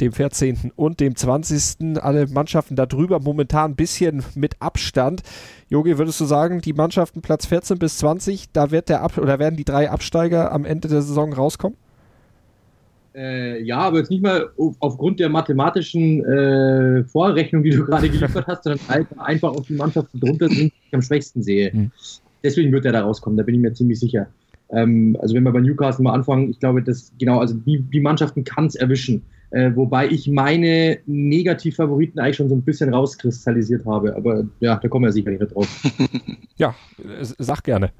dem 0.00 0.12
14. 0.12 0.72
und 0.76 1.00
dem 1.00 1.16
20. 1.16 1.98
Alle 2.02 2.26
Mannschaften 2.26 2.76
darüber 2.76 3.20
momentan 3.20 3.72
ein 3.72 3.76
bisschen 3.76 4.22
mit 4.34 4.56
Abstand. 4.60 5.22
Jogi, 5.68 5.98
würdest 5.98 6.20
du 6.20 6.24
sagen, 6.24 6.60
die 6.60 6.72
Mannschaften 6.72 7.22
Platz 7.22 7.46
14 7.46 7.78
bis 7.78 7.98
20, 7.98 8.52
da 8.52 8.70
wird 8.70 8.88
der 8.88 9.02
Ab 9.02 9.18
oder 9.18 9.38
werden 9.38 9.56
die 9.56 9.64
drei 9.64 9.90
Absteiger 9.90 10.52
am 10.52 10.64
Ende 10.64 10.88
der 10.88 11.02
Saison 11.02 11.32
rauskommen? 11.32 11.76
Äh, 13.14 13.62
ja, 13.62 13.78
aber 13.78 13.98
jetzt 13.98 14.10
nicht 14.10 14.22
mal 14.22 14.50
aufgrund 14.78 15.18
der 15.18 15.28
mathematischen 15.28 16.24
äh, 16.24 17.04
Vorrechnung, 17.04 17.62
die 17.62 17.70
du 17.70 17.84
gerade 17.86 18.08
geliefert 18.08 18.46
hast, 18.46 18.64
sondern 18.64 19.06
einfach 19.18 19.50
auf 19.50 19.66
die 19.66 19.74
Mannschaften 19.74 20.20
drunter 20.20 20.48
sind, 20.48 20.72
die 20.72 20.86
ich 20.88 20.94
am 20.94 21.02
schwächsten 21.02 21.42
sehe. 21.42 21.72
Hm. 21.72 21.90
Deswegen 22.42 22.72
wird 22.72 22.84
er 22.84 22.92
da 22.92 23.02
rauskommen, 23.02 23.36
da 23.36 23.42
bin 23.42 23.56
ich 23.56 23.60
mir 23.60 23.72
ziemlich 23.72 23.98
sicher. 23.98 24.28
Ähm, 24.70 25.16
also 25.20 25.34
wenn 25.34 25.42
wir 25.42 25.52
bei 25.52 25.60
Newcastle 25.60 26.04
mal 26.04 26.14
anfangen, 26.14 26.50
ich 26.50 26.60
glaube, 26.60 26.82
dass 26.82 27.12
genau, 27.18 27.40
also 27.40 27.54
die, 27.54 27.80
die 27.80 28.00
Mannschaften 28.00 28.44
kann 28.44 28.66
es 28.66 28.76
erwischen. 28.76 29.22
Äh, 29.52 29.72
wobei 29.74 30.08
ich 30.08 30.28
meine 30.28 30.98
Negativfavoriten 31.06 32.20
eigentlich 32.20 32.36
schon 32.36 32.48
so 32.48 32.54
ein 32.54 32.62
bisschen 32.62 32.94
rauskristallisiert 32.94 33.84
habe. 33.84 34.14
Aber 34.14 34.44
ja, 34.60 34.76
da 34.76 34.88
kommen 34.88 35.06
wir 35.06 35.12
sicherlich 35.12 35.40
nicht 35.40 35.54
drauf. 35.54 35.68
ja, 36.56 36.74
sag 37.38 37.64
gerne. 37.64 37.90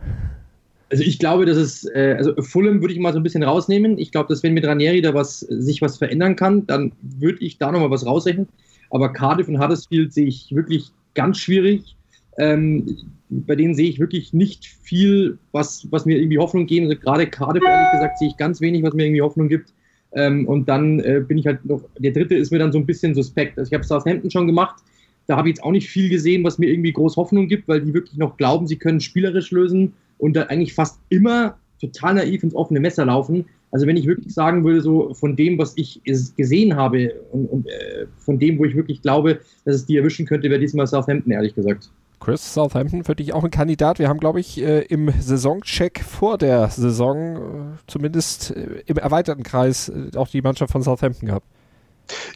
Also 0.91 1.05
ich 1.05 1.19
glaube, 1.19 1.47
dass 1.47 1.57
es, 1.57 1.85
äh, 1.87 2.15
also 2.19 2.35
Fulham 2.43 2.81
würde 2.81 2.95
ich 2.95 3.01
mal 3.01 3.13
so 3.13 3.19
ein 3.19 3.23
bisschen 3.23 3.43
rausnehmen. 3.43 3.99
Ich 3.99 4.13
glaube, 4.13 4.29
dass 4.29 4.43
wenn 4.43 4.55
mit 4.55 4.65
Ranieri 4.65 5.03
da 5.03 5.13
was, 5.15 5.41
sich 5.41 5.83
was 5.83 5.99
verändern 5.99 6.37
kann, 6.37 6.67
dann 6.67 6.93
würde 7.01 7.39
ich 7.41 7.59
da 7.59 7.73
nochmal 7.73 7.91
was 7.91 8.07
rausrechnen. 8.07 8.49
Aber 8.91 9.13
Cardiff 9.13 9.49
und 9.49 9.61
Huddersfield 9.61 10.13
sehe 10.13 10.27
ich 10.27 10.55
wirklich 10.55 10.91
ganz 11.15 11.39
schwierig. 11.39 11.97
Ähm, 12.39 12.97
bei 13.29 13.55
denen 13.55 13.75
sehe 13.75 13.89
ich 13.89 14.01
wirklich 14.01 14.33
nicht 14.33 14.67
viel, 14.67 15.39
was, 15.53 15.87
was 15.91 16.07
mir 16.07 16.19
irgendwie 16.19 16.39
Hoffnung 16.39 16.67
geben. 16.67 16.87
Also 16.87 17.01
gerade 17.01 17.27
Cardiff, 17.27 17.63
ehrlich 17.65 17.93
gesagt, 17.93 18.19
sehe 18.19 18.29
ich 18.29 18.37
ganz 18.37 18.61
wenig, 18.61 18.83
was 18.83 18.95
mir 18.95 19.05
irgendwie 19.05 19.23
Hoffnung 19.23 19.49
gibt. 19.49 19.73
Ähm, 20.13 20.47
und 20.49 20.69
dann 20.69 21.01
äh, 21.01 21.23
bin 21.27 21.39
ich 21.39 21.47
halt 21.47 21.65
noch, 21.65 21.83
der 21.99 22.13
dritte 22.13 22.35
ist 22.35 22.51
mir 22.51 22.59
dann 22.59 22.73
so 22.73 22.79
ein 22.79 22.87
bisschen 22.87 23.15
suspekt. 23.15 23.59
Also 23.59 23.69
ich 23.69 23.75
habe 23.75 23.85
Southampton 23.85 24.31
schon 24.31 24.47
gemacht. 24.47 24.83
Da 25.27 25.37
habe 25.37 25.49
ich 25.49 25.57
jetzt 25.57 25.65
auch 25.65 25.71
nicht 25.71 25.89
viel 25.89 26.09
gesehen, 26.09 26.43
was 26.43 26.59
mir 26.59 26.69
irgendwie 26.69 26.93
groß 26.93 27.17
Hoffnung 27.17 27.47
gibt, 27.47 27.69
weil 27.69 27.81
die 27.81 27.95
wirklich 27.95 28.19
noch 28.19 28.37
glauben, 28.37 28.67
sie 28.67 28.77
können 28.77 29.01
spielerisch 29.01 29.53
lösen 29.53 29.93
und 30.19 30.35
da 30.35 30.43
eigentlich 30.45 30.75
fast 30.75 30.99
immer 31.09 31.57
total 31.81 32.15
naiv 32.15 32.43
ins 32.43 32.55
offene 32.55 32.81
Messer 32.81 33.05
laufen. 33.05 33.45
Also 33.71 33.87
wenn 33.87 33.97
ich 33.97 34.07
wirklich 34.07 34.35
sagen 34.35 34.65
würde, 34.65 34.81
so 34.81 35.15
von 35.15 35.37
dem, 35.37 35.57
was 35.57 35.75
ich 35.77 36.01
gesehen 36.37 36.75
habe 36.75 37.15
und, 37.31 37.47
und 37.47 37.67
äh, 37.69 38.07
von 38.19 38.39
dem, 38.39 38.59
wo 38.59 38.65
ich 38.65 38.75
wirklich 38.75 39.03
glaube, 39.03 39.39
dass 39.65 39.77
es 39.77 39.87
die 39.87 39.97
erwischen 39.97 40.27
könnte, 40.27 40.51
wäre 40.51 40.59
diesmal 40.59 40.89
Southampton, 40.89 41.33
ehrlich 41.33 41.55
gesagt. 41.55 41.91
Chris 42.21 42.55
Southampton 42.55 43.03
für 43.05 43.17
dich 43.17 43.33
auch 43.33 43.43
ein 43.43 43.51
Kandidat. 43.51 43.99
Wir 43.99 44.09
haben, 44.09 44.21
glaube 44.21 44.41
ich, 44.41 44.61
äh, 44.61 44.83
im 44.83 45.13
Saisoncheck 45.21 46.05
vor 46.05 46.39
der 46.39 46.69
Saison 46.69 47.37
äh, 47.37 47.79
zumindest 47.87 48.51
äh, 48.51 48.83
im 48.87 48.99
erweiterten 48.99 49.43
Kreis 49.43 49.91
auch 50.17 50.29
die 50.29 50.43
Mannschaft 50.43 50.71
von 50.71 50.83
Southampton 50.83 51.27
gehabt. 51.27 51.47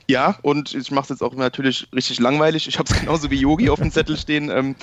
Ja, 0.06 0.38
und 0.42 0.74
ich 0.74 0.90
mache 0.90 1.04
es 1.04 1.08
jetzt 1.10 1.22
auch 1.22 1.34
natürlich 1.34 1.88
richtig 1.92 2.18
langweilig. 2.18 2.68
Ich 2.68 2.78
habe 2.78 2.90
es 2.90 2.98
genauso 3.00 3.30
wie 3.30 3.36
Yogi 3.36 3.70
auf 3.70 3.80
dem 3.80 3.90
Zettel 3.90 4.16
stehen. 4.16 4.50
Ähm, 4.50 4.74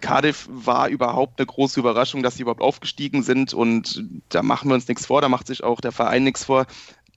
Cardiff 0.00 0.48
war 0.50 0.88
überhaupt 0.88 1.38
eine 1.38 1.46
große 1.46 1.80
Überraschung, 1.80 2.22
dass 2.22 2.36
sie 2.36 2.42
überhaupt 2.42 2.60
aufgestiegen 2.60 3.22
sind 3.22 3.52
und 3.52 4.04
da 4.28 4.42
machen 4.42 4.70
wir 4.70 4.74
uns 4.74 4.86
nichts 4.86 5.06
vor, 5.06 5.20
da 5.20 5.28
macht 5.28 5.48
sich 5.48 5.64
auch 5.64 5.80
der 5.80 5.92
Verein 5.92 6.22
nichts 6.24 6.44
vor 6.44 6.66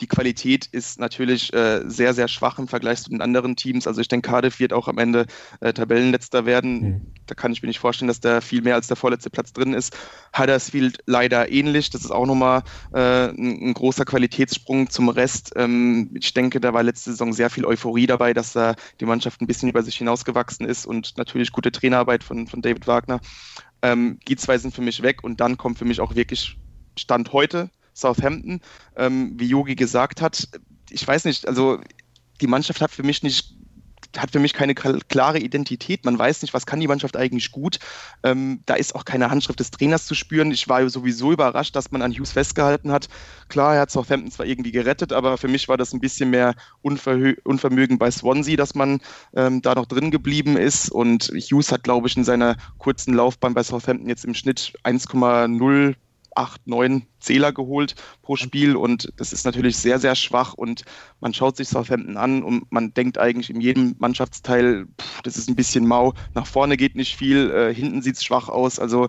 die 0.02 0.08
Qualität 0.08 0.66
ist 0.66 1.00
natürlich 1.00 1.54
äh, 1.54 1.84
sehr, 1.86 2.14
sehr 2.14 2.28
schwach 2.28 2.58
im 2.58 2.68
Vergleich 2.68 3.04
zu 3.04 3.12
den 3.12 3.22
anderen 3.22 3.56
Teams. 3.56 3.86
Also 3.86 4.02
ich 4.02 4.08
denke, 4.08 4.30
Cardiff 4.30 4.60
wird 4.60 4.74
auch 4.74 4.88
am 4.88 4.98
Ende 4.98 5.28
äh, 5.60 5.74
Tabellenletzter 5.74 6.46
werden. 6.48 6.82
Mhm. 6.82 7.02
Da 7.28 7.36
kann 7.36 7.52
ich 7.52 7.62
mir 7.62 7.68
nicht 7.68 7.80
vorstellen, 7.80 8.08
dass 8.08 8.20
da 8.20 8.42
viel 8.42 8.64
mehr 8.64 8.76
als 8.76 8.88
der 8.88 8.98
vorletzte 8.98 9.30
Platz 9.30 9.54
drin 9.54 9.74
ist. 9.74 9.96
Huddersfield 10.38 11.04
leider 11.06 11.52
ähnlich. 11.52 11.92
Das 11.92 12.02
ist 12.02 12.12
auch 12.12 12.26
nochmal 12.26 12.64
äh, 12.94 13.30
ein, 13.30 13.70
ein, 13.70 13.74
großer 13.76 14.04
Qualitätssprung 14.04 14.90
zum 14.90 15.10
Rest. 15.10 15.54
Ähm, 15.56 16.10
ich 16.16 16.34
denke, 16.34 16.60
da 16.60 16.74
war 16.74 16.82
letzte 16.82 17.12
Saison 17.12 17.32
sehr 17.32 17.52
viel 17.52 17.66
Euphorie 17.66 18.08
dabei, 18.08 18.34
dass 18.34 18.54
da 18.54 18.76
die 19.00 19.06
Mannschaft 19.06 19.40
ein 19.42 19.48
bisschen 19.48 19.70
über 19.70 19.84
sich 19.84 19.98
hinausgewachsen 19.98 20.66
ist 20.66 20.88
und 20.88 21.18
natürlich 21.18 21.52
gute 21.52 21.72
Trainerarbeit 21.72 22.24
von, 22.24 22.48
von 22.48 22.64
David 22.64 22.88
Wagner. 22.88 23.22
Ähm, 23.84 24.20
die 24.28 24.36
zwei 24.36 24.58
sind 24.58 24.74
für 24.74 24.82
mich 24.82 25.04
weg 25.04 25.24
und 25.24 25.40
dann 25.40 25.58
kommt 25.58 25.78
für 25.78 25.86
mich 25.86 26.02
auch 26.02 26.16
wirklich 26.16 26.58
Stand 26.98 27.34
heute 27.34 27.70
Southampton, 27.94 28.62
ähm, 28.96 29.34
wie 29.38 29.48
Yogi 29.48 29.76
gesagt 29.76 30.22
hat. 30.22 30.48
Ich 30.90 31.08
weiß 31.08 31.26
nicht, 31.26 31.48
also 31.48 31.80
die 32.42 32.48
Mannschaft 32.48 32.82
hat 32.82 32.92
für 32.92 33.04
mich 33.04 33.24
nicht 33.24 33.56
hat 34.18 34.32
für 34.32 34.40
mich 34.40 34.54
keine 34.54 34.76
klare 34.76 35.40
Identität. 35.40 36.06
Man 36.06 36.18
weiß 36.18 36.42
nicht, 36.42 36.54
was 36.54 36.66
kann 36.66 36.80
die 36.80 36.88
Mannschaft 36.88 37.16
eigentlich 37.16 37.52
gut. 37.52 37.80
Ähm, 38.24 38.62
da 38.66 38.76
ist 38.76 38.96
auch 38.96 39.06
keine 39.06 39.30
Handschrift 39.30 39.60
des 39.60 39.72
Trainers 39.72 40.06
zu 40.06 40.16
spüren. 40.16 40.52
Ich 40.52 40.68
war 40.68 40.88
sowieso 40.90 41.32
überrascht, 41.32 41.76
dass 41.76 41.92
man 41.92 42.02
an 42.02 42.12
Hughes 42.12 42.34
festgehalten 42.34 42.92
hat. 42.92 43.08
Klar, 43.48 43.76
er 43.76 43.82
hat 43.82 43.92
Southampton 43.92 44.32
zwar 44.32 44.46
irgendwie 44.46 44.72
gerettet, 44.72 45.14
aber 45.14 45.38
für 45.38 45.48
mich 45.48 45.68
war 45.68 45.78
das 45.78 45.94
ein 45.94 46.00
bisschen 46.00 46.30
mehr 46.30 46.56
Unverhö 46.82 47.36
Unvermögen 47.44 47.98
bei 47.98 48.12
Swansea, 48.12 48.58
dass 48.58 48.76
man 48.76 49.00
ähm, 49.36 49.62
da 49.62 49.76
noch 49.76 49.86
drin 49.86 50.12
geblieben 50.12 50.58
ist. 50.58 50.90
Und 50.90 51.32
Hughes 51.34 51.72
hat, 51.72 51.84
glaube 51.84 52.08
ich, 52.08 52.18
in 52.18 52.24
seiner 52.24 52.58
kurzen 52.78 53.14
Laufbahn 53.14 53.54
bei 53.54 53.64
Southampton 53.64 54.10
jetzt 54.10 54.26
im 54.26 54.34
Schnitt 54.34 54.74
1,0 54.84 55.96
acht, 56.36 56.66
neun 56.68 57.04
Zähler 57.20 57.52
geholt 57.52 57.96
pro 58.22 58.36
Spiel 58.36 58.76
und 58.76 59.12
das 59.18 59.34
ist 59.34 59.46
natürlich 59.46 59.78
sehr, 59.78 60.00
sehr 60.00 60.16
schwach 60.16 60.54
und 60.54 60.84
man 61.20 61.34
schaut 61.34 61.58
sich 61.58 61.68
Southampton 61.68 62.18
an 62.18 62.44
und 62.44 62.72
man 62.72 62.94
denkt 62.94 63.18
eigentlich 63.18 63.50
in 63.50 63.62
jedem 63.62 63.96
Mannschaftsteil, 64.00 64.86
pff, 65.00 65.22
das 65.24 65.38
ist 65.38 65.50
ein 65.50 65.56
bisschen 65.56 65.86
mau, 65.86 66.14
nach 66.34 66.48
vorne 66.48 66.78
geht 66.78 66.96
nicht 66.96 67.16
viel, 67.16 67.52
äh, 67.52 67.74
hinten 67.74 68.02
sieht 68.02 68.16
es 68.16 68.24
schwach 68.24 68.50
aus, 68.50 68.80
also 68.80 69.08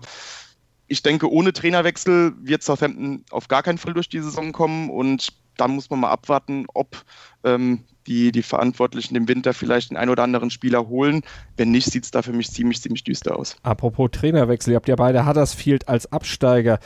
ich 0.87 1.01
denke, 1.01 1.31
ohne 1.31 1.53
Trainerwechsel 1.53 2.33
wird 2.41 2.61
Southampton 2.61 3.23
auf 3.31 3.47
gar 3.47 3.63
keinen 3.63 3.77
Fall 3.77 3.93
durch 3.93 4.09
die 4.09 4.19
Saison 4.19 4.51
kommen 4.51 4.89
und 4.89 5.33
dann 5.57 5.71
muss 5.71 5.89
man 5.89 5.99
mal 5.99 6.11
abwarten, 6.11 6.65
ob 6.73 7.03
ähm, 7.43 7.83
die, 8.07 8.31
die 8.31 8.41
Verantwortlichen 8.41 9.15
im 9.15 9.27
Winter 9.27 9.53
vielleicht 9.53 9.91
den 9.91 9.97
einen 9.97 10.11
oder 10.11 10.23
anderen 10.23 10.49
Spieler 10.49 10.87
holen. 10.87 11.21
Wenn 11.57 11.71
nicht, 11.71 11.91
sieht 11.91 12.03
es 12.03 12.11
da 12.11 12.21
für 12.21 12.33
mich 12.33 12.51
ziemlich, 12.51 12.81
ziemlich 12.81 13.03
düster 13.03 13.37
aus. 13.37 13.55
Apropos 13.63 14.11
Trainerwechsel, 14.11 14.71
ihr 14.71 14.75
habt 14.77 14.87
ja 14.87 14.95
beide 14.95 15.25
Huddersfield 15.25 15.87
als 15.87 16.11
Absteiger. 16.11 16.79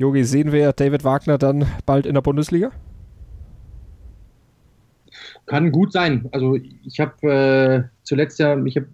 Jogi, 0.00 0.24
sehen 0.24 0.50
wir 0.50 0.72
David 0.72 1.04
Wagner 1.04 1.36
dann 1.36 1.66
bald 1.84 2.06
in 2.06 2.14
der 2.14 2.22
Bundesliga? 2.22 2.70
Kann 5.44 5.72
gut 5.72 5.92
sein. 5.92 6.26
Also 6.32 6.56
ich 6.56 7.00
habe 7.00 7.30
äh, 7.30 7.82
zuletzt 8.02 8.38
ja, 8.38 8.56
ich 8.64 8.76
habe 8.76 8.88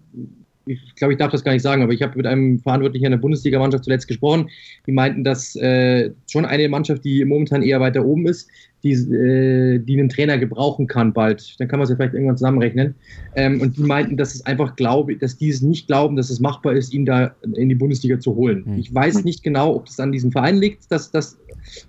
ich 0.67 0.95
glaube, 0.95 1.13
ich 1.13 1.19
darf 1.19 1.31
das 1.31 1.43
gar 1.43 1.53
nicht 1.53 1.61
sagen, 1.61 1.81
aber 1.81 1.93
ich 1.93 2.01
habe 2.01 2.17
mit 2.17 2.25
einem 2.27 2.59
Verantwortlichen 2.59 3.05
in 3.05 3.11
der 3.11 3.17
Bundesliga-Mannschaft 3.17 3.83
zuletzt 3.83 4.07
gesprochen. 4.07 4.49
Die 4.85 4.91
meinten, 4.91 5.23
dass 5.23 5.55
äh, 5.55 6.11
schon 6.29 6.45
eine 6.45 6.67
Mannschaft, 6.69 7.03
die 7.03 7.23
momentan 7.25 7.63
eher 7.63 7.79
weiter 7.79 8.05
oben 8.05 8.27
ist, 8.27 8.49
die, 8.83 8.91
äh, 8.91 9.79
die 9.79 9.99
einen 9.99 10.09
Trainer 10.09 10.37
gebrauchen 10.37 10.87
kann 10.87 11.13
bald. 11.13 11.59
Dann 11.59 11.67
kann 11.67 11.79
man 11.79 11.85
es 11.85 11.89
ja 11.89 11.95
vielleicht 11.95 12.13
irgendwann 12.13 12.37
zusammenrechnen. 12.37 12.95
Ähm, 13.35 13.61
und 13.61 13.77
die 13.77 13.83
meinten, 13.83 14.17
dass 14.17 14.35
es 14.35 14.45
einfach 14.45 14.75
glaube, 14.75 15.15
dass 15.15 15.37
die 15.37 15.49
es 15.49 15.61
nicht 15.61 15.87
glauben, 15.87 16.15
dass 16.15 16.29
es 16.29 16.39
machbar 16.39 16.73
ist, 16.73 16.93
ihn 16.93 17.05
da 17.05 17.35
in 17.55 17.69
die 17.69 17.75
Bundesliga 17.75 18.19
zu 18.19 18.35
holen. 18.35 18.63
Mhm. 18.65 18.77
Ich 18.79 18.93
weiß 18.93 19.23
nicht 19.23 19.43
genau, 19.43 19.75
ob 19.75 19.85
das 19.85 19.99
an 19.99 20.11
diesem 20.11 20.31
Verein 20.31 20.57
liegt, 20.57 20.91
dass 20.91 21.11
das 21.11 21.37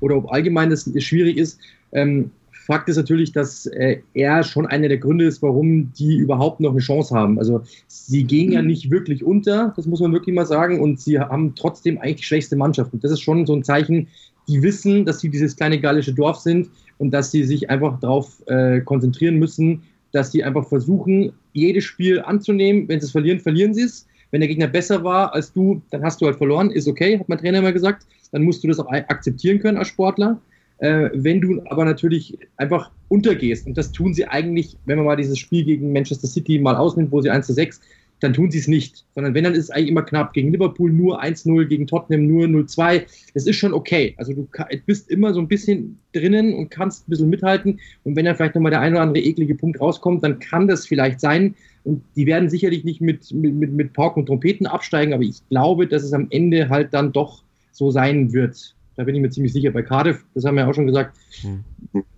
oder 0.01 0.17
ob 0.17 0.33
allgemein 0.33 0.71
das 0.71 0.91
schwierig 0.99 1.37
ist. 1.37 1.61
Ähm, 1.93 2.31
Fakt 2.69 2.91
ist 2.91 2.99
natürlich, 2.99 3.33
dass 3.33 3.65
äh, 3.65 4.01
er 4.13 4.45
schon 4.45 4.67
einer 4.67 4.89
der 4.89 4.99
Gründe 4.99 5.25
ist, 5.25 5.41
warum 5.41 5.91
die 5.95 6.19
überhaupt 6.19 6.61
noch 6.61 6.73
eine 6.73 6.81
Chance 6.81 7.15
haben. 7.15 7.39
Also 7.39 7.63
sie 7.87 8.25
gehen 8.25 8.53
ja 8.53 8.61
nicht 8.61 8.91
wirklich 8.91 9.25
unter, 9.25 9.73
das 9.75 9.87
muss 9.87 10.01
man 10.01 10.13
wirklich 10.13 10.35
mal 10.35 10.45
sagen, 10.45 10.79
und 10.79 11.01
sie 11.01 11.19
haben 11.19 11.55
trotzdem 11.55 11.97
eigentlich 11.97 12.17
die 12.17 12.25
schwächste 12.25 12.57
Mannschaft. 12.57 12.93
Und 12.93 13.03
das 13.03 13.11
ist 13.11 13.23
schon 13.23 13.47
so 13.47 13.55
ein 13.55 13.65
Zeichen, 13.65 14.09
die 14.49 14.63
wissen, 14.63 15.07
dass 15.07 15.21
sie 15.21 15.31
dieses 15.31 15.57
kleine 15.57 15.81
gallische 15.81 16.13
Dorf 16.13 16.41
sind 16.41 16.69
und 16.99 17.11
dass 17.11 17.31
sie 17.31 17.45
sich 17.45 17.71
einfach 17.71 17.99
darauf 18.01 18.47
äh, 18.49 18.83
konzentrieren 18.83 19.37
müssen, 19.37 19.85
dass 20.13 20.31
sie 20.31 20.45
einfach 20.45 20.69
versuchen, 20.69 21.33
jedes 21.55 21.85
Spiel 21.85 22.21
anzunehmen. 22.21 22.87
Wenn 22.87 23.01
sie 23.01 23.07
es 23.07 23.13
verlieren, 23.13 23.41
verlieren 23.41 23.73
sie 23.73 23.85
es. 23.85 24.07
Wenn 24.31 24.41
der 24.43 24.49
Gegner 24.49 24.67
besser 24.67 25.03
war 25.03 25.33
als 25.33 25.55
du, 25.55 25.81
dann 25.89 26.05
hast 26.05 26.21
du 26.21 26.27
halt 26.27 26.37
verloren. 26.37 26.71
Ist 26.71 26.87
okay, 26.87 27.19
hat 27.19 27.31
mein 27.31 27.39
Trainer 27.39 27.61
immer 27.61 27.73
gesagt. 27.73 28.07
Dann 28.31 28.43
musst 28.43 28.63
du 28.63 28.69
das 28.69 28.79
auch 28.79 28.91
akzeptieren 28.91 29.59
können 29.59 29.79
als 29.79 29.89
Sportler. 29.89 30.39
Äh, 30.79 31.11
wenn 31.13 31.41
du 31.41 31.63
aber 31.67 31.85
natürlich 31.85 32.39
einfach 32.57 32.91
untergehst, 33.09 33.67
und 33.67 33.77
das 33.77 33.93
tun 33.93 34.15
sie 34.15 34.27
eigentlich, 34.27 34.77
wenn 34.85 34.97
man 34.97 35.07
mal 35.07 35.17
dieses 35.17 35.39
Spiel 35.39 35.65
gegen 35.65 35.93
Manchester 35.93 36.29
City 36.29 36.59
mal 36.59 36.77
ausnimmt, 36.77 37.11
wo 37.11 37.21
sie 37.21 37.31
1 37.31 37.47
zu 37.47 37.53
6, 37.53 37.81
dann 38.21 38.33
tun 38.33 38.51
sie 38.51 38.59
es 38.59 38.69
nicht. 38.69 39.05
Sondern 39.15 39.35
wenn, 39.35 39.45
dann 39.45 39.55
ist 39.55 39.65
es 39.65 39.71
eigentlich 39.71 39.91
immer 39.91 40.03
knapp. 40.03 40.33
Gegen 40.33 40.53
Liverpool 40.53 40.91
nur 40.91 41.23
1-0, 41.23 41.67
gegen 41.67 41.87
Tottenham 41.87 42.27
nur 42.27 42.47
0-2. 42.47 43.03
Das 43.35 43.47
ist 43.47 43.57
schon 43.57 43.73
okay. 43.73 44.15
Also 44.17 44.33
du 44.33 44.49
bist 44.87 45.11
immer 45.11 45.33
so 45.33 45.41
ein 45.41 45.49
bisschen 45.49 45.99
drinnen 46.13 46.55
und 46.55 46.71
kannst 46.71 47.07
ein 47.07 47.11
bisschen 47.11 47.31
mithalten. 47.31 47.79
Und 48.05 48.17
wenn 48.17 48.25
dann 48.25 48.37
vielleicht 48.37 48.55
nochmal 48.55 48.71
der 48.71 48.81
ein 48.81 48.93
oder 48.95 49.03
andere 49.03 49.25
eklige 49.25 49.55
Punkt 49.55 49.81
rauskommt, 49.81 50.23
dann 50.25 50.39
kann 50.41 50.67
das 50.67 50.87
vielleicht 50.87 51.21
sein. 51.21 51.55
Und 51.85 52.03
die 52.17 52.27
werden 52.27 52.51
sicherlich 52.51 52.85
nicht 52.85 53.01
mit, 53.01 53.33
mit, 53.33 53.55
mit, 53.55 53.73
mit 53.73 53.93
Pauken 53.93 54.21
und 54.21 54.27
Trompeten 54.27 54.67
absteigen, 54.67 55.15
aber 55.15 55.23
ich 55.23 55.41
glaube, 55.49 55.87
dass 55.87 56.03
es 56.03 56.13
am 56.13 56.27
Ende 56.31 56.69
halt 56.69 56.93
dann 56.93 57.13
doch 57.13 57.43
so 57.73 57.91
sein 57.91 58.33
wird 58.33 58.75
Da 58.99 59.05
bin 59.05 59.15
ich 59.15 59.21
mir 59.21 59.31
ziemlich 59.31 59.53
sicher. 59.53 59.71
Bei 59.71 59.81
Cardiff, 59.81 60.25
das 60.35 60.45
haben 60.45 60.57
wir 60.57 60.63
ja 60.63 60.69
auch 60.69 60.75
schon 60.75 60.89
gesagt, 60.89 61.17
hm. 61.43 61.63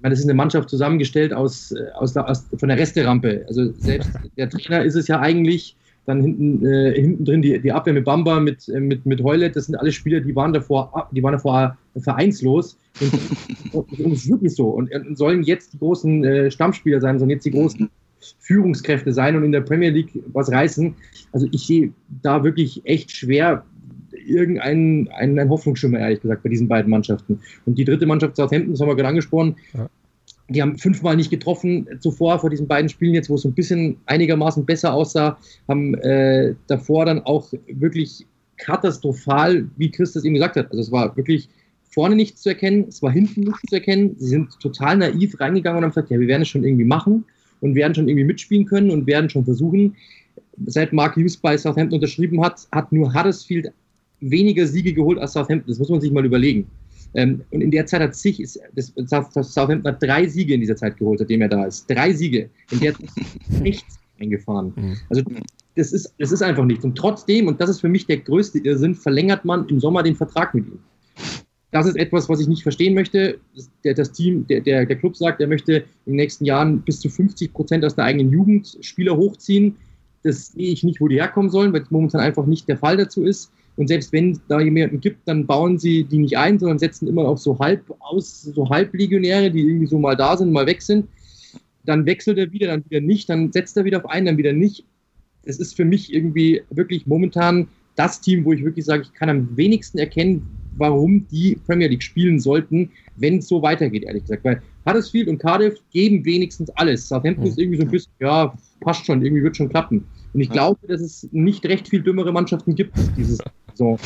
das 0.02 0.18
ist 0.18 0.24
eine 0.24 0.32
Mannschaft 0.32 0.70
zusammengestellt 0.70 1.30
aus, 1.30 1.72
äh, 1.72 1.90
aus, 1.92 2.14
der, 2.14 2.26
aus 2.26 2.46
von 2.56 2.70
der 2.70 2.78
Resterampe. 2.78 3.44
Also 3.48 3.70
selbst 3.74 4.10
der 4.38 4.48
Trainer 4.48 4.82
ist 4.82 4.94
es 4.94 5.06
ja 5.06 5.20
eigentlich. 5.20 5.76
Dann 6.06 6.22
hinten, 6.22 6.64
äh, 6.64 6.94
hinten 6.94 7.26
drin 7.26 7.42
die, 7.42 7.60
die 7.60 7.70
Abwehr 7.70 7.92
mit 7.92 8.06
Bamba, 8.06 8.40
mit, 8.40 8.66
äh, 8.70 8.80
mit, 8.80 9.04
mit 9.04 9.22
Heulet, 9.22 9.54
das 9.54 9.66
sind 9.66 9.76
alle 9.76 9.92
Spieler, 9.92 10.20
die 10.20 10.34
waren 10.34 10.54
davor, 10.54 11.10
die 11.12 11.22
waren 11.22 11.32
davor 11.32 11.76
vereinslos. 11.98 12.78
Und, 13.72 13.90
und 14.00 14.12
es 14.12 14.24
ist 14.24 14.30
wirklich 14.30 14.54
so. 14.54 14.68
Und, 14.68 14.90
und, 14.90 15.18
sollen 15.18 15.42
jetzt 15.42 15.74
die 15.74 15.78
großen 15.78 16.24
äh, 16.24 16.50
Stammspieler 16.50 17.02
sein, 17.02 17.18
sollen 17.18 17.30
jetzt 17.30 17.44
die 17.44 17.50
großen 17.50 17.90
Führungskräfte 18.38 19.12
sein 19.12 19.36
und 19.36 19.44
in 19.44 19.52
der 19.52 19.60
Premier 19.60 19.90
League 19.90 20.18
was 20.32 20.50
reißen. 20.50 20.94
Also 21.32 21.46
ich 21.52 21.66
sehe 21.66 21.92
da 22.22 22.42
wirklich 22.42 22.80
echt 22.84 23.10
schwer 23.10 23.66
irgendeinen 24.26 25.08
einen, 25.08 25.48
Hoffnungsschimmer, 25.48 25.98
ehrlich 25.98 26.20
gesagt, 26.20 26.42
bei 26.42 26.48
diesen 26.48 26.68
beiden 26.68 26.90
Mannschaften. 26.90 27.40
Und 27.66 27.78
die 27.78 27.84
dritte 27.84 28.06
Mannschaft 28.06 28.36
Southampton, 28.36 28.72
das 28.72 28.80
haben 28.80 28.88
wir 28.88 28.96
gerade 28.96 29.08
angesprochen, 29.08 29.56
ja. 29.74 29.88
die 30.48 30.62
haben 30.62 30.78
fünfmal 30.78 31.16
nicht 31.16 31.30
getroffen 31.30 31.86
zuvor 32.00 32.38
vor 32.38 32.50
diesen 32.50 32.68
beiden 32.68 32.88
Spielen 32.88 33.14
jetzt, 33.14 33.30
wo 33.30 33.34
es 33.34 33.42
so 33.42 33.48
ein 33.48 33.54
bisschen 33.54 33.96
einigermaßen 34.06 34.64
besser 34.64 34.92
aussah, 34.92 35.38
haben 35.68 35.94
äh, 35.96 36.54
davor 36.66 37.06
dann 37.06 37.20
auch 37.20 37.52
wirklich 37.68 38.26
katastrophal, 38.56 39.66
wie 39.76 39.90
Christus 39.90 40.24
eben 40.24 40.34
gesagt 40.34 40.56
hat. 40.56 40.70
Also 40.70 40.80
es 40.80 40.92
war 40.92 41.16
wirklich 41.16 41.48
vorne 41.90 42.14
nichts 42.14 42.42
zu 42.42 42.50
erkennen, 42.50 42.86
es 42.88 43.02
war 43.02 43.10
hinten 43.10 43.40
nichts 43.40 43.62
zu 43.68 43.74
erkennen. 43.74 44.14
Sie 44.18 44.28
sind 44.28 44.58
total 44.60 44.98
naiv 44.98 45.38
reingegangen 45.40 45.78
und 45.78 45.84
haben 45.84 45.90
gesagt, 45.90 46.10
ja, 46.10 46.20
wir 46.20 46.28
werden 46.28 46.42
es 46.42 46.48
schon 46.48 46.64
irgendwie 46.64 46.84
machen 46.84 47.24
und 47.60 47.74
werden 47.74 47.94
schon 47.94 48.08
irgendwie 48.08 48.24
mitspielen 48.24 48.66
können 48.66 48.90
und 48.90 49.06
werden 49.06 49.28
schon 49.28 49.44
versuchen. 49.44 49.96
Seit 50.66 50.92
Mark 50.92 51.16
Hughes 51.16 51.36
bei 51.36 51.56
Southampton 51.56 51.96
unterschrieben 51.96 52.42
hat, 52.42 52.68
hat 52.72 52.92
nur 52.92 53.12
Huddersfield 53.12 53.72
weniger 54.20 54.66
Siege 54.66 54.92
geholt 54.92 55.18
als 55.18 55.32
Southampton. 55.32 55.68
Das 55.68 55.78
muss 55.78 55.88
man 55.88 56.00
sich 56.00 56.12
mal 56.12 56.24
überlegen. 56.24 56.66
Ähm, 57.14 57.42
und 57.50 57.60
in 57.60 57.70
der 57.70 57.86
Zeit 57.86 58.00
hat 58.00 58.14
sich, 58.14 58.40
ist, 58.40 58.60
das, 58.74 58.92
das 58.94 59.52
Southampton 59.52 59.92
hat 59.92 60.02
drei 60.02 60.26
Siege 60.28 60.54
in 60.54 60.60
dieser 60.60 60.76
Zeit 60.76 60.96
geholt, 60.96 61.18
seitdem 61.18 61.42
er 61.42 61.48
da 61.48 61.64
ist. 61.64 61.90
Drei 61.90 62.12
Siege. 62.12 62.48
In 62.70 62.80
der 62.80 62.94
Zeit 62.94 63.08
ist 63.16 63.60
nichts 63.60 63.98
eingefahren. 64.20 64.72
Mhm. 64.76 64.96
Also 65.08 65.22
das 65.76 65.92
ist, 65.92 66.14
das 66.18 66.32
ist 66.32 66.42
einfach 66.42 66.64
nichts. 66.64 66.84
Und 66.84 66.96
trotzdem, 66.96 67.48
und 67.48 67.60
das 67.60 67.70
ist 67.70 67.80
für 67.80 67.88
mich 67.88 68.06
der 68.06 68.18
größte 68.18 68.58
Irrsinn, 68.58 68.94
verlängert 68.94 69.44
man 69.44 69.68
im 69.68 69.80
Sommer 69.80 70.02
den 70.02 70.14
Vertrag 70.14 70.54
mit 70.54 70.66
ihm. 70.66 70.78
Das 71.72 71.86
ist 71.86 71.96
etwas, 71.96 72.28
was 72.28 72.40
ich 72.40 72.48
nicht 72.48 72.62
verstehen 72.62 72.94
möchte. 72.94 73.38
Der, 73.84 73.94
das 73.94 74.12
Team, 74.12 74.46
der, 74.48 74.60
der, 74.60 74.86
der 74.86 74.96
Club 74.96 75.16
sagt, 75.16 75.40
er 75.40 75.46
möchte 75.46 75.76
in 76.04 76.12
den 76.12 76.16
nächsten 76.16 76.44
Jahren 76.44 76.82
bis 76.82 77.00
zu 77.00 77.08
50 77.08 77.52
Prozent 77.52 77.84
aus 77.84 77.94
der 77.94 78.04
eigenen 78.04 78.32
Jugend 78.32 78.76
Spieler 78.80 79.16
hochziehen. 79.16 79.76
Das 80.22 80.48
sehe 80.48 80.72
ich 80.72 80.82
nicht, 80.82 81.00
wo 81.00 81.08
die 81.08 81.16
herkommen 81.16 81.50
sollen, 81.50 81.72
weil 81.72 81.82
es 81.82 81.90
momentan 81.90 82.20
einfach 82.20 82.44
nicht 82.44 82.68
der 82.68 82.76
Fall 82.76 82.96
dazu 82.96 83.24
ist. 83.24 83.52
Und 83.80 83.86
selbst 83.86 84.12
wenn 84.12 84.32
es 84.32 84.40
da 84.46 84.60
jemanden 84.60 85.00
gibt, 85.00 85.26
dann 85.26 85.46
bauen 85.46 85.78
sie 85.78 86.04
die 86.04 86.18
nicht 86.18 86.36
ein, 86.36 86.58
sondern 86.58 86.78
setzen 86.78 87.08
immer 87.08 87.26
auf 87.26 87.38
so 87.38 87.58
halb 87.58 87.82
aus, 87.98 88.42
so 88.42 88.68
Halblegionäre, 88.68 89.50
die 89.50 89.62
irgendwie 89.62 89.86
so 89.86 89.98
mal 89.98 90.16
da 90.16 90.36
sind, 90.36 90.52
mal 90.52 90.66
weg 90.66 90.82
sind. 90.82 91.06
Dann 91.86 92.04
wechselt 92.04 92.36
er 92.36 92.52
wieder, 92.52 92.66
dann 92.66 92.84
wieder 92.90 93.00
nicht, 93.00 93.30
dann 93.30 93.52
setzt 93.52 93.78
er 93.78 93.86
wieder 93.86 94.04
auf 94.04 94.10
einen, 94.10 94.26
dann 94.26 94.36
wieder 94.36 94.52
nicht. 94.52 94.84
Es 95.44 95.58
ist 95.58 95.74
für 95.74 95.86
mich 95.86 96.12
irgendwie 96.12 96.60
wirklich 96.68 97.06
momentan 97.06 97.68
das 97.96 98.20
Team, 98.20 98.44
wo 98.44 98.52
ich 98.52 98.62
wirklich 98.62 98.84
sage, 98.84 99.04
ich 99.04 99.14
kann 99.14 99.30
am 99.30 99.56
wenigsten 99.56 99.96
erkennen, 99.96 100.46
warum 100.76 101.26
die 101.28 101.58
Premier 101.64 101.88
League 101.88 102.02
spielen 102.02 102.38
sollten, 102.38 102.90
wenn 103.16 103.38
es 103.38 103.48
so 103.48 103.62
weitergeht, 103.62 104.02
ehrlich 104.02 104.24
gesagt. 104.24 104.44
Weil 104.44 104.60
Huddersfield 104.86 105.26
und 105.28 105.38
Cardiff 105.38 105.78
geben 105.90 106.22
wenigstens 106.26 106.68
alles. 106.76 107.08
Southampton 107.08 107.44
mhm. 107.44 107.50
ist 107.50 107.58
irgendwie 107.58 107.78
so 107.78 107.84
ein 107.84 107.90
bisschen, 107.90 108.12
ja, 108.20 108.52
passt 108.80 109.06
schon, 109.06 109.24
irgendwie 109.24 109.42
wird 109.42 109.56
schon 109.56 109.70
klappen. 109.70 110.04
Und 110.32 110.40
ich 110.40 110.50
glaube, 110.50 110.86
dass 110.86 111.00
es 111.00 111.28
nicht 111.32 111.66
recht 111.66 111.88
viel 111.88 112.02
dümmere 112.02 112.32
Mannschaften 112.32 112.74
gibt 112.74 112.92
dieses 113.16 113.38
Saison, 113.70 113.98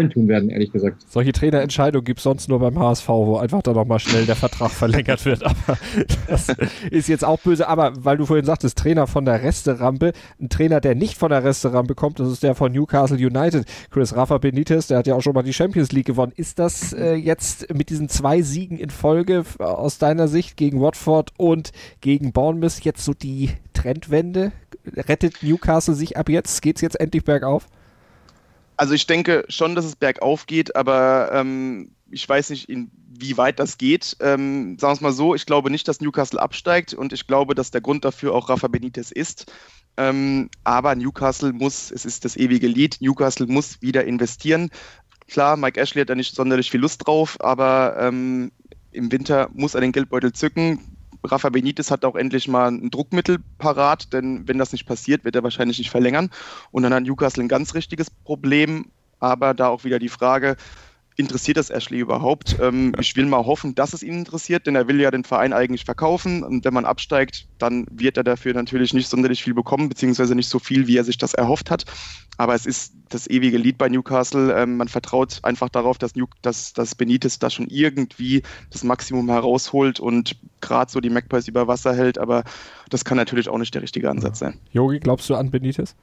nicht 0.00 0.12
tun 0.12 0.28
werden, 0.28 0.50
ehrlich 0.50 0.72
gesagt. 0.72 1.04
Solche 1.08 1.32
Trainerentscheidungen 1.32 2.04
gibt 2.04 2.20
es 2.20 2.24
sonst 2.24 2.48
nur 2.48 2.58
beim 2.58 2.78
HSV, 2.78 3.08
wo 3.08 3.36
einfach 3.36 3.62
dann 3.62 3.74
nochmal 3.74 3.98
schnell 3.98 4.26
der 4.26 4.36
Vertrag 4.36 4.70
verlängert 4.70 5.24
wird. 5.24 5.44
Aber 5.44 5.78
das 6.28 6.48
ist 6.90 7.08
jetzt 7.08 7.24
auch 7.24 7.38
böse. 7.38 7.68
Aber 7.68 7.92
weil 8.04 8.16
du 8.16 8.26
vorhin 8.26 8.44
sagtest, 8.44 8.78
Trainer 8.78 9.06
von 9.06 9.24
der 9.24 9.42
Resterampe, 9.42 10.12
ein 10.40 10.48
Trainer, 10.48 10.80
der 10.80 10.94
nicht 10.94 11.18
von 11.18 11.30
der 11.30 11.44
Resterampe 11.44 11.94
kommt, 11.94 12.20
das 12.20 12.30
ist 12.30 12.42
der 12.42 12.54
von 12.54 12.72
Newcastle 12.72 13.16
United, 13.16 13.66
Chris 13.90 14.14
Rafa 14.14 14.38
Benitez, 14.38 14.86
der 14.86 14.98
hat 14.98 15.06
ja 15.06 15.14
auch 15.14 15.22
schon 15.22 15.34
mal 15.34 15.42
die 15.42 15.52
Champions 15.52 15.92
League 15.92 16.06
gewonnen. 16.06 16.32
Ist 16.36 16.58
das 16.58 16.92
äh, 16.92 17.14
jetzt 17.14 17.72
mit 17.74 17.90
diesen 17.90 18.08
zwei 18.08 18.42
Siegen 18.42 18.78
in 18.78 18.90
Folge 18.90 19.44
aus 19.58 19.98
deiner 19.98 20.28
Sicht 20.28 20.56
gegen 20.56 20.80
Watford 20.80 21.32
und 21.36 21.72
gegen 22.00 22.32
Bournemouth 22.32 22.80
jetzt 22.80 23.04
so 23.04 23.14
die 23.14 23.50
Trendwende? 23.74 24.52
Rettet 24.96 25.42
Newcastle 25.42 25.94
sich 25.94 26.16
ab 26.16 26.28
jetzt? 26.28 26.62
Geht 26.62 26.76
es 26.76 26.82
jetzt 26.82 26.98
endlich 26.98 27.24
bergauf? 27.24 27.66
Also 28.80 28.94
ich 28.94 29.06
denke 29.06 29.44
schon, 29.50 29.74
dass 29.74 29.84
es 29.84 29.94
bergauf 29.94 30.46
geht, 30.46 30.74
aber 30.74 31.32
ähm, 31.34 31.90
ich 32.10 32.26
weiß 32.26 32.48
nicht, 32.48 32.70
inwieweit 32.70 33.58
das 33.58 33.76
geht. 33.76 34.16
Ähm, 34.20 34.78
sagen 34.78 34.92
wir 34.92 34.94
es 34.94 35.00
mal 35.02 35.12
so, 35.12 35.34
ich 35.34 35.44
glaube 35.44 35.70
nicht, 35.70 35.86
dass 35.86 36.00
Newcastle 36.00 36.40
absteigt 36.40 36.94
und 36.94 37.12
ich 37.12 37.26
glaube, 37.26 37.54
dass 37.54 37.70
der 37.70 37.82
Grund 37.82 38.06
dafür 38.06 38.34
auch 38.34 38.48
Rafa 38.48 38.68
Benitez 38.68 39.10
ist. 39.10 39.52
Ähm, 39.98 40.48
aber 40.64 40.94
Newcastle 40.94 41.52
muss, 41.52 41.90
es 41.90 42.06
ist 42.06 42.24
das 42.24 42.38
ewige 42.38 42.68
Lied, 42.68 42.96
Newcastle 43.02 43.46
muss 43.48 43.82
wieder 43.82 44.06
investieren. 44.06 44.70
Klar, 45.28 45.58
Mike 45.58 45.78
Ashley 45.78 46.00
hat 46.00 46.08
da 46.08 46.14
nicht 46.14 46.34
sonderlich 46.34 46.70
viel 46.70 46.80
Lust 46.80 47.06
drauf, 47.06 47.36
aber 47.40 47.98
ähm, 48.00 48.50
im 48.92 49.12
Winter 49.12 49.50
muss 49.52 49.74
er 49.74 49.82
den 49.82 49.92
Geldbeutel 49.92 50.32
zücken. 50.32 50.89
Rafa 51.24 51.50
Benitez 51.50 51.90
hat 51.90 52.04
auch 52.04 52.16
endlich 52.16 52.48
mal 52.48 52.68
ein 52.70 52.90
Druckmittel 52.90 53.38
parat, 53.58 54.12
denn 54.12 54.48
wenn 54.48 54.58
das 54.58 54.72
nicht 54.72 54.86
passiert, 54.86 55.24
wird 55.24 55.36
er 55.36 55.42
wahrscheinlich 55.42 55.78
nicht 55.78 55.90
verlängern. 55.90 56.30
Und 56.70 56.82
dann 56.82 56.94
hat 56.94 57.02
Newcastle 57.02 57.44
ein 57.44 57.48
ganz 57.48 57.74
richtiges 57.74 58.10
Problem. 58.10 58.86
Aber 59.18 59.52
da 59.52 59.68
auch 59.68 59.84
wieder 59.84 59.98
die 59.98 60.08
Frage, 60.08 60.56
interessiert 61.16 61.56
das 61.56 61.70
Ashley 61.70 61.98
überhaupt? 61.98 62.56
Ähm, 62.60 62.92
ich 63.00 63.16
will 63.16 63.26
mal 63.26 63.44
hoffen, 63.44 63.74
dass 63.74 63.92
es 63.92 64.02
ihn 64.02 64.14
interessiert, 64.14 64.66
denn 64.66 64.74
er 64.74 64.88
will 64.88 65.00
ja 65.00 65.10
den 65.10 65.24
Verein 65.24 65.52
eigentlich 65.52 65.84
verkaufen. 65.84 66.42
Und 66.42 66.64
wenn 66.64 66.74
man 66.74 66.84
absteigt, 66.84 67.46
dann 67.58 67.86
wird 67.90 68.16
er 68.16 68.24
dafür 68.24 68.54
natürlich 68.54 68.94
nicht 68.94 69.08
sonderlich 69.08 69.42
viel 69.42 69.54
bekommen, 69.54 69.88
beziehungsweise 69.88 70.34
nicht 70.34 70.48
so 70.48 70.58
viel, 70.58 70.86
wie 70.86 70.96
er 70.96 71.04
sich 71.04 71.18
das 71.18 71.34
erhofft 71.34 71.70
hat. 71.70 71.84
Aber 72.38 72.54
es 72.54 72.64
ist 72.64 72.94
das 73.10 73.28
ewige 73.28 73.58
Lied 73.58 73.76
bei 73.76 73.88
Newcastle. 73.88 74.54
Ähm, 74.56 74.78
man 74.78 74.88
vertraut 74.88 75.40
einfach 75.42 75.68
darauf, 75.68 75.98
dass, 75.98 76.14
New 76.14 76.26
dass, 76.42 76.72
dass 76.72 76.94
Benitez 76.94 77.38
da 77.38 77.50
schon 77.50 77.66
irgendwie 77.66 78.42
das 78.70 78.82
Maximum 78.82 79.28
herausholt 79.28 80.00
und 80.00 80.36
gerade 80.60 80.90
so 80.90 81.00
die 81.00 81.10
Magpies 81.10 81.48
über 81.48 81.68
Wasser 81.68 81.94
hält. 81.94 82.18
Aber 82.18 82.44
das 82.88 83.04
kann 83.04 83.18
natürlich 83.18 83.48
auch 83.48 83.58
nicht 83.58 83.74
der 83.74 83.82
richtige 83.82 84.10
Ansatz 84.10 84.38
sein. 84.38 84.58
Yogi, 84.72 85.00
glaubst 85.00 85.28
du 85.28 85.34
an 85.34 85.50
Benitez? 85.50 85.94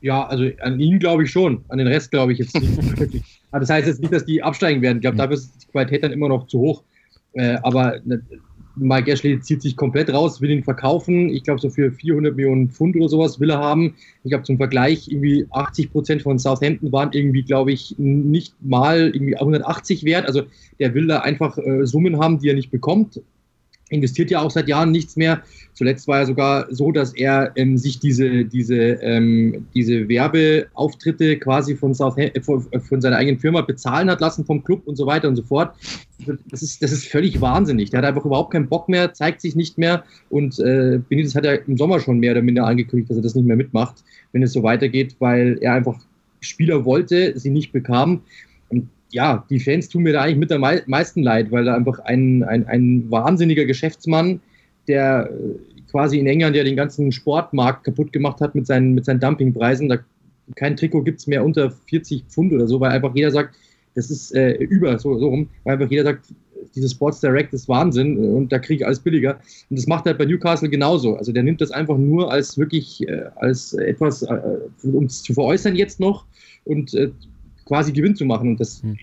Ja, 0.00 0.26
also 0.26 0.48
an 0.60 0.78
ihn 0.80 0.98
glaube 0.98 1.24
ich 1.24 1.30
schon. 1.30 1.64
An 1.68 1.78
den 1.78 1.86
Rest 1.86 2.10
glaube 2.10 2.32
ich 2.32 2.38
jetzt 2.38 2.58
nicht 2.58 2.98
wirklich. 2.98 3.22
Das 3.50 3.70
heißt 3.70 3.86
jetzt 3.86 4.00
nicht, 4.00 4.12
dass 4.12 4.24
die 4.24 4.42
absteigen 4.42 4.82
werden. 4.82 4.98
Ich 4.98 5.02
glaube, 5.02 5.16
dafür 5.16 5.34
ist 5.34 5.52
die 5.62 5.72
Qualität 5.72 6.02
dann 6.02 6.12
immer 6.12 6.28
noch 6.28 6.46
zu 6.46 6.58
hoch. 6.58 6.82
Äh, 7.32 7.56
aber 7.62 7.96
ne, 8.04 8.22
Mike 8.76 9.10
Ashley 9.10 9.40
zieht 9.40 9.62
sich 9.62 9.76
komplett 9.76 10.12
raus, 10.12 10.40
will 10.40 10.50
ihn 10.50 10.62
verkaufen. 10.62 11.30
Ich 11.30 11.42
glaube, 11.42 11.60
so 11.60 11.68
für 11.68 11.90
400 11.90 12.36
Millionen 12.36 12.68
Pfund 12.68 12.96
oder 12.96 13.08
sowas 13.08 13.40
will 13.40 13.50
er 13.50 13.58
haben. 13.58 13.94
Ich 14.24 14.30
glaube, 14.30 14.44
zum 14.44 14.56
Vergleich, 14.56 15.08
irgendwie 15.08 15.46
80 15.50 15.90
Prozent 15.90 16.22
von 16.22 16.38
Southampton 16.38 16.92
waren 16.92 17.10
irgendwie, 17.12 17.42
glaube 17.42 17.72
ich, 17.72 17.94
nicht 17.98 18.54
mal 18.62 19.10
irgendwie 19.12 19.36
180 19.36 20.04
wert. 20.04 20.26
Also 20.26 20.42
der 20.78 20.94
will 20.94 21.06
da 21.06 21.20
einfach 21.20 21.58
äh, 21.58 21.84
Summen 21.86 22.20
haben, 22.20 22.38
die 22.38 22.48
er 22.48 22.54
nicht 22.54 22.70
bekommt 22.70 23.20
investiert 23.90 24.30
ja 24.30 24.40
auch 24.40 24.50
seit 24.50 24.68
Jahren 24.68 24.90
nichts 24.90 25.16
mehr. 25.16 25.42
Zuletzt 25.74 26.08
war 26.08 26.18
er 26.18 26.26
sogar 26.26 26.66
so, 26.70 26.90
dass 26.90 27.14
er 27.14 27.52
ähm, 27.54 27.78
sich 27.78 28.00
diese, 28.00 28.44
diese, 28.44 28.74
ähm, 28.74 29.66
diese 29.74 30.08
Werbeauftritte 30.08 31.38
quasi 31.38 31.76
von, 31.76 31.94
South, 31.94 32.18
äh, 32.18 32.40
von, 32.40 32.66
von, 32.80 33.00
seiner 33.00 33.16
eigenen 33.16 33.38
Firma 33.38 33.60
bezahlen 33.60 34.10
hat 34.10 34.20
lassen, 34.20 34.44
vom 34.44 34.64
Club 34.64 34.82
und 34.86 34.96
so 34.96 35.06
weiter 35.06 35.28
und 35.28 35.36
so 35.36 35.42
fort. 35.42 35.74
Das 36.50 36.62
ist, 36.62 36.82
das 36.82 36.90
ist 36.90 37.06
völlig 37.06 37.40
wahnsinnig. 37.40 37.90
Der 37.90 37.98
hat 37.98 38.06
einfach 38.06 38.24
überhaupt 38.24 38.52
keinen 38.52 38.68
Bock 38.68 38.88
mehr, 38.88 39.14
zeigt 39.14 39.40
sich 39.40 39.54
nicht 39.54 39.78
mehr. 39.78 40.02
Und 40.30 40.58
äh, 40.58 41.00
Benitez 41.08 41.36
hat 41.36 41.44
ja 41.44 41.54
im 41.54 41.76
Sommer 41.76 42.00
schon 42.00 42.18
mehr 42.18 42.32
oder 42.32 42.42
minder 42.42 42.66
angekündigt, 42.66 43.10
dass 43.10 43.18
er 43.18 43.22
das 43.22 43.36
nicht 43.36 43.46
mehr 43.46 43.56
mitmacht, 43.56 44.02
wenn 44.32 44.42
es 44.42 44.52
so 44.52 44.64
weitergeht, 44.64 45.14
weil 45.20 45.58
er 45.60 45.74
einfach 45.74 45.98
Spieler 46.40 46.84
wollte, 46.84 47.38
sie 47.38 47.50
nicht 47.50 47.72
bekam. 47.72 48.22
Und 48.68 48.88
ja, 49.10 49.44
die 49.48 49.60
Fans 49.60 49.88
tun 49.88 50.02
mir 50.02 50.12
da 50.12 50.22
eigentlich 50.22 50.38
mit 50.38 50.52
am 50.52 50.64
meisten 50.86 51.22
leid, 51.22 51.50
weil 51.50 51.64
da 51.64 51.74
einfach 51.74 51.98
ein, 52.00 52.42
ein, 52.42 52.66
ein 52.66 53.10
wahnsinniger 53.10 53.64
Geschäftsmann, 53.64 54.40
der 54.86 55.30
äh, 55.30 55.90
quasi 55.90 56.18
in 56.18 56.26
England 56.26 56.56
ja 56.56 56.64
den 56.64 56.76
ganzen 56.76 57.12
Sportmarkt 57.12 57.84
kaputt 57.84 58.12
gemacht 58.12 58.40
hat 58.40 58.54
mit 58.54 58.66
seinen, 58.66 58.94
mit 58.94 59.04
seinen 59.04 59.20
Dumpingpreisen. 59.20 59.88
Da, 59.88 59.98
kein 60.56 60.76
Trikot 60.76 61.02
gibt 61.02 61.20
es 61.20 61.26
mehr 61.26 61.44
unter 61.44 61.70
40 61.70 62.24
Pfund 62.28 62.52
oder 62.52 62.66
so, 62.66 62.80
weil 62.80 62.90
einfach 62.90 63.14
jeder 63.14 63.30
sagt, 63.30 63.56
das 63.94 64.10
ist 64.10 64.34
äh, 64.34 64.52
über, 64.52 64.98
so, 64.98 65.18
so 65.18 65.28
rum, 65.28 65.48
weil 65.64 65.74
einfach 65.74 65.90
jeder 65.90 66.04
sagt, 66.04 66.26
dieses 66.74 66.92
Sports 66.92 67.20
Direct 67.20 67.52
ist 67.54 67.68
Wahnsinn 67.68 68.18
und 68.18 68.52
da 68.52 68.58
kriege 68.58 68.82
ich 68.82 68.86
alles 68.86 69.00
billiger. 69.00 69.40
Und 69.70 69.78
das 69.78 69.86
macht 69.86 70.04
halt 70.04 70.18
bei 70.18 70.26
Newcastle 70.26 70.68
genauso. 70.68 71.16
Also 71.16 71.32
der 71.32 71.42
nimmt 71.42 71.60
das 71.60 71.70
einfach 71.70 71.96
nur 71.96 72.30
als 72.30 72.58
wirklich, 72.58 73.08
äh, 73.08 73.24
als 73.36 73.72
etwas, 73.72 74.22
äh, 74.22 74.38
um 74.82 75.04
es 75.04 75.22
zu 75.22 75.34
veräußern 75.34 75.76
jetzt 75.76 75.98
noch 75.98 76.26
und 76.64 76.94
äh, 76.94 77.10
quasi 77.68 77.92
Gewinn 77.92 78.16
zu 78.16 78.24
machen. 78.24 78.50
Und 78.50 78.60
das 78.60 78.82
hm. 78.82 78.96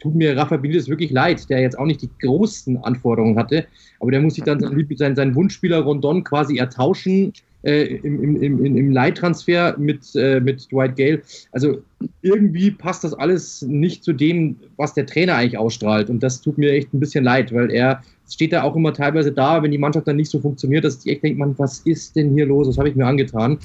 tut 0.00 0.14
mir 0.14 0.36
Rafa 0.36 0.56
Benitez 0.56 0.88
wirklich 0.88 1.10
leid, 1.10 1.48
der 1.50 1.60
jetzt 1.60 1.78
auch 1.78 1.86
nicht 1.86 2.02
die 2.02 2.10
großen 2.22 2.78
Anforderungen 2.84 3.36
hatte. 3.36 3.66
Aber 4.00 4.10
der 4.10 4.20
muss 4.20 4.34
sich 4.34 4.44
dann 4.44 4.60
seinen, 4.60 4.96
seinen, 4.96 5.16
seinen 5.16 5.34
Wunschspieler 5.34 5.80
Rondon 5.80 6.24
quasi 6.24 6.56
ertauschen 6.56 7.32
äh, 7.66 7.96
im, 7.96 8.22
im, 8.22 8.42
im, 8.42 8.76
im 8.76 8.90
Leittransfer 8.92 9.76
mit, 9.76 10.14
äh, 10.14 10.40
mit 10.40 10.70
Dwight 10.70 10.96
Gale. 10.96 11.20
Also 11.52 11.82
irgendwie 12.22 12.70
passt 12.70 13.02
das 13.02 13.12
alles 13.12 13.62
nicht 13.62 14.04
zu 14.04 14.12
dem, 14.12 14.56
was 14.76 14.94
der 14.94 15.06
Trainer 15.06 15.34
eigentlich 15.34 15.58
ausstrahlt. 15.58 16.08
Und 16.08 16.22
das 16.22 16.40
tut 16.40 16.58
mir 16.58 16.72
echt 16.72 16.94
ein 16.94 17.00
bisschen 17.00 17.24
leid, 17.24 17.52
weil 17.52 17.70
er 17.72 18.02
steht 18.28 18.52
da 18.52 18.62
auch 18.62 18.76
immer 18.76 18.92
teilweise 18.92 19.32
da, 19.32 19.62
wenn 19.62 19.70
die 19.70 19.78
Mannschaft 19.78 20.06
dann 20.06 20.16
nicht 20.16 20.30
so 20.30 20.40
funktioniert, 20.40 20.84
dass 20.84 21.04
ich 21.04 21.12
echt 21.12 21.22
denke, 21.22 21.38
man, 21.38 21.58
was 21.58 21.80
ist 21.80 22.16
denn 22.16 22.34
hier 22.34 22.46
los? 22.46 22.68
Was 22.68 22.78
habe 22.78 22.88
ich 22.88 22.96
mir 22.96 23.06
angetan? 23.06 23.58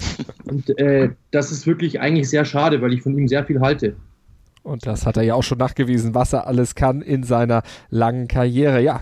Und 0.45 0.77
äh, 0.79 1.09
das 1.31 1.51
ist 1.51 1.67
wirklich 1.67 1.99
eigentlich 1.99 2.29
sehr 2.29 2.45
schade, 2.45 2.81
weil 2.81 2.93
ich 2.93 3.01
von 3.01 3.17
ihm 3.17 3.27
sehr 3.27 3.45
viel 3.45 3.59
halte. 3.59 3.95
Und 4.63 4.85
das 4.85 5.05
hat 5.05 5.17
er 5.17 5.23
ja 5.23 5.33
auch 5.33 5.43
schon 5.43 5.57
nachgewiesen, 5.57 6.13
was 6.13 6.33
er 6.33 6.47
alles 6.47 6.75
kann 6.75 7.01
in 7.01 7.23
seiner 7.23 7.63
langen 7.89 8.27
Karriere. 8.27 8.81
Ja, 8.81 9.01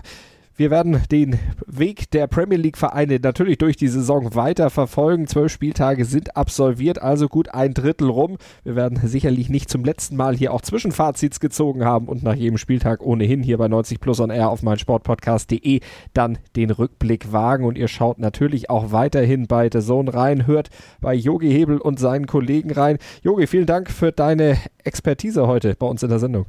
wir 0.60 0.70
werden 0.70 1.00
den 1.10 1.38
Weg 1.66 2.10
der 2.10 2.26
Premier 2.26 2.58
League 2.58 2.76
Vereine 2.76 3.18
natürlich 3.18 3.56
durch 3.56 3.78
die 3.78 3.88
Saison 3.88 4.34
weiter 4.34 4.68
verfolgen. 4.68 5.26
Zwölf 5.26 5.50
Spieltage 5.50 6.04
sind 6.04 6.36
absolviert, 6.36 7.00
also 7.00 7.28
gut 7.28 7.48
ein 7.54 7.72
Drittel 7.72 8.10
rum. 8.10 8.36
Wir 8.62 8.76
werden 8.76 9.00
sicherlich 9.02 9.48
nicht 9.48 9.70
zum 9.70 9.86
letzten 9.86 10.16
Mal 10.16 10.36
hier 10.36 10.52
auch 10.52 10.60
Zwischenfazits 10.60 11.40
gezogen 11.40 11.86
haben 11.86 12.08
und 12.08 12.22
nach 12.22 12.34
jedem 12.34 12.58
Spieltag 12.58 13.00
ohnehin 13.00 13.42
hier 13.42 13.56
bei 13.56 13.68
90 13.68 14.00
Plus 14.00 14.20
on 14.20 14.28
Air 14.28 14.50
auf 14.50 14.62
meinsportpodcast.de 14.62 15.80
dann 16.12 16.36
den 16.56 16.70
Rückblick 16.70 17.32
wagen. 17.32 17.64
Und 17.64 17.78
ihr 17.78 17.88
schaut 17.88 18.18
natürlich 18.18 18.68
auch 18.68 18.92
weiterhin 18.92 19.46
bei 19.46 19.70
The 19.72 19.80
Zone 19.80 20.12
rein, 20.12 20.46
hört 20.46 20.68
bei 21.00 21.14
Yogi 21.14 21.50
Hebel 21.50 21.78
und 21.78 21.98
seinen 21.98 22.26
Kollegen 22.26 22.70
rein. 22.70 22.98
Yogi, 23.22 23.46
vielen 23.46 23.64
Dank 23.64 23.90
für 23.90 24.12
deine 24.12 24.58
Expertise 24.84 25.46
heute 25.46 25.74
bei 25.74 25.86
uns 25.86 26.02
in 26.02 26.10
der 26.10 26.18
Sendung. 26.18 26.44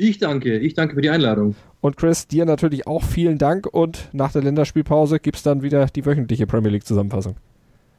Ich 0.00 0.16
danke, 0.16 0.56
ich 0.56 0.72
danke 0.72 0.94
für 0.94 1.02
die 1.02 1.10
Einladung. 1.10 1.54
Und 1.82 1.98
Chris, 1.98 2.26
dir 2.26 2.46
natürlich 2.46 2.86
auch 2.86 3.02
vielen 3.02 3.36
Dank 3.36 3.66
und 3.66 4.08
nach 4.12 4.32
der 4.32 4.40
Länderspielpause 4.40 5.20
gibt 5.20 5.36
es 5.36 5.42
dann 5.42 5.60
wieder 5.62 5.84
die 5.86 6.06
wöchentliche 6.06 6.46
Premier 6.46 6.70
League 6.70 6.86
Zusammenfassung. 6.86 7.36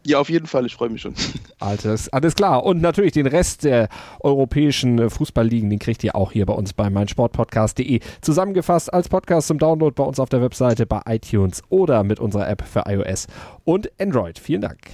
Ja, 0.03 0.17
auf 0.17 0.27
jeden 0.27 0.47
Fall, 0.47 0.65
ich 0.65 0.73
freue 0.73 0.89
mich 0.89 1.03
schon. 1.03 1.13
Alles, 1.59 2.09
alles 2.09 2.33
klar. 2.33 2.63
Und 2.63 2.81
natürlich 2.81 3.11
den 3.11 3.27
Rest 3.27 3.65
der 3.65 3.87
europäischen 4.21 5.11
Fußballligen, 5.11 5.69
den 5.69 5.77
kriegt 5.77 6.03
ihr 6.03 6.15
auch 6.15 6.31
hier 6.31 6.47
bei 6.47 6.53
uns 6.53 6.73
bei 6.73 6.89
meinsportpodcast.de 6.89 7.99
zusammengefasst 8.21 8.91
als 8.91 9.07
Podcast 9.07 9.49
zum 9.49 9.59
Download 9.59 9.93
bei 9.93 10.03
uns 10.03 10.19
auf 10.19 10.29
der 10.29 10.41
Webseite, 10.41 10.87
bei 10.87 11.01
iTunes 11.05 11.61
oder 11.69 12.03
mit 12.03 12.19
unserer 12.19 12.49
App 12.49 12.63
für 12.67 12.85
iOS 12.87 13.27
und 13.63 13.91
Android. 14.01 14.39
Vielen 14.39 14.61
Dank. 14.61 14.89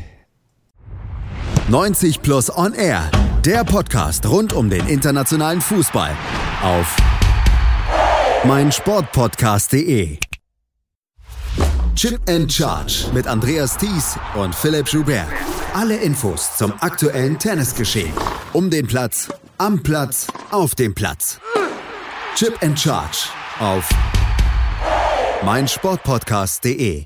90 1.69 2.21
Plus 2.21 2.53
On 2.53 2.73
Air, 2.73 3.09
der 3.47 3.63
Podcast 3.63 4.25
rund 4.25 4.51
um 4.51 4.69
den 4.69 4.85
internationalen 4.87 5.61
Fußball 5.61 6.11
auf 6.61 6.97
meinsportpodcast.de. 8.43 10.17
Chip 11.95 12.19
and 12.27 12.51
Charge 12.51 13.05
mit 13.13 13.25
Andreas 13.25 13.77
Thies 13.77 14.19
und 14.35 14.53
Philipp 14.53 14.89
Joubert. 14.89 15.27
Alle 15.73 15.95
Infos 15.95 16.57
zum 16.57 16.73
aktuellen 16.81 17.39
Tennisgeschehen. 17.39 18.11
Um 18.51 18.69
den 18.69 18.85
Platz, 18.85 19.29
am 19.57 19.81
Platz, 19.81 20.27
auf 20.51 20.75
dem 20.75 20.93
Platz. 20.93 21.39
Chip 22.35 22.61
and 22.61 22.77
Charge 22.77 23.29
auf 23.59 23.87
meinsportpodcast.de. 25.45 27.05